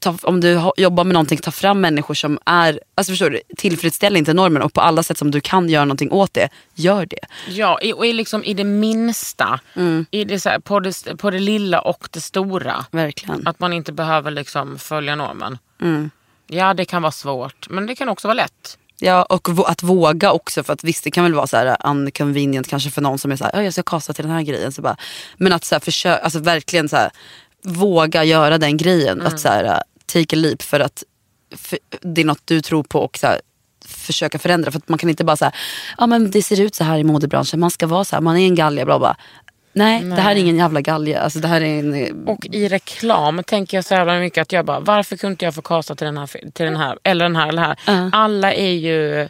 Ta, 0.00 0.16
om 0.22 0.40
du 0.40 0.56
ha- 0.56 0.72
jobbar 0.76 1.04
med 1.04 1.14
någonting, 1.14 1.38
ta 1.38 1.50
fram 1.50 1.80
människor 1.80 2.14
som 2.14 2.38
är, 2.46 2.80
alltså 2.94 3.12
förstår 3.12 3.30
du, 3.30 3.40
tillfredsställer 3.56 4.18
inte 4.18 4.34
normen 4.34 4.62
och 4.62 4.72
på 4.72 4.80
alla 4.80 5.02
sätt 5.02 5.18
som 5.18 5.30
du 5.30 5.40
kan 5.40 5.68
göra 5.68 5.84
någonting 5.84 6.12
åt 6.12 6.34
det, 6.34 6.48
gör 6.74 7.06
det. 7.06 7.18
Ja, 7.48 7.80
i, 7.82 7.92
och 7.92 8.06
i, 8.06 8.12
liksom, 8.12 8.44
i 8.44 8.54
det 8.54 8.64
minsta. 8.64 9.60
Mm. 9.74 10.06
I 10.10 10.24
det, 10.24 10.40
så 10.40 10.48
här, 10.48 10.58
på, 10.58 10.80
det, 10.80 11.16
på 11.18 11.30
det 11.30 11.38
lilla 11.38 11.80
och 11.80 12.08
det 12.12 12.20
stora. 12.20 12.86
Verkligen. 12.90 13.46
Att 13.46 13.60
man 13.60 13.72
inte 13.72 13.92
behöver 13.92 14.30
liksom, 14.30 14.78
följa 14.78 15.16
normen. 15.16 15.58
Mm. 15.82 16.10
Ja, 16.46 16.74
det 16.74 16.84
kan 16.84 17.02
vara 17.02 17.12
svårt. 17.12 17.70
Men 17.70 17.86
det 17.86 17.94
kan 17.96 18.08
också 18.08 18.28
vara 18.28 18.34
lätt. 18.34 18.78
Ja 18.98 19.22
och 19.22 19.70
att 19.70 19.82
våga 19.82 20.32
också 20.32 20.62
för 20.62 20.72
att 20.72 20.84
visst 20.84 21.04
det 21.04 21.10
kan 21.10 21.24
väl 21.24 21.34
vara 21.34 21.46
så 21.46 21.56
här 21.56 21.76
unconvenient 21.84 22.68
kanske 22.68 22.90
för 22.90 23.02
någon 23.02 23.18
som 23.18 23.32
är 23.32 23.36
så 23.36 23.44
här, 23.44 23.52
"Ja, 23.54 23.62
jag 23.62 23.72
ska 23.72 23.82
kasta 23.82 24.12
till 24.12 24.24
den 24.24 24.34
här 24.34 24.42
grejen. 24.42 24.72
Så 24.72 24.82
bara, 24.82 24.96
men 25.36 25.52
att 25.52 25.64
så 25.64 25.74
här, 25.74 25.80
försöka, 25.80 26.22
alltså 26.24 26.38
verkligen 26.38 26.88
så 26.88 26.96
här, 26.96 27.10
våga 27.64 28.24
göra 28.24 28.58
den 28.58 28.76
grejen. 28.76 29.22
Att 29.22 29.40
så 29.40 29.48
här, 29.48 29.82
take 30.06 30.36
a 30.36 30.38
leap 30.38 30.62
för 30.62 30.80
att 30.80 31.04
för, 31.56 31.78
det 32.00 32.20
är 32.20 32.24
något 32.24 32.42
du 32.44 32.60
tror 32.60 32.82
på 32.82 33.00
och 33.00 33.18
så 33.18 33.26
här, 33.26 33.40
försöka 33.86 34.38
förändra. 34.38 34.70
För 34.70 34.78
att 34.78 34.88
man 34.88 34.98
kan 34.98 35.10
inte 35.10 35.24
bara 35.24 35.36
säga, 35.36 35.52
ja 35.98 36.06
men 36.06 36.30
det 36.30 36.42
ser 36.42 36.60
ut 36.60 36.74
så 36.74 36.84
här 36.84 36.98
i 36.98 37.04
modebranschen, 37.04 37.60
man 37.60 37.70
ska 37.70 37.86
vara 37.86 38.04
så 38.04 38.16
här, 38.16 38.20
man 38.20 38.36
är 38.36 38.46
en 38.46 38.54
galge, 38.54 38.84
bla 38.84 38.98
bla. 38.98 39.16
Nej, 39.76 40.02
det 40.04 40.20
här 40.20 40.30
är 40.30 40.36
ingen 40.36 40.56
jävla 40.56 40.80
galge. 40.80 41.20
Alltså, 41.20 41.38
det 41.38 41.48
här 41.48 41.60
är 41.60 41.78
en, 41.78 42.28
Och 42.28 42.46
i 42.52 42.68
reklam 42.68 43.42
tänker 43.46 43.76
jag 43.76 43.84
så 43.84 43.94
jävla 43.94 44.18
mycket 44.18 44.42
att 44.42 44.52
jag 44.52 44.64
bara, 44.64 44.80
varför 44.80 45.16
kunde 45.16 45.32
inte 45.32 45.44
jag 45.44 45.54
få 45.54 45.62
kasta 45.62 45.94
till 45.94 46.04
den 46.04 46.18
här, 46.18 46.26
till 46.26 46.64
den 46.64 46.76
här 46.76 46.98
eller 47.02 47.24
den 47.24 47.36
här 47.36 47.48
eller 47.48 47.62
här. 47.62 48.10
Alla 48.12 48.52
är 48.52 48.72
ju 48.72 49.28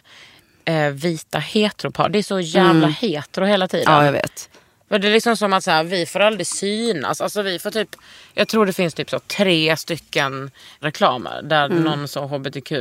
eh, 0.65 0.89
vita 0.91 1.39
heteropar. 1.39 2.09
Det 2.09 2.19
är 2.19 2.23
så 2.23 2.39
jävla 2.39 2.87
hetero 2.87 3.45
hela 3.45 3.67
tiden. 3.67 3.85
ja 3.93 4.05
jag 4.05 4.11
vet. 4.11 4.49
För 4.89 4.99
det 4.99 5.07
är 5.07 5.11
liksom 5.11 5.37
som 5.37 5.53
att 5.53 5.63
så 5.63 5.71
här, 5.71 5.83
vi 5.83 6.05
får 6.05 6.19
aldrig 6.19 6.47
synas. 6.47 7.21
Alltså 7.21 7.41
vi 7.41 7.59
får 7.59 7.71
typ, 7.71 7.89
jag 8.33 8.47
tror 8.47 8.65
det 8.65 8.73
finns 8.73 8.93
typ 8.93 9.09
så 9.09 9.19
tre 9.19 9.77
stycken 9.77 10.51
reklamer 10.79 11.41
där 11.43 11.69
någon 11.69 12.07
så 12.07 12.25
hbtq 12.27 12.71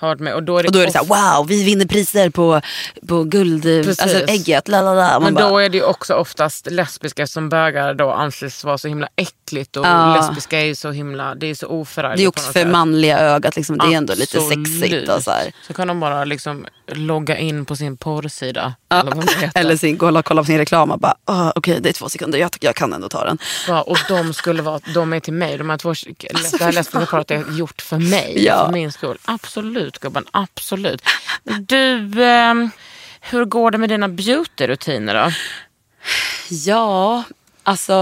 har 0.00 0.06
varit 0.06 0.20
med. 0.20 0.34
Och 0.34 0.42
då 0.42 0.58
är 0.58 0.62
det, 0.62 0.68
Och 0.68 0.72
då 0.72 0.78
är 0.78 0.86
det 0.86 0.92
så 0.92 0.98
här, 0.98 1.36
wow 1.38 1.48
vi 1.48 1.64
vinner 1.64 1.86
priser 1.86 2.30
på, 2.30 2.60
på 3.08 3.24
guld, 3.24 3.62
Precis. 3.62 4.00
alltså 4.00 4.18
ägget. 4.18 4.68
Man 4.68 5.22
Men 5.22 5.34
bara, 5.34 5.48
då 5.48 5.58
är 5.58 5.68
det 5.68 5.76
ju 5.76 5.84
också 5.84 6.14
oftast 6.14 6.70
lesbiska 6.70 7.26
som 7.26 7.48
bögar 7.48 7.94
då 7.94 8.10
anses 8.10 8.64
vara 8.64 8.78
så 8.78 8.88
himla 8.88 9.08
äckligt 9.16 9.76
och 9.76 9.86
Ja. 9.86 10.16
lesbiska 10.16 10.60
är 10.60 10.64
ju 10.64 10.74
så 10.74 10.90
himla, 10.90 11.34
det 11.34 11.46
är 11.46 11.54
så 11.54 11.66
oförargligt. 11.66 12.18
det 12.18 12.24
är 12.24 12.28
också 12.28 12.52
för 12.52 12.60
sätt. 12.60 12.68
manliga 12.68 13.18
ögat, 13.18 13.56
liksom, 13.56 13.78
det 13.78 13.84
är 13.84 13.96
ändå 13.96 14.14
lite 14.14 14.40
sexigt. 14.40 15.08
Och 15.08 15.22
så 15.22 15.30
här. 15.30 15.52
Så 15.66 15.74
kan 15.74 15.88
de 15.88 16.00
bara 16.00 16.24
liksom 16.24 16.66
logga 16.94 17.36
in 17.38 17.64
på 17.64 17.76
sin 17.76 17.96
porrsida. 17.96 18.74
Eller 18.90 19.14
det 19.14 19.40
heter. 19.40 19.60
Eller 19.60 19.76
sin, 19.76 19.98
kolla, 19.98 20.22
kolla 20.22 20.42
på 20.42 20.46
sin 20.46 20.58
reklam 20.58 20.90
och 20.90 20.98
bara, 20.98 21.14
oh, 21.26 21.52
okej 21.54 21.80
det 21.80 21.88
är 21.88 21.92
två 21.92 22.08
sekunder, 22.08 22.38
jag, 22.38 22.50
jag 22.60 22.76
kan 22.76 22.92
ändå 22.92 23.08
ta 23.08 23.24
den. 23.24 23.38
Ja, 23.68 23.82
och 23.82 23.98
de 24.08 24.34
skulle 24.34 24.62
vara, 24.62 24.80
de 24.94 25.12
är 25.12 25.20
till 25.20 25.32
mig. 25.32 25.58
De 25.58 25.70
här 25.70 25.78
två, 25.78 25.94
det 26.18 26.64
här 26.64 26.72
lesbiska 26.72 27.06
paret 27.06 27.30
är 27.30 27.52
gjort 27.52 27.82
för 27.82 27.98
mig. 27.98 28.44
Ja. 28.44 28.66
För 28.66 28.72
min 28.72 28.92
skull. 28.92 29.18
Absolut 29.24 29.98
gubben, 29.98 30.24
absolut. 30.30 31.02
Du, 31.60 32.24
ehm, 32.24 32.70
hur 33.20 33.44
går 33.44 33.70
det 33.70 33.78
med 33.78 33.88
dina 33.88 34.08
beauty-rutiner 34.08 35.24
då? 35.24 35.32
Ja, 36.50 37.22
alltså 37.62 37.94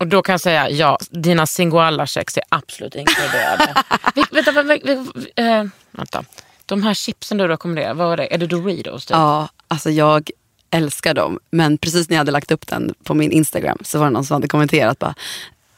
Och 0.00 0.06
då 0.06 0.22
kan 0.22 0.32
jag 0.32 0.40
säga 0.40 0.70
ja, 0.70 0.98
dina 1.10 1.46
singoalla-kex 1.46 2.36
är 2.36 2.44
absolut 2.48 2.94
inkluderade. 2.94 3.74
vi, 4.14 4.24
vänta, 4.30 4.52
vänta, 4.52 4.86
vänta, 4.86 5.42
eh, 5.42 5.64
vänta. 5.90 6.24
De 6.66 6.82
här 6.82 6.94
chipsen 6.94 7.38
du 7.38 7.48
rekommenderar, 7.48 7.94
vad 7.94 8.08
var 8.08 8.16
det? 8.16 8.34
Är 8.34 8.38
det 8.38 8.46
Doritos? 8.46 9.06
Typ? 9.06 9.14
Ja, 9.14 9.48
alltså 9.68 9.90
jag 9.90 10.30
älskar 10.70 11.14
dem. 11.14 11.38
Men 11.50 11.78
precis 11.78 12.08
när 12.08 12.16
jag 12.16 12.20
hade 12.20 12.32
lagt 12.32 12.50
upp 12.50 12.66
den 12.66 12.94
på 13.04 13.14
min 13.14 13.32
Instagram 13.32 13.78
så 13.82 13.98
var 13.98 14.06
det 14.06 14.12
någon 14.12 14.24
som 14.24 14.34
hade 14.34 14.48
kommenterat 14.48 14.98
bara, 14.98 15.14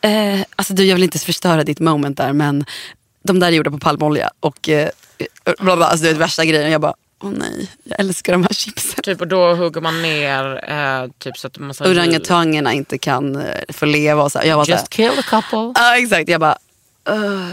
eh, 0.00 0.40
alltså 0.56 0.74
du 0.74 0.84
jag 0.84 0.94
vill 0.94 1.04
inte 1.04 1.18
förstöra 1.18 1.64
ditt 1.64 1.80
moment 1.80 2.16
där 2.16 2.32
men 2.32 2.64
de 3.22 3.40
där 3.40 3.46
är 3.46 3.52
gjorda 3.52 3.70
på 3.70 3.78
palmolja 3.78 4.30
och 4.40 4.68
eh, 4.68 4.88
bla 5.58 5.76
bla, 5.76 5.86
alltså 5.86 6.04
det 6.04 6.10
är 6.10 6.14
värsta 6.14 6.44
grejen. 6.44 6.66
Och 6.66 6.72
jag 6.72 6.80
bara, 6.80 6.94
åh 7.22 7.30
nej, 7.30 7.70
jag 7.84 8.00
älskar 8.00 8.32
de 8.32 8.42
här 8.42 8.54
chipsen. 8.54 9.02
Typ, 9.02 9.20
och 9.20 9.28
då 9.28 9.54
hugger 9.54 9.80
man 9.80 10.02
ner 10.02 10.70
eh, 10.70 11.10
typ 11.18 11.38
så 11.38 11.46
att 11.46 11.58
massa 11.58 11.84
Orangutangerna 11.84 12.72
inte 12.72 12.98
kan 12.98 13.36
eh, 13.36 13.44
få 13.68 13.86
leva 13.86 14.22
och 14.22 14.32
så. 14.32 14.40
Jag 14.44 14.66
så 14.66 14.72
här, 14.72 14.78
Just 14.78 14.90
kill 14.90 15.18
a 15.18 15.22
couple. 15.28 15.72
Ja 15.74 15.98
exakt, 15.98 16.28
jag 16.28 16.40
bara, 16.40 16.58
uh, 17.10 17.52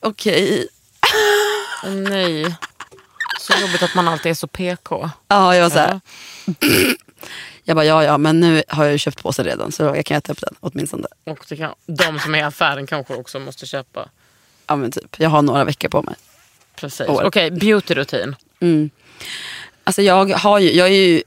okej. 0.00 0.68
Åh, 1.02 1.08
nej. 1.84 2.56
Så 3.40 3.52
jobbigt 3.60 3.82
att 3.82 3.94
man 3.94 4.08
alltid 4.08 4.30
är 4.30 4.34
så 4.34 4.46
PK. 4.46 5.10
Ja, 5.28 5.56
jag 5.56 5.62
var 5.62 5.70
så 5.70 5.78
här. 5.78 6.00
Jag 7.64 7.76
bara, 7.76 7.84
ja 7.84 8.04
ja, 8.04 8.18
men 8.18 8.40
nu 8.40 8.62
har 8.68 8.84
jag 8.84 8.92
ju 8.92 8.98
köpt 8.98 9.22
påsen 9.22 9.44
redan 9.44 9.72
så 9.72 9.82
jag 9.82 10.06
kan 10.06 10.16
äta 10.16 10.32
upp 10.32 10.40
den 10.40 10.54
åtminstone. 10.60 11.06
Och 11.24 11.38
det 11.48 11.56
kan, 11.56 11.74
de 11.86 12.18
som 12.18 12.34
är 12.34 12.38
i 12.38 12.42
affären 12.42 12.86
kanske 12.86 13.14
också 13.14 13.38
måste 13.38 13.66
köpa. 13.66 14.08
Ja 14.66 14.76
men 14.76 14.90
typ, 14.92 15.20
jag 15.20 15.30
har 15.30 15.42
några 15.42 15.64
veckor 15.64 15.88
på 15.88 16.02
mig. 16.02 16.14
Precis. 16.76 17.06
Okej, 17.08 17.50
beautyrutin. 17.50 18.36
Alltså 19.84 20.02
jag, 20.02 20.30
har 20.30 20.58
ju, 20.58 20.72
jag 20.72 20.88
är 20.88 20.92
ju 20.92 21.22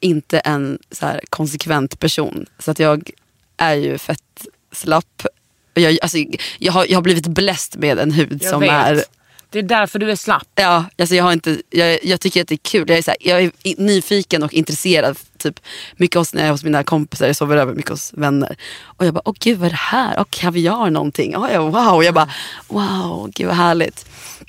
inte 0.00 0.38
en 0.38 0.78
så 0.90 1.06
här 1.06 1.20
konsekvent 1.30 1.98
person. 2.00 2.46
Så 2.58 2.70
att 2.70 2.78
jag 2.78 3.10
är 3.56 3.74
ju 3.74 3.98
fett 3.98 4.46
slapp. 4.72 5.26
Jag, 5.74 5.98
alltså, 6.02 6.18
jag, 6.58 6.72
har, 6.72 6.86
jag 6.88 6.96
har 6.96 7.02
blivit 7.02 7.26
bläst 7.26 7.76
med 7.76 7.98
en 7.98 8.10
hud 8.12 8.42
Jag 8.42 8.50
som 8.50 8.60
vet. 8.60 8.70
är 8.70 9.04
Det 9.50 9.58
är 9.58 9.62
därför 9.62 9.98
du 9.98 10.10
är 10.10 10.16
slapp. 10.16 10.48
Ja, 10.54 10.84
alltså 10.98 11.14
jag, 11.14 11.24
har 11.24 11.32
inte, 11.32 11.62
jag, 11.70 11.98
jag 12.04 12.20
tycker 12.20 12.42
att 12.42 12.48
det 12.48 12.54
är 12.54 12.56
kul. 12.62 12.88
Jag 12.88 12.98
är, 12.98 13.02
så 13.02 13.10
här, 13.10 13.18
jag 13.20 13.42
är 13.42 13.52
nyfiken 13.78 14.42
och 14.42 14.54
intresserad. 14.54 15.18
Typ, 15.38 15.60
mycket 15.96 16.16
hos, 16.16 16.34
när 16.34 16.40
jag 16.40 16.48
är 16.48 16.52
hos 16.52 16.64
mina 16.64 16.84
kompisar, 16.84 17.26
jag 17.26 17.36
sover 17.36 17.56
över 17.56 17.74
mycket 17.74 17.90
hos 17.90 18.12
vänner. 18.12 18.56
Och 18.82 19.06
jag 19.06 19.14
bara, 19.14 19.22
åh 19.24 19.34
gud 19.40 19.58
vad 19.58 19.66
är 19.66 19.70
det 19.70 19.76
här? 19.76 20.18
Och 20.18 20.30
kaviar 20.30 20.90
någonting. 20.90 21.36
Oh, 21.36 21.52
ja, 21.52 21.60
wow. 21.60 22.04
Jag 22.04 22.14
bara, 22.14 22.30
wow, 22.68 23.30
gud 23.34 23.46
vad 23.46 23.56
härligt. 23.56 24.06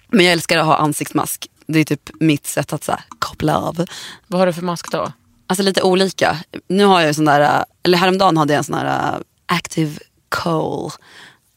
Men 0.08 0.26
jag 0.26 0.34
älskar 0.34 0.58
att 0.58 0.66
ha 0.66 0.76
ansiktsmask. 0.76 1.48
Det 1.68 1.80
är 1.80 1.84
typ 1.84 2.10
mitt 2.20 2.48
sätt 2.48 2.74
att 2.74 2.84
så 2.84 2.92
här, 2.92 3.02
koppla 3.20 3.58
av. 3.58 3.86
Vad 4.28 4.40
har 4.40 4.48
du 4.48 4.54
för 4.54 4.62
mask 4.62 4.92
då? 4.92 5.12
Alltså 5.48 5.64
lite 5.64 5.82
olika. 5.82 6.38
Nu 6.68 6.86
har 6.86 7.02
jag 7.02 7.16
sån 7.16 7.26
där, 7.26 7.66
eller 7.84 7.98
häromdagen 7.98 8.38
hade 8.38 8.54
jag 8.54 8.58
en 8.58 8.64
sån 8.64 8.76
här 8.76 9.16
uh, 9.16 9.22
active 9.46 10.00
coal 10.30 10.92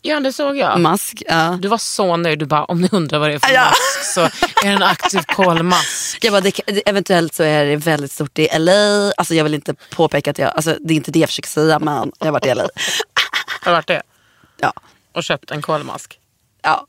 Ja, 0.05 0.20
det 0.20 0.32
såg 0.32 0.57
jag. 0.57 0.80
mask. 0.80 1.22
Ja. 1.26 1.59
Du 1.61 1.68
var 1.68 1.78
så 1.78 2.16
nöjd. 2.16 2.38
Du 2.38 2.46
bara, 2.46 2.64
om 2.64 2.80
ni 2.80 2.88
undrar 2.92 3.18
vad 3.18 3.28
det 3.30 3.34
är 3.34 3.38
för 3.38 3.53
Ja. 3.55 3.64
mask 3.64 4.14
så 4.14 4.20
är 4.20 4.30
det 4.68 4.68
en 4.68 4.82
aktiv 4.82 5.22
kolmask. 5.26 6.24
Jag 6.24 6.32
bara, 6.32 6.40
det, 6.40 6.61
eventuellt 6.86 7.34
så 7.34 7.42
är 7.42 7.64
det 7.64 7.76
väldigt 7.76 8.12
stort 8.12 8.38
i 8.38 8.48
LA. 8.59 9.12
Alltså 9.16 9.34
jag 9.34 9.44
vill 9.44 9.55
inte 9.55 9.74
påpeka 9.74 10.30
att 10.30 10.38
jag, 10.38 10.53
alltså 10.57 10.76
det 10.80 10.94
är 10.94 10.96
inte 10.96 11.11
det 11.11 11.18
jag 11.18 11.28
försöker 11.28 11.48
säga 11.48 11.78
men 11.78 12.12
jag 12.18 12.26
har 12.26 12.32
varit 12.32 12.46
i 12.46 12.55
LA. 12.55 12.62
Har 12.62 12.70
du 13.64 13.70
varit 13.70 13.86
det? 13.86 14.03
Ja. 14.61 14.72
Och 15.14 15.24
köpt 15.24 15.50
en 15.50 15.62
kolmask. 15.62 16.18
ja. 16.62 16.86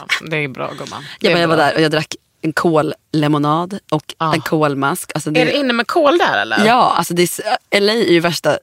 Ja, 0.00 0.06
det 0.30 0.36
är 0.36 0.48
bra 0.48 0.72
gumman. 0.78 1.04
Det 1.20 1.30
Jag, 1.30 1.48
var 1.48 1.56
bra. 1.56 1.64
där 1.66 1.74
och 1.74 1.80
jag 1.80 1.90
drack 1.90 2.14
en 2.42 2.52
kollemonad 2.52 3.78
och 3.90 4.14
Ah. 4.18 4.34
en 4.34 4.40
kolmask. 4.40 5.10
Alltså 5.14 5.30
det, 5.30 5.40
Är 5.40 5.46
det 5.46 5.56
inne 5.56 5.72
med 5.72 5.86
kol 5.86 6.18
där 6.18 6.38
eller? 6.38 6.66
Ja, 6.66 6.94
alltså 6.96 7.14
det 7.14 7.22
är, 7.70 7.80
LA 7.80 7.92
är 7.92 8.12
ju 8.12 8.20
värsta, 8.20 8.58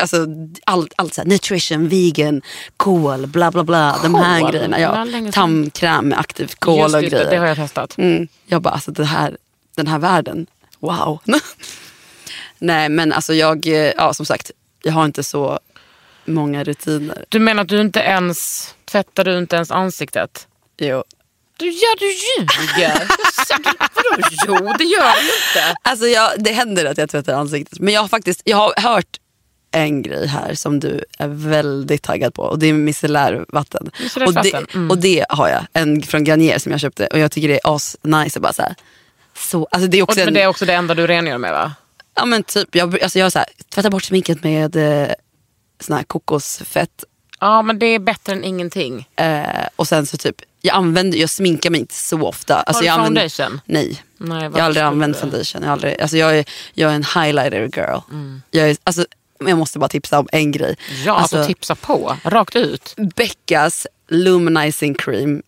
alltså 0.00 0.26
allt, 0.64 0.92
allt 0.96 1.14
så 1.14 1.20
här, 1.20 1.28
nutrition, 1.28 1.88
vegan, 1.88 2.42
kol, 2.76 3.26
bla 3.26 3.50
bla 3.50 3.64
bla. 3.64 3.98
De 4.02 4.14
här 4.14 4.40
Kol? 4.40 4.50
grejerna. 4.50 4.80
Ja. 4.80 5.06
Tandkräm 5.32 6.08
med 6.08 6.18
aktivt 6.18 6.60
kol 6.60 6.78
Just 6.78 6.94
och 6.94 7.02
det, 7.02 7.08
grejer. 7.08 7.30
det 7.30 7.36
har 7.36 7.46
jag 7.46 7.56
testat. 7.56 7.98
Mm. 7.98 8.28
Jag 8.46 8.62
bara, 8.62 8.74
alltså 8.74 8.90
det 8.90 9.04
här, 9.04 9.36
den 9.74 9.86
här 9.86 9.98
världen, 9.98 10.46
wow. 10.78 11.20
Nej 12.58 12.88
men 12.88 13.12
alltså 13.12 13.34
jag, 13.34 13.66
eh, 13.66 13.92
ja 13.96 14.14
som 14.14 14.26
sagt, 14.26 14.50
jag 14.82 14.92
har 14.92 15.04
inte 15.04 15.24
så 15.24 15.58
många 16.24 16.64
rutiner. 16.64 17.24
Du 17.28 17.38
menar 17.38 17.62
att 17.62 17.68
du 17.68 17.80
inte 17.80 18.00
ens 18.00 18.68
tvättar 18.84 19.24
du 19.24 19.38
inte 19.38 19.56
ens 19.56 19.70
ansiktet? 19.70 20.46
Jo. 20.78 21.04
Du, 21.58 21.66
ja, 21.70 21.94
du 21.98 22.06
ljuger. 22.06 22.92
Vadå 23.94 24.28
jo, 24.46 24.54
det 24.78 24.84
gör 24.84 25.14
du 25.14 25.26
inte. 25.26 25.74
Alltså 25.82 26.06
jag, 26.06 26.30
det 26.38 26.52
händer 26.52 26.84
att 26.84 26.98
jag 26.98 27.10
tvättar 27.10 27.34
ansiktet. 27.34 27.80
Men 27.80 27.94
jag 27.94 28.00
har 28.00 28.08
faktiskt 28.08 28.42
jag 28.44 28.56
har 28.56 28.74
hört 28.76 29.16
en 29.76 30.02
grej 30.02 30.26
här 30.26 30.54
som 30.54 30.80
du 30.80 31.04
är 31.18 31.28
väldigt 31.28 32.02
taggad 32.02 32.34
på 32.34 32.42
och 32.42 32.58
det 32.58 32.66
är 32.66 32.72
micellärvatten. 32.72 33.90
Och, 34.26 34.34
det, 34.34 34.74
mm. 34.74 34.90
och 34.90 34.98
det 34.98 35.26
har 35.28 35.48
jag, 35.48 35.66
en 35.72 36.02
från 36.02 36.24
Garnier 36.24 36.58
som 36.58 36.72
jag 36.72 36.80
köpte 36.80 37.06
och 37.06 37.18
jag 37.18 37.32
tycker 37.32 37.48
det 37.48 37.54
är 37.64 37.74
as 37.74 37.96
nice. 38.02 38.40
Bara 38.40 38.52
så 38.52 38.62
här, 38.62 38.74
så, 39.36 39.68
alltså 39.70 39.88
det 39.88 39.98
är 39.98 40.02
Och, 40.02 40.08
också 40.08 40.18
men 40.18 40.28
en, 40.28 40.34
det 40.34 40.42
är 40.42 40.46
också 40.46 40.64
det 40.64 40.74
enda 40.74 40.94
du 40.94 41.06
rengör 41.06 41.38
med 41.38 41.52
va? 41.52 41.74
ja, 42.14 42.24
men 42.24 42.42
typ, 42.42 42.74
jag, 42.74 43.02
alltså 43.02 43.18
jag 43.18 43.32
så 43.32 43.38
här, 43.38 43.48
tvättar 43.68 43.90
bort 43.90 44.04
sminket 44.04 44.44
med 44.44 44.76
eh, 44.76 45.08
sån 45.80 45.96
här 45.96 46.04
kokosfett 46.04 47.04
Ja, 47.40 47.62
men 47.62 47.78
det 47.78 47.86
är 47.86 47.98
bättre 47.98 48.32
än 48.32 48.44
ingenting. 48.44 49.08
eh, 49.16 49.66
och 49.76 49.88
sen 49.88 50.06
så 50.06 50.16
typ, 50.16 50.36
jag 50.60 50.76
använder, 50.76 51.18
jag 51.18 51.30
sminkar 51.30 51.70
mig 51.70 51.80
inte 51.80 51.94
så 51.94 52.22
ofta. 52.22 52.54
Alltså 52.56 52.80
du 52.80 52.86
jag 52.86 52.94
använder- 52.94 53.20
foundation? 53.28 53.60
Nej. 53.64 54.02
Nej, 54.18 54.42
jag 54.42 54.50
har 54.50 54.60
aldrig 54.60 54.84
använt 54.84 55.16
foundation. 55.16 55.62
Jag, 55.62 55.68
har 55.68 55.72
aldrig, 55.72 56.00
alltså 56.00 56.16
jag, 56.16 56.38
är, 56.38 56.44
jag 56.74 56.90
är 56.90 56.94
en 56.94 57.04
highlighter 57.04 57.60
girl. 57.60 57.98
Jag, 58.50 58.70
är, 58.70 58.76
alltså, 58.84 59.06
men 59.38 59.48
jag 59.48 59.58
måste 59.58 59.78
bara 59.78 59.88
tipsa 59.88 60.18
om 60.18 60.28
en 60.32 60.52
grej. 60.52 60.76
Ja, 61.04 61.12
alltså, 61.12 61.44
tipsa 61.44 61.74
på. 61.74 62.16
Rakt 62.24 62.56
ut. 62.56 62.94
Beckas 63.16 63.86
Luminizing 64.08 64.94
Cream. 64.94 65.42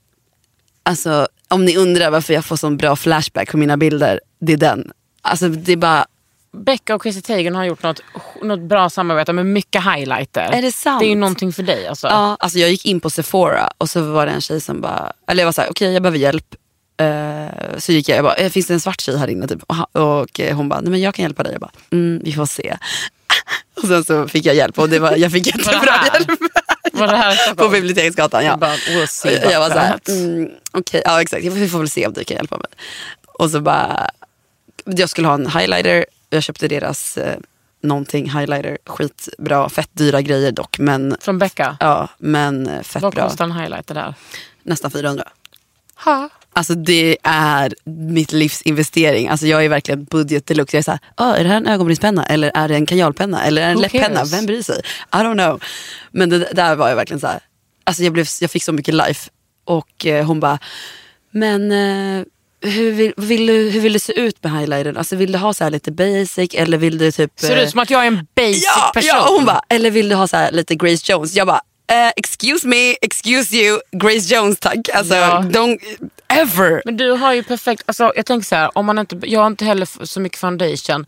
Alltså 0.82 1.28
om 1.48 1.64
ni 1.64 1.76
undrar 1.76 2.10
varför 2.10 2.34
jag 2.34 2.44
får 2.44 2.56
sån 2.56 2.76
bra 2.76 2.96
flashback 2.96 3.50
på 3.50 3.56
mina 3.56 3.76
bilder. 3.76 4.20
Det 4.40 4.52
är 4.52 4.56
den. 4.56 4.92
Alltså 5.22 5.48
det 5.48 5.72
är 5.72 5.76
bara, 5.76 6.06
Becka 6.52 6.94
och 6.94 7.02
Chrissy 7.02 7.20
Teigen 7.22 7.54
har 7.54 7.64
gjort 7.64 7.82
något, 7.82 8.00
något 8.42 8.60
bra 8.60 8.90
samarbete 8.90 9.32
med 9.32 9.46
mycket 9.46 9.82
highlighter. 9.84 10.50
Är 10.52 10.62
det 10.62 10.72
sant? 10.72 11.00
Det 11.00 11.06
är 11.06 11.10
ju 11.10 11.14
någonting 11.14 11.52
för 11.52 11.62
dig 11.62 11.86
alltså. 11.86 12.06
ja, 12.06 12.36
alltså 12.40 12.58
jag 12.58 12.70
gick 12.70 12.86
in 12.86 13.00
på 13.00 13.10
Sephora 13.10 13.70
och 13.78 13.90
så 13.90 14.02
var 14.02 14.26
det 14.26 14.32
en 14.32 14.40
tjej 14.40 14.60
som 14.60 14.80
bara, 14.80 15.12
eller 15.26 15.42
jag 15.42 15.46
var 15.46 15.52
såhär, 15.52 15.70
okej 15.70 15.92
jag 15.92 16.02
behöver 16.02 16.18
hjälp. 16.18 16.54
Eh, 17.00 17.78
så 17.78 17.92
gick 17.92 18.08
jag, 18.08 18.16
jag 18.18 18.24
bara, 18.24 18.34
"Eh, 18.34 18.50
finns 18.50 18.66
det 18.66 18.74
en 18.74 18.80
svart 18.80 19.00
tjej 19.00 19.18
här 19.18 19.28
inne? 19.28 19.48
Typ. 19.48 19.62
Och, 19.62 19.96
och 20.20 20.40
eh, 20.40 20.56
hon 20.56 20.68
bara, 20.68 20.80
nej 20.80 20.90
men 20.90 21.00
jag 21.00 21.14
kan 21.14 21.22
hjälpa 21.22 21.42
dig. 21.42 21.52
Jag 21.52 21.60
bara, 21.60 21.70
mm, 21.90 22.20
vi 22.24 22.32
får 22.32 22.46
se. 22.46 22.76
Och 23.90 23.94
sen 23.94 24.04
så 24.04 24.28
fick 24.28 24.46
jag 24.46 24.54
hjälp 24.54 24.78
och 24.78 24.88
det 24.88 24.98
var, 24.98 25.16
jag 25.16 25.32
fick 25.32 25.46
jättebra 25.56 25.94
hjälp. 26.14 26.28
Var 26.92 27.06
det 27.06 27.16
här 27.16 27.54
På? 27.54 27.68
Biblioteksgatan, 27.68 28.44
ja. 28.44 28.56
Bara, 28.56 28.74
jag 29.24 29.60
var 29.60 29.70
såhär, 29.70 29.98
mm, 30.08 30.50
okej, 30.72 31.02
ja 31.04 31.22
exakt, 31.22 31.44
vi 31.44 31.68
får 31.68 31.78
väl 31.78 31.88
se 31.88 32.06
om 32.06 32.12
du 32.12 32.24
kan 32.24 32.36
hjälpa 32.36 32.56
mig. 32.56 32.66
Och 33.26 33.50
så 33.50 33.60
bara, 33.60 34.10
jag 34.84 35.08
skulle 35.08 35.26
ha 35.28 35.34
en 35.34 35.46
highlighter, 35.46 36.06
jag 36.30 36.42
köpte 36.42 36.68
deras 36.68 37.16
eh, 37.16 37.36
någonting 37.82 38.30
highlighter, 38.30 38.78
skitbra, 38.86 39.68
fett 39.68 39.90
dyra 39.92 40.20
grejer 40.20 40.52
dock, 40.52 40.78
men 40.78 41.16
Från 41.20 41.38
Becka? 41.38 41.76
Ja, 41.80 42.08
men 42.18 42.66
eh, 42.66 42.82
fett 42.82 43.02
Vad 43.02 43.14
bra. 43.14 43.28
kostar 43.28 43.44
en 43.44 43.52
highlighter 43.52 43.94
där? 43.94 44.14
Nästan 44.62 44.90
400. 44.90 45.24
Ha. 46.04 46.28
Alltså 46.58 46.74
det 46.74 47.16
är 47.22 47.74
mitt 47.84 48.32
livs 48.32 48.62
investering. 48.62 49.28
Alltså 49.28 49.46
jag 49.46 49.64
är 49.64 49.68
verkligen 49.68 50.04
budget 50.04 50.46
deluxe. 50.46 50.76
Jag 50.76 50.78
är 50.78 50.82
såhär, 50.82 51.00
ah, 51.14 51.34
är 51.34 51.44
det 51.44 51.50
här 51.50 51.56
en 51.56 51.66
ögonbrynspenna 51.66 52.26
eller 52.26 52.50
är 52.54 52.68
det 52.68 52.74
en 52.74 52.86
kajalpenna 52.86 53.44
eller 53.44 53.62
är 53.62 53.66
det 53.66 53.70
en 53.70 53.76
Who 53.76 53.82
läpppenna? 53.82 54.24
Vem 54.24 54.46
bryr 54.46 54.62
sig? 54.62 54.82
I 55.12 55.16
don't 55.16 55.34
know. 55.34 55.62
Men 56.10 56.30
det 56.30 56.48
där 56.52 56.76
var 56.76 56.88
jag 56.88 56.96
verkligen 56.96 57.20
så 57.20 57.26
här. 57.26 57.40
Alltså 57.84 58.02
jag, 58.02 58.12
blev, 58.12 58.26
jag 58.40 58.50
fick 58.50 58.64
så 58.64 58.72
mycket 58.72 58.94
life. 58.94 59.30
Och 59.64 60.06
eh, 60.06 60.26
hon 60.26 60.40
bara, 60.40 60.58
men 61.30 61.72
eh, 61.72 62.24
hur, 62.60 62.92
vill, 62.92 63.12
vill 63.16 63.46
du, 63.46 63.70
hur 63.70 63.80
vill 63.80 63.92
det 63.92 64.00
se 64.00 64.20
ut 64.20 64.44
med 64.44 64.52
highlightern? 64.52 64.96
Alltså 64.96 65.16
vill 65.16 65.32
du 65.32 65.38
ha 65.38 65.54
så 65.54 65.64
här 65.64 65.70
lite 65.70 65.92
basic 65.92 66.54
eller 66.54 66.78
vill 66.78 66.98
du 66.98 67.12
typ... 67.12 67.32
Ser 67.36 67.56
eh, 67.56 67.62
ut 67.62 67.70
som 67.70 67.80
att 67.80 67.90
jag 67.90 68.02
är 68.02 68.06
en 68.06 68.26
basic 68.36 68.64
ja, 68.64 68.90
person. 68.94 69.10
Ja, 69.14 69.28
hon 69.36 69.44
bara, 69.44 69.62
eller 69.68 69.90
vill 69.90 70.08
du 70.08 70.14
ha 70.14 70.28
så 70.28 70.36
här 70.36 70.52
lite 70.52 70.74
Grace 70.74 71.12
Jones? 71.12 71.34
Jag 71.34 71.46
bara, 71.46 71.60
eh, 71.92 72.12
excuse 72.16 72.66
me, 72.66 72.96
excuse 73.02 73.56
you, 73.56 73.80
Grace 73.92 74.34
Jones 74.34 74.58
tack. 74.58 74.88
Alltså, 74.94 75.14
Ja. 75.14 75.44
don't 75.46 75.78
ever. 76.34 76.82
Men 76.84 76.96
du 76.96 77.10
har 77.10 77.32
ju 77.32 77.42
perfekt, 77.42 77.82
alltså, 77.86 78.12
jag 78.16 78.26
tänker 78.26 78.46
så 78.46 78.56
här, 78.56 78.78
om 78.78 78.86
man 78.86 78.98
inte, 78.98 79.16
jag 79.22 79.40
har 79.40 79.46
inte 79.46 79.64
heller 79.64 80.06
så 80.06 80.20
mycket 80.20 80.38
foundation. 80.38 81.06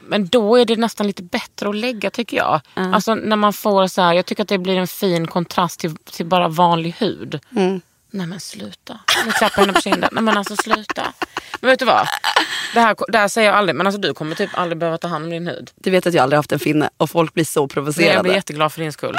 Men 0.00 0.26
då 0.26 0.56
är 0.56 0.64
det 0.64 0.76
nästan 0.76 1.06
lite 1.06 1.22
bättre 1.22 1.68
att 1.68 1.76
lägga 1.76 2.10
tycker 2.10 2.36
jag. 2.36 2.60
Alltså 2.74 3.14
när 3.14 3.36
man 3.36 3.52
får 3.52 3.86
så 3.86 4.02
här, 4.02 4.12
jag 4.14 4.26
tycker 4.26 4.42
att 4.42 4.48
det 4.48 4.58
blir 4.58 4.76
en 4.78 4.86
fin 4.88 5.26
kontrast 5.26 5.80
till, 5.80 5.96
till 5.96 6.26
bara 6.26 6.48
vanlig 6.48 6.94
hud. 6.98 7.40
Mm. 7.56 7.80
Nej 8.10 8.26
men 8.26 8.40
sluta. 8.40 9.00
Nu 9.26 9.32
klappar 9.32 9.60
henne 9.60 9.72
på 9.72 9.80
kinden. 9.80 10.08
Nej 10.12 10.22
men 10.22 10.36
alltså 10.36 10.56
sluta. 10.56 11.12
Men 11.60 11.70
vet 11.70 11.78
du 11.78 11.84
vad? 11.84 12.08
Det 12.74 12.80
här, 12.80 12.96
det 13.08 13.18
här 13.18 13.28
säger 13.28 13.48
jag 13.48 13.56
aldrig, 13.58 13.76
men 13.76 13.86
alltså 13.86 14.00
du 14.00 14.14
kommer 14.14 14.34
typ 14.36 14.50
aldrig 14.54 14.78
behöva 14.78 14.98
ta 14.98 15.08
hand 15.08 15.24
om 15.24 15.30
din 15.30 15.46
hud. 15.46 15.70
Du 15.74 15.90
vet 15.90 16.06
att 16.06 16.14
jag 16.14 16.22
aldrig 16.22 16.38
haft 16.38 16.52
en 16.52 16.58
finne 16.58 16.90
och 16.96 17.10
folk 17.10 17.34
blir 17.34 17.44
så 17.44 17.50
Så 17.52 17.60
jag 17.62 17.70
provocerade. 17.70 18.22
blir 18.22 18.32
jätteglad 18.34 18.72
för 18.72 18.80
din 18.82 18.92
skull. 18.92 19.16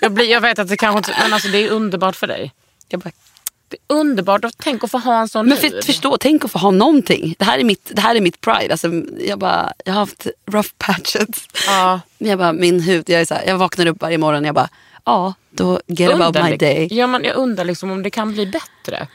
Jag, 0.00 0.12
blir, 0.12 0.30
jag 0.30 0.40
vet 0.40 0.58
att 0.58 0.68
det 0.68 0.76
kanske 0.76 0.98
inte, 0.98 1.22
men 1.22 1.32
alltså 1.32 1.48
det 1.48 1.58
är 1.58 1.70
underbart 1.70 2.16
för 2.16 2.26
dig. 2.26 2.52
Jag 2.88 3.00
bara, 3.00 3.10
Det 3.68 3.76
är 3.88 3.94
underbart 3.96 4.44
att 4.44 4.58
tänka 4.58 4.84
att 4.84 4.90
få 4.90 4.98
ha 4.98 5.20
en 5.20 5.28
sån 5.28 5.48
men 5.48 5.58
för, 5.58 5.82
förstå, 5.82 6.16
tänk 6.20 6.44
att 6.44 6.50
få 6.50 6.58
ha 6.58 6.70
någonting. 6.70 7.34
Det 7.38 7.44
här 7.44 7.58
är 7.58 7.64
mitt, 7.64 7.90
det 7.94 8.00
här 8.00 8.14
är 8.14 8.20
mitt 8.20 8.40
pride. 8.40 8.68
Alltså, 8.70 8.88
jag, 9.20 9.38
bara, 9.38 9.72
jag 9.84 9.92
har 9.92 10.00
haft 10.00 10.26
rough 10.50 10.68
patches. 10.78 11.26
Ja. 11.66 12.00
Men 12.18 12.30
jag 12.30 12.38
bara, 12.38 12.52
min 12.52 12.80
hud, 12.80 13.10
jag, 13.10 13.20
är 13.20 13.24
så 13.24 13.34
här, 13.34 13.44
jag 13.46 13.58
vaknar 13.58 13.86
upp 13.86 14.02
varje 14.02 14.18
morgon 14.18 14.42
och 14.42 14.48
jag 14.48 14.54
bara, 14.54 14.68
ja, 15.04 15.34
då 15.50 15.80
get 15.86 16.10
about 16.12 16.26
Undrar 16.26 16.44
my 16.44 16.50
li- 16.50 16.56
day. 16.56 16.88
Ja, 16.90 17.06
men 17.06 17.24
jag 17.24 17.36
undrar 17.36 17.64
liksom 17.64 17.90
om 17.90 18.02
det 18.02 18.10
kan 18.10 18.32
bli 18.32 18.46
bättre. 18.46 19.08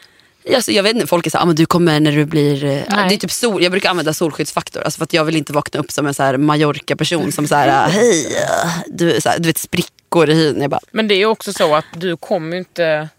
Alltså, 0.56 0.72
jag 0.72 0.84
vet 0.84 0.94
inte, 0.96 1.08
folk 1.08 1.26
är 1.26 1.30
såhär, 1.32 1.44
ah, 1.44 1.46
men 1.46 1.56
du 1.56 1.66
kommer 1.66 2.00
när 2.00 2.12
du 2.12 2.26
blir... 2.26 2.64
eh, 2.66 2.70
Nej. 2.90 3.10
Det 3.10 3.16
är 3.16 3.18
typ 3.18 3.32
sol, 3.32 3.64
jag 3.64 3.72
brukar 3.72 3.90
använda 3.90 4.14
solskyddsfaktor. 4.14 4.82
Alltså 4.82 4.98
för 4.98 5.04
att 5.04 5.14
jag 5.14 5.24
vill 5.26 5.36
inte 5.36 5.54
vakna 5.54 5.80
upp 5.80 5.92
som 5.92 6.08
en 6.08 6.14
så 6.14 6.24
här 6.24 6.38
Mallorca-person 6.38 7.32
som 7.32 7.48
såhär, 7.48 7.90
hej, 7.90 8.36
eh, 8.36 8.70
du, 8.88 9.22
så 9.22 9.30
här, 9.30 9.40
du 9.40 9.48
vet 9.48 9.58
sprickor 9.58 10.30
i 10.30 10.34
hyn. 10.34 10.62
Jag 10.62 10.70
bara, 10.70 10.80
Men 10.92 11.08
det 11.08 11.16
är 11.16 11.26
också 11.26 11.54
så 11.54 11.76
att 11.76 11.86
du 11.96 12.18
kommer 12.18 12.58
inte... 12.58 13.10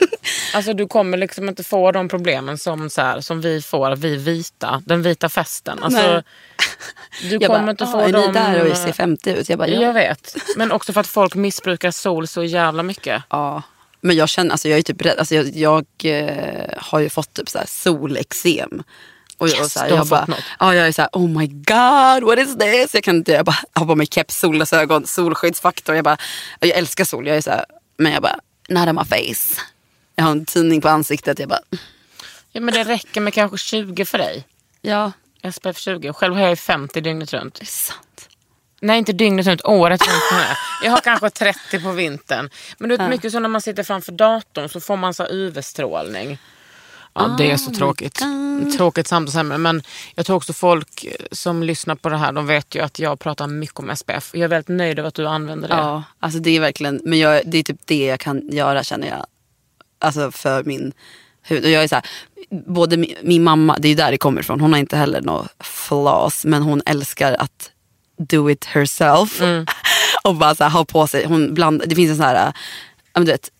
Alltså 0.54 0.72
du 0.72 0.86
kommer 0.88 1.18
liksom 1.18 1.48
inte 1.48 1.64
få 1.64 1.92
de 1.92 2.08
problemen 2.08 2.58
som, 2.58 2.90
så 2.90 3.00
här, 3.00 3.20
som 3.20 3.40
vi 3.40 3.62
får, 3.62 3.96
vi 3.96 4.16
vita, 4.16 4.82
den 4.86 5.02
vita 5.02 5.28
festen. 5.28 5.82
Alltså, 5.82 6.02
Nej. 6.02 6.22
du 7.22 7.28
jag 7.36 7.42
kommer 7.46 7.60
bara 7.62 7.70
inte 7.70 7.84
"Ah, 7.84 7.92
få 7.92 8.00
är 8.00 8.12
dem... 8.12 8.22
ni 8.26 8.32
där 8.32 8.70
och 8.70 8.76
ser 8.76 8.92
50 8.92 9.30
ut? 9.30 9.48
Jag 9.48 9.58
bara, 9.58 9.68
ja. 9.68 9.80
Jag 9.82 9.92
vet. 9.94 10.36
Men 10.56 10.72
också 10.72 10.92
för 10.92 11.00
att 11.00 11.06
folk 11.06 11.34
missbrukar 11.34 11.90
sol 11.90 12.26
så 12.26 12.44
jävla 12.44 12.82
mycket. 12.82 13.22
ja. 13.30 13.62
Men 14.00 14.16
jag 14.16 14.28
känner, 14.28 14.50
alltså 14.50 14.68
jag 14.68 14.78
är 14.78 14.82
typ 14.82 15.02
rädd, 15.02 15.18
alltså 15.18 15.34
jag, 15.34 15.46
jag 15.56 15.84
eh, 16.04 16.64
har 16.76 16.98
ju 17.00 17.08
fått 17.08 17.34
typ 17.34 17.48
så 17.48 17.58
här 17.58 17.66
solexem. 17.66 18.82
Och 19.38 19.48
jag, 19.48 19.54
Yes, 19.56 19.60
och 19.64 19.70
så 19.70 19.80
här, 19.80 19.88
jag 19.88 19.98
fått 19.98 20.08
bara, 20.08 20.24
något. 20.26 20.38
ja, 20.60 20.74
jag 20.74 20.86
är 20.88 20.92
såhär, 20.92 21.08
oh 21.12 21.28
my 21.28 21.46
god, 21.46 22.24
what 22.24 22.38
is 22.38 22.58
this? 22.58 22.94
Jag 22.94 23.02
kan 23.04 23.16
inte, 23.16 23.32
jag 23.32 23.44
bara 23.46 23.56
har 23.72 23.86
på 23.86 23.94
mig 23.94 24.06
keps, 24.06 24.38
solglasögon, 24.38 25.06
solskyddsfaktor. 25.06 25.94
Jag, 25.94 26.04
bara, 26.04 26.16
jag 26.60 26.70
älskar 26.70 27.04
sol, 27.04 27.26
jag 27.26 27.36
är 27.36 27.40
såhär, 27.40 27.64
men 27.98 28.12
jag 28.12 28.22
bara, 28.22 28.38
not 28.68 28.88
on 28.88 28.94
my 28.94 29.04
face. 29.04 29.60
Jag 30.16 30.24
har 30.24 30.32
en 30.32 30.44
tidning 30.44 30.80
på 30.80 30.88
ansiktet, 30.88 31.38
jag 31.38 31.48
bara, 31.48 31.60
Ja, 32.52 32.60
men 32.60 32.74
det 32.74 32.84
räcker 32.84 33.20
med 33.20 33.34
kanske 33.34 33.58
20 33.58 34.04
för 34.04 34.18
dig. 34.18 34.44
ja, 34.80 35.12
SPF 35.52 35.78
20. 35.78 36.12
Själv 36.12 36.34
har 36.34 36.40
jag 36.40 36.50
ju 36.50 36.56
50 36.56 37.00
dygnet 37.00 37.32
runt. 37.32 37.54
det 37.54 37.62
är 37.64 37.66
sant. 37.66 38.28
Nej, 38.80 38.98
inte 38.98 39.12
dygnet 39.12 39.46
runt, 39.46 39.64
året 39.64 40.00
runt. 40.00 40.22
jag. 40.30 40.56
Jag 40.84 40.90
har 40.90 41.00
kanske 41.00 41.30
30 41.30 41.80
på 41.80 41.92
vintern. 41.92 42.50
Men 42.78 42.88
du 42.88 42.96
vet, 42.96 43.10
mycket 43.10 43.32
så 43.32 43.38
när 43.38 43.48
man 43.48 43.60
sitter 43.60 43.82
framför 43.82 44.12
datorn 44.12 44.68
så 44.68 44.80
får 44.80 44.96
man 44.96 45.14
så 45.14 45.26
UV-strålning. 45.26 46.38
Ja, 47.14 47.34
det 47.38 47.50
är 47.50 47.56
så 47.56 47.70
tråkigt. 47.70 48.22
Tråkigt 48.76 49.06
samtalsämne. 49.06 49.58
Men 49.58 49.82
jag 50.14 50.26
tror 50.26 50.36
också 50.36 50.52
folk 50.52 51.06
som 51.32 51.62
lyssnar 51.62 51.94
på 51.94 52.08
det 52.08 52.16
här, 52.16 52.32
de 52.32 52.46
vet 52.46 52.74
ju 52.74 52.80
att 52.80 52.98
jag 52.98 53.18
pratar 53.18 53.46
mycket 53.46 53.78
om 53.78 53.96
SPF. 53.96 54.30
Jag 54.32 54.42
är 54.42 54.48
väldigt 54.48 54.68
nöjd 54.68 54.98
över 54.98 55.08
att 55.08 55.14
du 55.14 55.26
använder 55.26 55.68
det. 55.68 55.74
Ja, 55.74 56.02
alltså 56.20 56.40
det 56.40 56.56
är 56.56 56.60
verkligen, 56.60 57.00
men 57.04 57.18
jag, 57.18 57.42
det 57.46 57.58
är 57.58 57.62
typ 57.62 57.80
det 57.84 58.06
jag 58.06 58.20
kan 58.20 58.48
göra 58.48 58.82
känner 58.82 59.08
jag. 59.08 59.26
Alltså 59.98 60.30
för 60.30 60.64
min 60.64 60.92
hud. 61.42 61.64
Och 61.64 61.70
jag 61.70 61.84
är 61.84 61.88
så 61.88 61.94
här, 61.94 62.04
både 62.50 62.96
min, 62.96 63.14
min 63.22 63.44
mamma, 63.44 63.76
det 63.78 63.88
är 63.88 63.90
ju 63.90 63.96
där 63.96 64.10
det 64.10 64.18
kommer 64.18 64.40
ifrån, 64.40 64.60
hon 64.60 64.72
har 64.72 64.80
inte 64.80 64.96
heller 64.96 65.20
några 65.20 65.48
flaws 65.60 66.44
men 66.44 66.62
hon 66.62 66.82
älskar 66.86 67.32
att 67.32 67.70
do 68.18 68.50
it 68.50 68.64
herself. 68.64 69.42
och 70.24 70.34
bara 70.34 70.54
så 70.54 70.64
här, 70.64 70.70
ha 70.70 70.84
på 70.84 71.06
sig, 71.06 71.26
hon 71.26 71.54
bland, 71.54 71.82
det 71.86 71.94
finns 71.94 72.10
en 72.10 72.16
sån 72.16 72.26
här, 72.26 72.52
men 73.14 73.24
du 73.24 73.32
vet, 73.32 73.50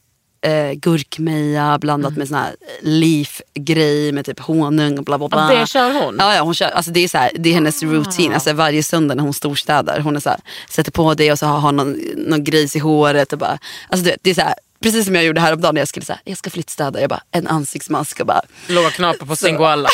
eh, 0.47 0.72
gurkmeja 0.72 1.78
blandat 1.78 2.16
med 2.16 2.28
sån 2.28 2.37
här 2.37 2.57
leaf-grej 2.80 4.12
med 4.12 4.26
typ 4.26 4.41
honung 4.41 4.99
och 4.99 5.05
bla 5.05 5.18
bla 5.18 5.28
bla. 5.28 5.53
Ja, 5.53 5.61
det 5.61 5.66
kör 5.66 6.05
hon? 6.05 6.16
Ja, 6.18 6.34
ja 6.34 6.43
hon 6.43 6.55
kör, 6.55 6.68
alltså 6.68 6.91
det, 6.91 7.01
är 7.01 7.09
så 7.09 7.18
här, 7.18 7.30
det 7.34 7.51
är 7.51 7.55
hennes 7.55 7.82
rutin. 7.82 8.32
Alltså 8.32 8.53
varje 8.53 8.82
söndag 8.82 9.14
när 9.14 9.22
hon 9.22 9.34
storstädar. 9.34 10.01
Hon 10.01 10.16
är 10.16 10.20
så 10.20 10.30
här, 10.30 10.41
sätter 10.70 10.93
på 10.93 11.14
det 11.14 11.32
och 11.32 11.39
så 11.39 11.47
har 11.47 11.61
hon 11.61 11.76
någon, 11.76 12.01
någon 12.16 12.45
grejs 12.45 12.76
i 12.76 12.78
håret. 12.78 13.32
Och 13.32 13.39
bara, 13.39 13.59
alltså 13.89 14.05
du 14.05 14.11
vet, 14.11 14.20
det 14.22 14.30
är 14.30 14.34
så 14.34 14.41
här, 14.41 14.55
precis 14.87 15.07
som 15.07 15.14
jag 15.14 15.24
gjorde 15.24 15.41
häromdagen 15.41 15.74
när 15.74 15.80
jag 15.80 15.89
skulle 15.89 16.07
säga 16.07 16.18
jag 16.24 16.39
ska 16.39 16.51
flyttstäda. 16.51 17.01
Jag 17.01 17.11
bara, 17.11 17.22
en 17.30 17.47
ansiktsmask 17.47 18.20
och 18.20 18.26
bara, 18.26 18.43
Låga 18.68 18.91
knapar 18.91 19.26
på 19.26 19.37
Singoalla. 19.37 19.89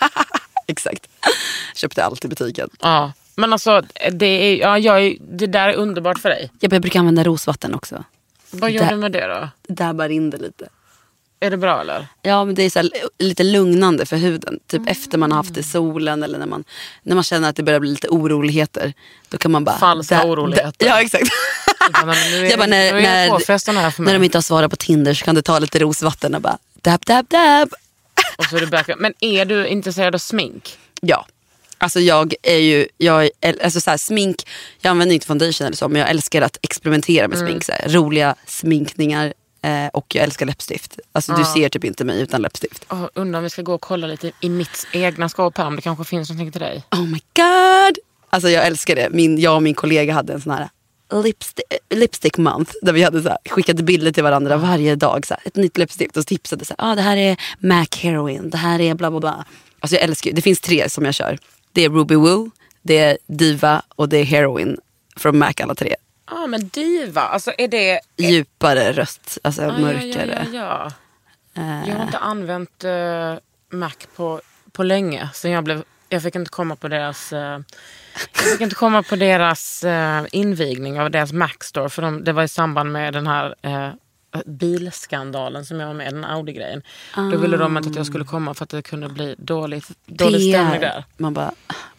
exakt. 0.66 1.06
Köpte 1.74 2.04
allt 2.04 2.24
i 2.24 2.28
butiken. 2.28 2.70
Ja. 2.80 3.12
Men 3.34 3.52
alltså, 3.52 3.82
det, 4.12 4.26
är, 4.26 4.56
ja, 4.60 4.78
jag 4.78 5.02
är, 5.06 5.16
det 5.20 5.46
där 5.46 5.68
är 5.68 5.74
underbart 5.74 6.18
för 6.18 6.28
dig. 6.28 6.50
Jag 6.60 6.70
brukar 6.70 6.98
använda 7.00 7.24
rosvatten 7.24 7.74
också. 7.74 8.04
Vad 8.50 8.70
gör 8.70 8.84
Där- 8.84 8.90
du 8.90 8.96
med 8.96 9.12
det 9.12 9.26
då? 9.26 9.48
Det 9.66 9.74
dabbar 9.74 10.08
in 10.08 10.30
det 10.30 10.38
lite. 10.38 10.68
Är 11.40 11.50
det 11.50 11.56
bra 11.56 11.80
eller? 11.80 12.06
Ja 12.22 12.44
men 12.44 12.54
det 12.54 12.62
är 12.62 12.70
så 12.70 12.78
här, 12.78 12.90
lite 13.18 13.42
lugnande 13.42 14.06
för 14.06 14.16
huden. 14.16 14.58
Typ 14.66 14.88
efter 14.88 15.18
man 15.18 15.32
har 15.32 15.36
haft 15.36 15.54
det 15.54 15.60
i 15.60 15.62
solen 15.62 16.22
eller 16.22 16.38
när 16.38 16.46
man, 16.46 16.64
när 17.02 17.14
man 17.14 17.24
känner 17.24 17.48
att 17.50 17.56
det 17.56 17.62
börjar 17.62 17.80
bli 17.80 17.90
lite 17.90 18.08
oroligheter. 18.08 18.92
Då 19.28 19.38
kan 19.38 19.50
man 19.50 19.64
bara... 19.64 19.78
Falska 19.78 20.26
oroligheter. 20.26 20.86
Ja 20.86 21.00
exakt. 21.00 21.24
Du 21.92 22.06
bara, 22.06 22.12
"Nej, 22.14 22.30
men 22.32 22.40
nu 22.40 22.46
är, 22.46 22.50
Jag 22.50 22.58
bara, 22.58 22.66
när, 22.66 22.92
nu 22.92 22.98
är 22.98 23.02
när, 23.02 23.28
påfrestande 23.28 23.80
här 23.80 23.90
för 23.90 24.02
när 24.02 24.12
mig. 24.12 24.18
de 24.20 24.24
inte 24.24 24.38
har 24.38 24.42
svarat 24.42 24.70
på 24.70 24.76
Tinder 24.76 25.14
så 25.14 25.24
kan 25.24 25.34
du 25.34 25.42
ta 25.42 25.58
lite 25.58 25.78
rosvatten 25.78 26.34
och 26.34 26.40
bara 26.42 26.58
dab 26.82 27.00
dab 27.04 27.26
dab. 27.28 27.68
Och 28.38 28.44
så 28.44 28.56
är 28.56 28.66
back- 28.66 28.98
men 28.98 29.14
är 29.20 29.44
du 29.44 29.66
intresserad 29.66 30.14
av 30.14 30.18
smink? 30.18 30.78
Ja. 31.00 31.26
Alltså 31.78 32.00
jag 32.00 32.34
är 32.42 32.56
ju, 32.58 32.88
jag 32.98 33.24
är, 33.40 33.64
alltså 33.64 33.80
så 33.80 33.90
här, 33.90 33.96
smink, 33.96 34.46
jag 34.80 34.90
använder 34.90 35.14
inte 35.14 35.26
foundation 35.26 35.66
eller 35.66 35.76
så 35.76 35.88
men 35.88 36.00
jag 36.00 36.10
älskar 36.10 36.42
att 36.42 36.58
experimentera 36.62 37.28
med 37.28 37.38
smink. 37.38 37.64
Så 37.64 37.72
här, 37.72 37.88
roliga 37.88 38.34
sminkningar 38.46 39.32
eh, 39.62 39.86
och 39.92 40.14
jag 40.14 40.24
älskar 40.24 40.46
läppstift. 40.46 40.98
Alltså 41.12 41.32
du 41.32 41.44
ser 41.44 41.68
typ 41.68 41.84
inte 41.84 42.04
mig 42.04 42.20
utan 42.20 42.42
läppstift. 42.42 42.84
Oh, 42.88 43.06
undrar 43.14 43.38
om 43.38 43.44
vi 43.44 43.50
ska 43.50 43.62
gå 43.62 43.74
och 43.74 43.80
kolla 43.80 44.06
lite 44.06 44.32
i 44.40 44.48
mitt 44.48 44.86
egna 44.92 45.28
skåp 45.28 45.58
här 45.58 45.66
om 45.66 45.76
det 45.76 45.82
kanske 45.82 46.04
finns 46.04 46.28
någonting 46.30 46.52
till 46.52 46.60
dig. 46.60 46.84
Oh 46.90 47.06
my 47.06 47.20
god! 47.36 47.98
Alltså 48.30 48.48
jag 48.50 48.66
älskar 48.66 48.96
det. 48.96 49.08
Min, 49.10 49.38
jag 49.40 49.54
och 49.56 49.62
min 49.62 49.74
kollega 49.74 50.14
hade 50.14 50.32
en 50.32 50.40
sån 50.40 50.52
här 50.52 50.68
lipstick, 51.12 51.64
lipstick 51.90 52.38
month. 52.38 52.72
Där 52.82 52.92
vi 52.92 53.02
hade 53.02 53.22
så 53.22 53.28
här, 53.28 53.38
skickade 53.50 53.82
bilder 53.82 54.12
till 54.12 54.22
varandra 54.22 54.56
varje 54.56 54.96
dag. 54.96 55.26
Så 55.26 55.34
här, 55.34 55.42
ett 55.46 55.56
nytt 55.56 55.78
läppstift 55.78 56.16
och 56.16 56.26
tipsade. 56.26 56.64
Så 56.64 56.74
här, 56.78 56.92
ah, 56.92 56.94
det 56.94 57.02
här 57.02 57.16
är 57.16 57.36
MAC 57.58 57.88
Heroin, 57.96 58.50
det 58.50 58.58
här 58.58 58.80
är 58.80 58.94
bla 58.94 59.10
bla 59.10 59.20
bla. 59.20 59.44
Alltså 59.80 59.96
jag 59.96 60.04
älskar 60.04 60.32
Det 60.32 60.42
finns 60.42 60.60
tre 60.60 60.90
som 60.90 61.04
jag 61.04 61.14
kör. 61.14 61.38
Det 61.72 61.84
är 61.84 61.90
Ruby 61.90 62.14
Woo, 62.14 62.50
det 62.82 62.98
är 62.98 63.18
Diva 63.26 63.82
och 63.96 64.08
det 64.08 64.18
är 64.18 64.24
Heroin. 64.24 64.76
Från 65.16 65.38
MAC 65.38 65.60
alla 65.60 65.74
tre. 65.74 65.96
Ja 66.30 66.44
ah, 66.44 66.46
men 66.46 66.68
diva, 66.68 67.20
alltså 67.20 67.52
är 67.58 67.68
det... 67.68 68.00
Djupare 68.16 68.92
röst, 68.92 69.38
alltså 69.42 69.62
Ah, 69.62 69.78
mörkare. 69.78 70.46
Ja, 70.52 70.58
ja, 70.58 70.90
ja, 71.54 71.62
ja. 71.62 71.86
Jag 71.86 71.96
har 71.96 72.04
inte 72.04 72.18
använt 72.18 72.84
eh, 72.84 73.34
Mac 73.70 73.92
på, 74.16 74.40
på 74.72 74.82
länge. 74.82 75.28
Sen 75.34 75.50
jag, 75.50 75.64
blev, 75.64 75.84
jag 76.10 76.22
fick 76.22 76.34
inte 76.34 76.50
komma 76.50 76.76
på 76.76 76.88
deras... 76.88 77.32
Eh, 77.32 77.60
jag 78.34 78.52
fick 78.52 78.60
inte 78.60 78.74
komma 78.74 79.02
på 79.02 79.16
deras 79.16 79.84
eh, 79.84 80.24
invigning 80.32 81.00
av 81.00 81.10
deras 81.10 81.32
Mac 81.32 81.56
store. 81.60 81.88
För 81.88 82.02
de, 82.02 82.24
det 82.24 82.32
var 82.32 82.42
i 82.42 82.48
samband 82.48 82.92
med 82.92 83.12
den 83.12 83.26
här 83.26 83.54
eh, 83.62 83.90
bilskandalen 84.46 85.64
som 85.64 85.80
jag 85.80 85.86
var 85.86 85.94
med 85.94 86.06
i, 86.06 86.10
den 86.10 86.24
Audi-grejen. 86.24 86.82
Då 87.16 87.36
ville 87.38 87.56
de 87.56 87.76
inte 87.76 87.88
att 87.88 87.96
jag 87.96 88.06
skulle 88.06 88.24
komma 88.24 88.54
för 88.54 88.64
att 88.64 88.70
det 88.70 88.82
kunde 88.82 89.08
bli 89.08 89.34
dåligt, 89.38 89.88
dålig 90.06 90.40
stämning 90.52 90.80
där. 90.80 91.04
Man 91.16 91.34
bara, 91.34 91.52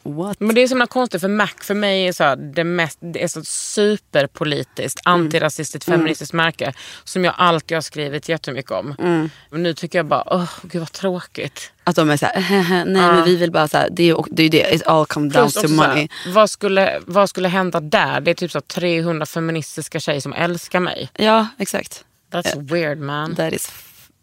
what? 0.03 0.39
Men 0.39 0.55
det 0.55 0.61
är 0.61 0.67
så 0.67 0.71
himla 0.71 0.87
konstigt 0.87 1.21
för 1.21 1.27
Mac 1.27 1.47
för 1.61 1.73
mig 1.73 2.07
är 2.07 2.13
så 2.13 2.23
här, 2.23 2.35
det, 2.35 2.63
mest, 2.63 2.97
det 3.01 3.23
är 3.23 3.27
så 3.27 3.43
superpolitiskt, 3.43 5.01
Mm. 5.05 5.21
antirasistiskt, 5.21 5.85
feministiskt 5.85 6.33
märke 6.33 6.73
som 7.03 7.25
jag 7.25 7.33
alltid 7.37 7.77
har 7.77 7.81
skrivit 7.81 8.29
jättemycket 8.29 8.71
om. 8.71 8.95
Mm. 8.99 9.29
Men 9.49 9.63
nu 9.63 9.73
tycker 9.73 9.99
jag 9.99 10.05
bara, 10.05 10.23
åh 10.25 10.49
gud 10.61 10.79
vad 10.79 10.91
tråkigt. 10.91 11.71
Att 11.83 11.95
de 11.95 12.09
är 12.09 12.17
såhär, 12.17 12.45
nej 12.85 13.01
men 13.07 13.23
vi 13.25 13.35
vill 13.35 13.51
bara 13.51 13.67
såhär, 13.67 13.89
det 13.91 14.09
är 14.09 14.23
det, 14.31 14.43
är 14.43 14.49
det, 14.49 14.75
it 14.75 14.83
all 14.87 15.05
come 15.05 15.29
down 15.29 15.51
to 15.51 15.59
här, 15.61 15.67
money. 15.67 16.07
vad, 16.27 16.49
skulle, 16.49 16.99
vad 17.05 17.29
skulle 17.29 17.47
hända 17.47 17.79
där? 17.79 18.21
Det 18.21 18.31
är 18.31 18.35
typ 18.35 18.51
så 18.51 18.57
här 18.57 18.61
300 18.61 19.25
feministiska 19.25 19.99
tjejer 19.99 20.21
som 20.21 20.33
älskar 20.33 20.79
mig. 20.79 21.09
Ja 21.15 21.47
exakt. 21.57 22.05
That's 22.31 22.61
weird 22.73 22.97
man. 22.97 23.35
That 23.35 23.53
is 23.53 23.71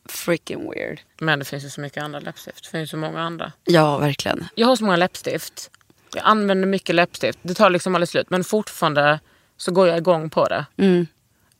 freaking 0.09 0.71
weird. 0.71 1.01
Men 1.21 1.39
det 1.39 1.45
finns 1.45 1.65
ju 1.65 1.71
så 1.71 1.81
mycket 1.81 2.03
andra 2.03 2.21
läppstift. 2.21 2.65
Det 2.65 2.79
finns 2.79 2.91
så 2.91 2.97
många 2.97 3.23
andra. 3.23 3.53
Ja 3.65 3.99
verkligen. 3.99 4.49
Jag 4.55 4.67
har 4.67 4.77
så 4.77 4.85
många 4.85 4.97
läppstift. 4.97 5.71
Jag 6.15 6.25
använder 6.25 6.67
mycket 6.67 6.95
läppstift. 6.95 7.39
Det 7.43 7.55
tar 7.55 7.71
liksom 7.71 7.95
aldrig 7.95 8.09
slut. 8.09 8.31
Men 8.31 8.45
fortfarande 8.45 9.21
så 9.57 9.73
går 9.73 9.89
jag 9.89 9.99
igång 9.99 10.31
på 10.31 10.49
det. 10.49 10.67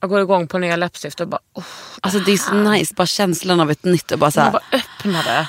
Jag 0.01 0.11
går 0.11 0.21
igång 0.21 0.49
på 0.49 0.59
nya 0.59 0.77
läppstift 0.77 1.21
och 1.21 1.29
bara... 1.29 1.41
Oh, 1.53 1.65
Alltså 2.01 2.19
det 2.19 2.33
är 2.33 2.37
så 2.37 2.55
nice, 2.55 2.95
bara 2.95 3.07
känslan 3.07 3.61
av 3.61 3.71
ett 3.71 3.85
nytt 3.85 4.13
och 4.13 4.19
bara 4.19 4.31
så 4.31 4.41
man 4.41 4.45
här, 4.45 4.53
bara 4.53 4.63
öppnar 4.73 5.23
det. 5.25 5.49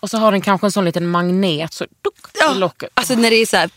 Och 0.00 0.10
så 0.10 0.18
har 0.18 0.32
den 0.32 0.40
kanske 0.40 0.66
en 0.66 0.72
sån 0.72 0.84
liten 0.84 1.08
magnet 1.08 1.72
så 1.72 1.84
duk, 1.84 2.54
i 2.56 2.58
locket. 2.58 2.90
Alltså 2.94 3.14
när 3.14 3.30
det 3.30 3.36
är 3.36 3.46
så 3.46 3.56
här, 3.56 3.70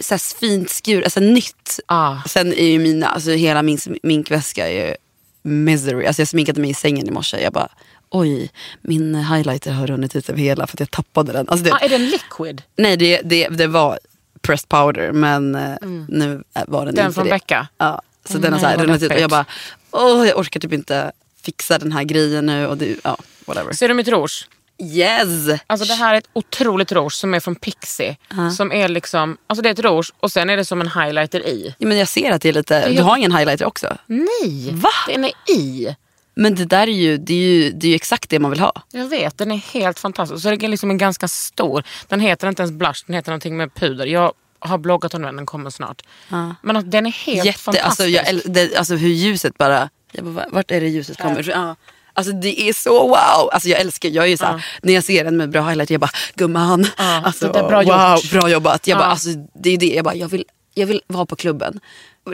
så 0.00 0.14
här 0.14 0.38
fint 0.40 0.70
skur, 0.70 1.02
alltså 1.02 1.20
nytt. 1.20 1.80
Ah. 1.86 2.16
Sen 2.28 2.52
är 2.52 2.66
ju 2.66 2.78
mina, 2.78 3.06
alltså 3.06 3.30
hela 3.30 3.62
min 3.62 3.78
sminkväska 3.78 4.68
är 4.68 4.88
ju 4.88 4.94
misery. 5.42 6.06
Alltså 6.06 6.22
jag 6.22 6.28
sminkade 6.28 6.60
mig 6.60 6.70
i 6.70 6.74
sängen 6.74 7.08
i 7.08 7.10
morse. 7.10 7.42
Jag 7.42 7.52
bara, 7.52 7.68
oj, 8.10 8.50
min 8.80 9.14
highlighter 9.14 9.72
har 9.72 9.86
runnit 9.86 10.16
ut 10.16 10.28
över 10.28 10.40
hela 10.40 10.66
för 10.66 10.76
att 10.76 10.80
jag 10.80 10.90
tappade 10.90 11.32
den. 11.32 11.48
Alltså 11.48 11.64
det, 11.64 11.72
ah, 11.72 11.78
är 11.78 11.88
den 11.88 12.06
liquid? 12.06 12.62
Nej 12.76 12.96
det, 12.96 13.20
det, 13.24 13.48
det 13.48 13.66
var 13.66 13.98
pressed 14.40 14.68
powder 14.68 15.12
men 15.12 15.54
eh, 15.54 15.76
nu 16.08 16.42
var 16.66 16.86
den, 16.86 16.94
Den 16.94 17.06
inte 17.06 17.14
från 17.14 17.24
det. 17.24 17.30
Becka? 17.30 17.68
Ja, 17.78 18.02
så 18.24 18.38
Åh, 18.38 18.40
den 18.40 18.52
har 18.52 18.60
så 18.60 18.66
här 18.66 18.76
vad 18.76 18.86
runnit 18.86 19.02
ut 19.02 19.12
och 19.12 19.20
jag 19.20 19.30
bara, 19.30 19.44
åh 19.90 20.26
jag 20.28 20.38
orkar 20.38 20.60
typ 20.60 20.72
inte 20.72 21.12
fixa 21.42 21.78
den 21.78 21.92
här 21.92 22.04
grejen 22.04 22.46
nu. 22.46 22.66
Och 22.66 22.76
det, 22.76 22.96
ja, 23.04 23.16
whatever. 23.46 23.72
Ser 23.72 23.88
du 23.88 23.94
mitt 23.94 24.08
rouge? 24.08 24.48
Yes! 24.82 25.60
Alltså 25.66 25.86
det 25.86 25.94
här 25.94 26.14
är 26.14 26.18
ett 26.18 26.28
otroligt 26.32 26.92
rouge 26.92 27.12
som 27.12 27.34
är 27.34 27.40
från 27.40 27.54
Pixie. 27.54 28.16
Som 28.56 28.72
är 28.72 28.88
liksom, 28.88 29.36
alltså 29.46 29.62
det 29.62 29.68
är 29.68 29.72
ett 29.72 29.78
rouge 29.80 30.12
och 30.20 30.32
sen 30.32 30.50
är 30.50 30.56
det 30.56 30.64
som 30.64 30.80
en 30.80 30.88
highlighter 30.88 31.46
i. 31.46 31.74
Ja, 31.78 31.86
men 31.88 31.98
jag 31.98 32.08
ser 32.08 32.30
att 32.32 32.42
det 32.42 32.48
är 32.48 32.52
lite, 32.52 32.88
du 32.88 32.94
jag- 32.94 33.04
har 33.04 33.16
ingen 33.16 33.32
highlighter 33.36 33.64
också. 33.64 33.96
Nej! 34.06 34.70
Va? 34.72 34.88
Den 35.08 35.24
är 35.24 35.32
i. 35.48 35.96
Men 36.34 36.54
det 36.54 36.64
där 36.64 36.82
är 36.86 36.92
ju, 36.92 37.16
det 37.18 37.34
är 37.34 37.38
ju, 37.38 37.70
det 37.70 37.86
är 37.86 37.88
ju 37.88 37.94
exakt 37.94 38.30
det 38.30 38.38
man 38.38 38.50
vill 38.50 38.60
ha. 38.60 38.72
Jag 38.92 39.06
vet, 39.08 39.38
den 39.38 39.52
är 39.52 39.56
helt 39.56 39.98
fantastisk. 39.98 40.42
Så 40.42 40.50
det 40.50 40.64
är 40.66 40.68
liksom 40.68 40.90
en 40.90 40.98
ganska 40.98 41.28
stor. 41.28 41.84
Den 42.08 42.20
heter 42.20 42.48
inte 42.48 42.62
ens 42.62 42.72
blush, 42.72 43.04
den 43.06 43.14
heter 43.16 43.30
någonting 43.30 43.56
med 43.56 43.74
puder. 43.74 44.06
Jag 44.06 44.32
har 44.58 44.78
bloggat 44.78 45.14
om 45.14 45.22
den, 45.22 45.36
den 45.36 45.46
kommer 45.46 45.70
snart. 45.70 46.02
Men 46.62 46.76
att 46.76 46.90
den 46.90 47.06
är 47.06 47.10
helt 47.10 47.44
Jätte, 47.46 47.58
fantastisk. 47.58 47.86
alltså, 47.86 48.04
jag, 48.06 48.52
det, 48.52 48.76
alltså 48.76 48.94
hur 48.94 49.08
ljuset 49.08 49.58
bara, 49.58 49.88
jag 50.12 50.24
bara, 50.24 50.46
vart 50.50 50.70
är 50.70 50.80
det 50.80 50.88
ljuset 50.88 51.18
kommer? 51.20 51.48
Ja. 51.50 51.76
Alltså 52.14 52.32
det 52.32 52.60
är 52.60 52.72
så 52.72 53.08
wow! 53.08 53.50
Alltså 53.52 53.68
jag 53.68 53.80
älskar, 53.80 54.08
jag 54.08 54.24
är 54.24 54.28
ju 54.28 54.36
såhär, 54.36 54.66
när 54.82 54.92
jag 54.92 55.04
ser 55.04 55.24
en 55.24 55.36
med 55.36 55.50
bra 55.50 55.62
highlighter 55.68 55.94
jag 55.94 56.00
bara 56.00 56.10
gumman, 56.34 56.86
alltså, 56.96 57.46
det 57.46 57.52
där, 57.52 57.68
bra 57.68 57.82
wow, 57.82 58.16
gjort. 58.22 58.30
bra 58.30 58.48
jobbat. 58.50 58.86
Jag 58.86 58.98
bara, 58.98 59.04
Ja. 59.04 59.10
alltså, 59.10 59.28
det 59.54 59.70
är 59.70 59.78
det, 59.78 59.86
jag 59.94 60.04
bara, 60.04 60.14
jag 60.14 60.28
vill, 60.28 60.44
jag 60.74 60.86
vill 60.86 61.00
vara 61.06 61.26
på 61.26 61.36
klubben, 61.36 61.80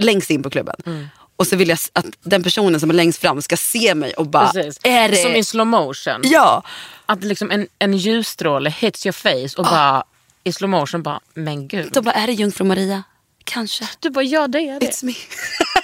längst 0.00 0.30
in 0.30 0.42
på 0.42 0.50
klubben. 0.50 1.10
Och 1.36 1.46
så 1.46 1.56
vill 1.56 1.68
jag 1.68 1.78
att 1.92 2.06
den 2.22 2.42
personen 2.42 2.80
som 2.80 2.90
är 2.90 2.94
längst 2.94 3.20
fram 3.20 3.42
ska 3.42 3.56
se 3.56 3.94
mig 3.94 4.12
och 4.12 4.26
bara, 4.26 4.52
Precis. 4.52 4.80
är 4.82 5.08
det... 5.08 5.16
Som 5.16 5.34
i 5.36 5.44
slow 5.44 5.66
motion. 5.66 6.20
Ja! 6.22 6.62
Att 7.06 7.24
liksom 7.24 7.50
en, 7.50 7.66
en 7.78 7.96
ljusstråle 7.96 8.70
hits 8.70 9.06
your 9.06 9.12
face 9.12 9.60
och 9.60 9.64
bara 9.64 10.04
i 10.44 10.52
slow 10.52 10.70
motion 10.70 11.02
bara, 11.02 11.20
men 11.34 11.68
gud. 11.68 11.88
Då 11.92 12.02
bara, 12.02 12.12
är 12.14 12.26
det 12.26 12.32
Jungfru 12.32 12.64
Maria? 12.64 13.02
Kanske. 13.44 13.88
Du 14.00 14.10
bara, 14.10 14.24
ja 14.24 14.48
det 14.48 14.58
är 14.58 14.80
det. 14.80 14.86
It's 14.86 15.04
me. 15.04 15.12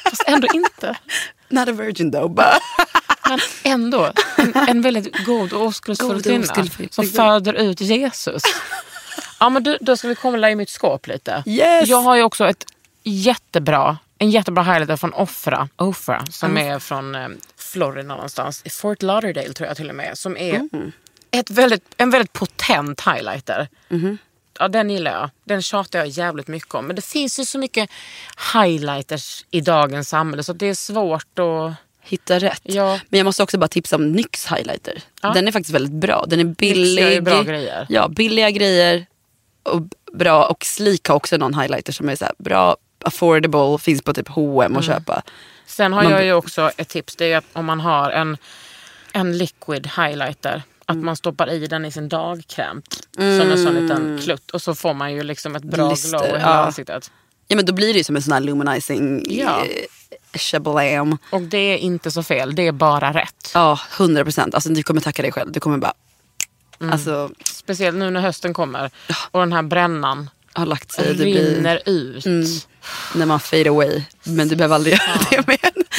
Fast 0.04 0.22
ändå 0.26 0.48
inte. 0.54 0.96
Not 1.48 1.68
a 1.68 1.72
virgin 1.72 2.12
though. 2.12 2.28
But... 2.34 2.44
Men 3.28 3.38
ändå, 3.62 4.12
en, 4.36 4.54
en 4.68 4.82
väldigt 4.82 5.24
god 5.26 5.52
och 5.52 5.62
oskuldsfull 5.66 6.22
kvinna 6.22 6.46
som 6.90 7.06
föder 7.06 7.52
ut 7.54 7.80
Jesus. 7.80 8.42
Ja, 9.40 9.48
men 9.48 9.62
du, 9.62 9.78
då 9.80 9.96
ska 9.96 10.08
vi 10.08 10.14
kolla 10.14 10.50
i 10.50 10.54
mitt 10.56 10.70
skåp 10.70 11.06
lite. 11.06 11.42
Yes. 11.46 11.88
Jag 11.88 12.00
har 12.00 12.16
ju 12.16 12.22
också 12.22 12.48
ett 12.48 12.64
jättebra, 13.02 13.98
en 14.18 14.30
jättebra 14.30 14.62
highlighter 14.64 14.96
från 14.96 15.12
Ofra, 15.14 15.68
Ofra 15.76 16.26
som 16.30 16.56
är 16.58 16.78
från 16.78 17.14
eh, 17.14 17.28
Florida 17.56 18.08
någonstans. 18.08 18.62
I 18.64 18.70
Fort 18.70 19.02
Lauderdale 19.02 19.52
tror 19.52 19.66
jag 19.68 19.76
till 19.76 19.88
och 19.88 19.94
med. 19.96 20.18
Som 20.18 20.36
är 20.36 20.54
Mm. 20.54 20.92
ett 21.30 21.50
väldigt, 21.50 21.84
en 21.96 22.10
väldigt 22.10 22.32
potent 22.32 23.00
highlighter. 23.00 23.68
Ja, 24.58 24.68
den 24.68 24.90
gillar 24.90 25.12
jag. 25.12 25.30
Den 25.44 25.62
tjatar 25.62 25.98
jag 25.98 26.08
jävligt 26.08 26.48
mycket 26.48 26.74
om. 26.74 26.86
Men 26.86 26.96
det 26.96 27.04
finns 27.04 27.40
ju 27.40 27.44
så 27.44 27.58
mycket 27.58 27.90
highlighters 28.54 29.44
i 29.50 29.60
dagens 29.60 30.08
samhälle 30.08 30.42
så 30.42 30.52
det 30.52 30.66
är 30.66 30.74
svårt 30.74 31.38
att... 31.38 31.72
Hitta 32.04 32.38
rätt. 32.38 32.60
Ja. 32.62 33.00
Men 33.08 33.18
jag 33.18 33.24
måste 33.24 33.42
också 33.42 33.58
bara 33.58 33.68
tipsa 33.68 33.96
om 33.96 34.12
NYX 34.12 34.46
highlighter. 34.46 35.02
Den 35.34 35.48
är 35.48 35.52
faktiskt 35.52 35.74
väldigt 35.74 35.92
bra. 35.92 36.24
Den 36.28 36.40
är 36.40 36.44
billig. 36.44 37.12
ju 37.12 37.20
bra 37.20 37.42
grejer. 37.42 37.86
Ja, 37.88 38.08
billiga 38.08 38.50
grejer. 38.50 39.06
Och 39.62 39.82
bra. 40.12 40.46
Och 40.46 40.64
Sleek 40.64 41.08
har 41.08 41.16
också 41.16 41.36
någon 41.36 41.54
highlighter 41.60 41.92
som 41.92 42.08
är 42.08 42.16
så 42.16 42.24
här 42.24 42.34
bra, 42.38 42.76
affordable, 43.04 43.78
finns 43.78 44.02
på 44.02 44.12
typ 44.14 44.28
H&M 44.28 44.66
Mm. 44.66 44.78
att 44.78 44.84
köpa. 44.86 45.22
Sen 45.66 45.92
har 45.92 46.02
Man- 46.02 46.12
jag 46.12 46.24
ju 46.24 46.32
också 46.32 46.70
ett 46.76 46.88
tips. 46.88 47.16
Det 47.16 47.32
är 47.32 47.36
att 47.36 47.44
om 47.52 47.64
man 47.64 47.80
har 47.80 48.10
en, 48.10 48.36
en 49.12 49.38
liquid 49.38 49.86
highlighter. 49.96 50.62
Att 50.86 50.94
Mm. 50.94 51.06
man 51.06 51.16
stoppar 51.16 51.50
i 51.50 51.66
den 51.66 51.84
i 51.84 51.90
sin 51.90 52.08
dagkräm. 52.08 52.82
Som 53.16 53.22
en 53.24 53.62
sån 53.64 53.74
liten 53.74 54.18
klutt. 54.22 54.50
Och 54.50 54.62
så 54.62 54.74
får 54.74 54.94
man 54.94 55.12
ju 55.12 55.22
liksom 55.22 55.56
ett 55.56 55.62
bra 55.64 55.90
Lister, 55.90 56.08
glow 56.08 56.24
i 56.24 56.26
hela 56.28 56.40
ja. 56.40 56.46
ansiktet. 56.64 57.10
Ja 57.48 57.56
men 57.56 57.64
då 57.66 57.72
blir 57.72 57.92
det 57.92 57.98
ju 57.98 58.04
som 58.04 58.16
en 58.16 58.22
sån 58.22 58.32
här 58.32 58.40
luminizing 58.40 59.24
Ja. 59.28 59.64
eh, 59.64 60.38
shablam. 60.38 61.18
Och 61.30 61.42
det 61.42 61.58
är 61.58 61.76
inte 61.78 62.10
så 62.10 62.22
fel. 62.22 62.54
Det 62.54 62.66
är 62.66 62.72
bara 62.72 63.12
rätt. 63.12 63.50
Ja, 63.54 63.78
100 63.98 64.24
procent. 64.24 64.54
Alltså, 64.54 64.68
du 64.70 64.82
kommer 64.82 65.00
tacka 65.00 65.22
dig 65.22 65.32
själv. 65.32 65.52
Du 65.52 65.60
kommer 65.60 65.78
bara... 65.78 65.92
Mm. 66.80 66.92
Alltså, 66.92 67.30
Speciellt 67.44 67.96
nu 67.96 68.10
när 68.10 68.20
hösten 68.20 68.54
kommer. 68.54 68.90
Och 69.30 69.40
den 69.40 69.52
här 69.52 69.62
brännan 69.62 70.30
har 70.52 70.66
lagt 70.66 70.92
sig. 70.92 71.08
Det 71.08 71.14
blir 71.24 71.54
rinner 71.54 71.82
ut. 71.86 72.24
när 73.14 73.26
man 73.26 73.40
fade 73.40 73.70
away. 73.70 74.02
Men 74.24 74.48
du 74.48 74.56
behöver 74.56 74.74
aldrig 74.74 74.94
göra 74.94 75.20
det 75.30 75.46
med 75.46 75.58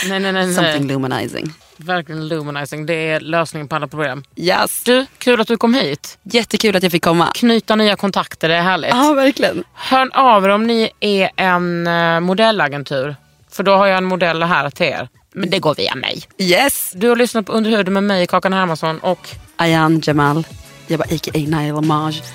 Nej, 0.09 0.19
nej, 0.19 0.31
nej. 0.31 0.55
something 0.55 0.87
luminizing. 0.87 1.53
Verkligen 1.77 2.27
luminizing. 2.27 2.85
Det 2.85 2.93
är 2.93 3.19
lösningen 3.19 3.67
på 3.67 3.75
alla 3.75 3.87
problem. 3.87 4.23
Yes. 4.35 4.83
Du, 4.83 5.05
kul 5.17 5.41
att 5.41 5.47
du 5.47 5.57
kom 5.57 5.73
hit. 5.73 6.17
Jättekul 6.23 6.75
att 6.75 6.83
jag 6.83 6.91
fick 6.91 7.03
komma. 7.03 7.31
Knyta 7.35 7.75
nya 7.75 7.95
kontakter, 7.95 8.49
det 8.49 8.55
är 8.55 8.61
härligt. 8.61 8.89
Ja, 8.89 9.13
verkligen. 9.13 9.63
Hör 9.73 10.09
av 10.13 10.45
er 10.45 10.49
om 10.49 10.67
ni 10.67 10.89
är 10.99 11.29
en 11.35 11.87
eh, 11.87 12.19
modellagentur. 12.19 13.15
För 13.51 13.63
då 13.63 13.75
har 13.75 13.87
jag 13.87 13.97
en 13.97 14.05
modell 14.05 14.43
här 14.43 14.69
till 14.69 14.85
er. 14.85 15.09
Men 15.33 15.49
det 15.49 15.59
går 15.59 15.75
via 15.75 15.95
mig. 15.95 16.23
Yes. 16.37 16.91
Du 16.95 17.09
har 17.09 17.15
lyssnat 17.15 17.45
på 17.45 17.51
Under 17.51 17.71
huden 17.71 17.93
med 17.93 18.03
mig, 18.03 18.27
Kakan 18.27 18.53
Hermansson. 18.53 18.99
Och 18.99 19.29
Ayan 19.57 20.01
Jamal. 20.03 20.47
Jag 20.87 20.99
bara 20.99 21.15
a.k.a. 21.15 21.39
Naila 21.47 21.81
Maj. 21.81 22.23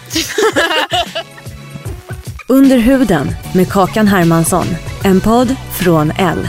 Under 2.49 2.78
huden 2.78 3.36
med 3.55 3.72
Kakan 3.72 4.09
Hermansson. 4.09 4.66
En 5.05 5.20
podd 5.20 5.57
från 5.78 6.11
L. 6.18 6.49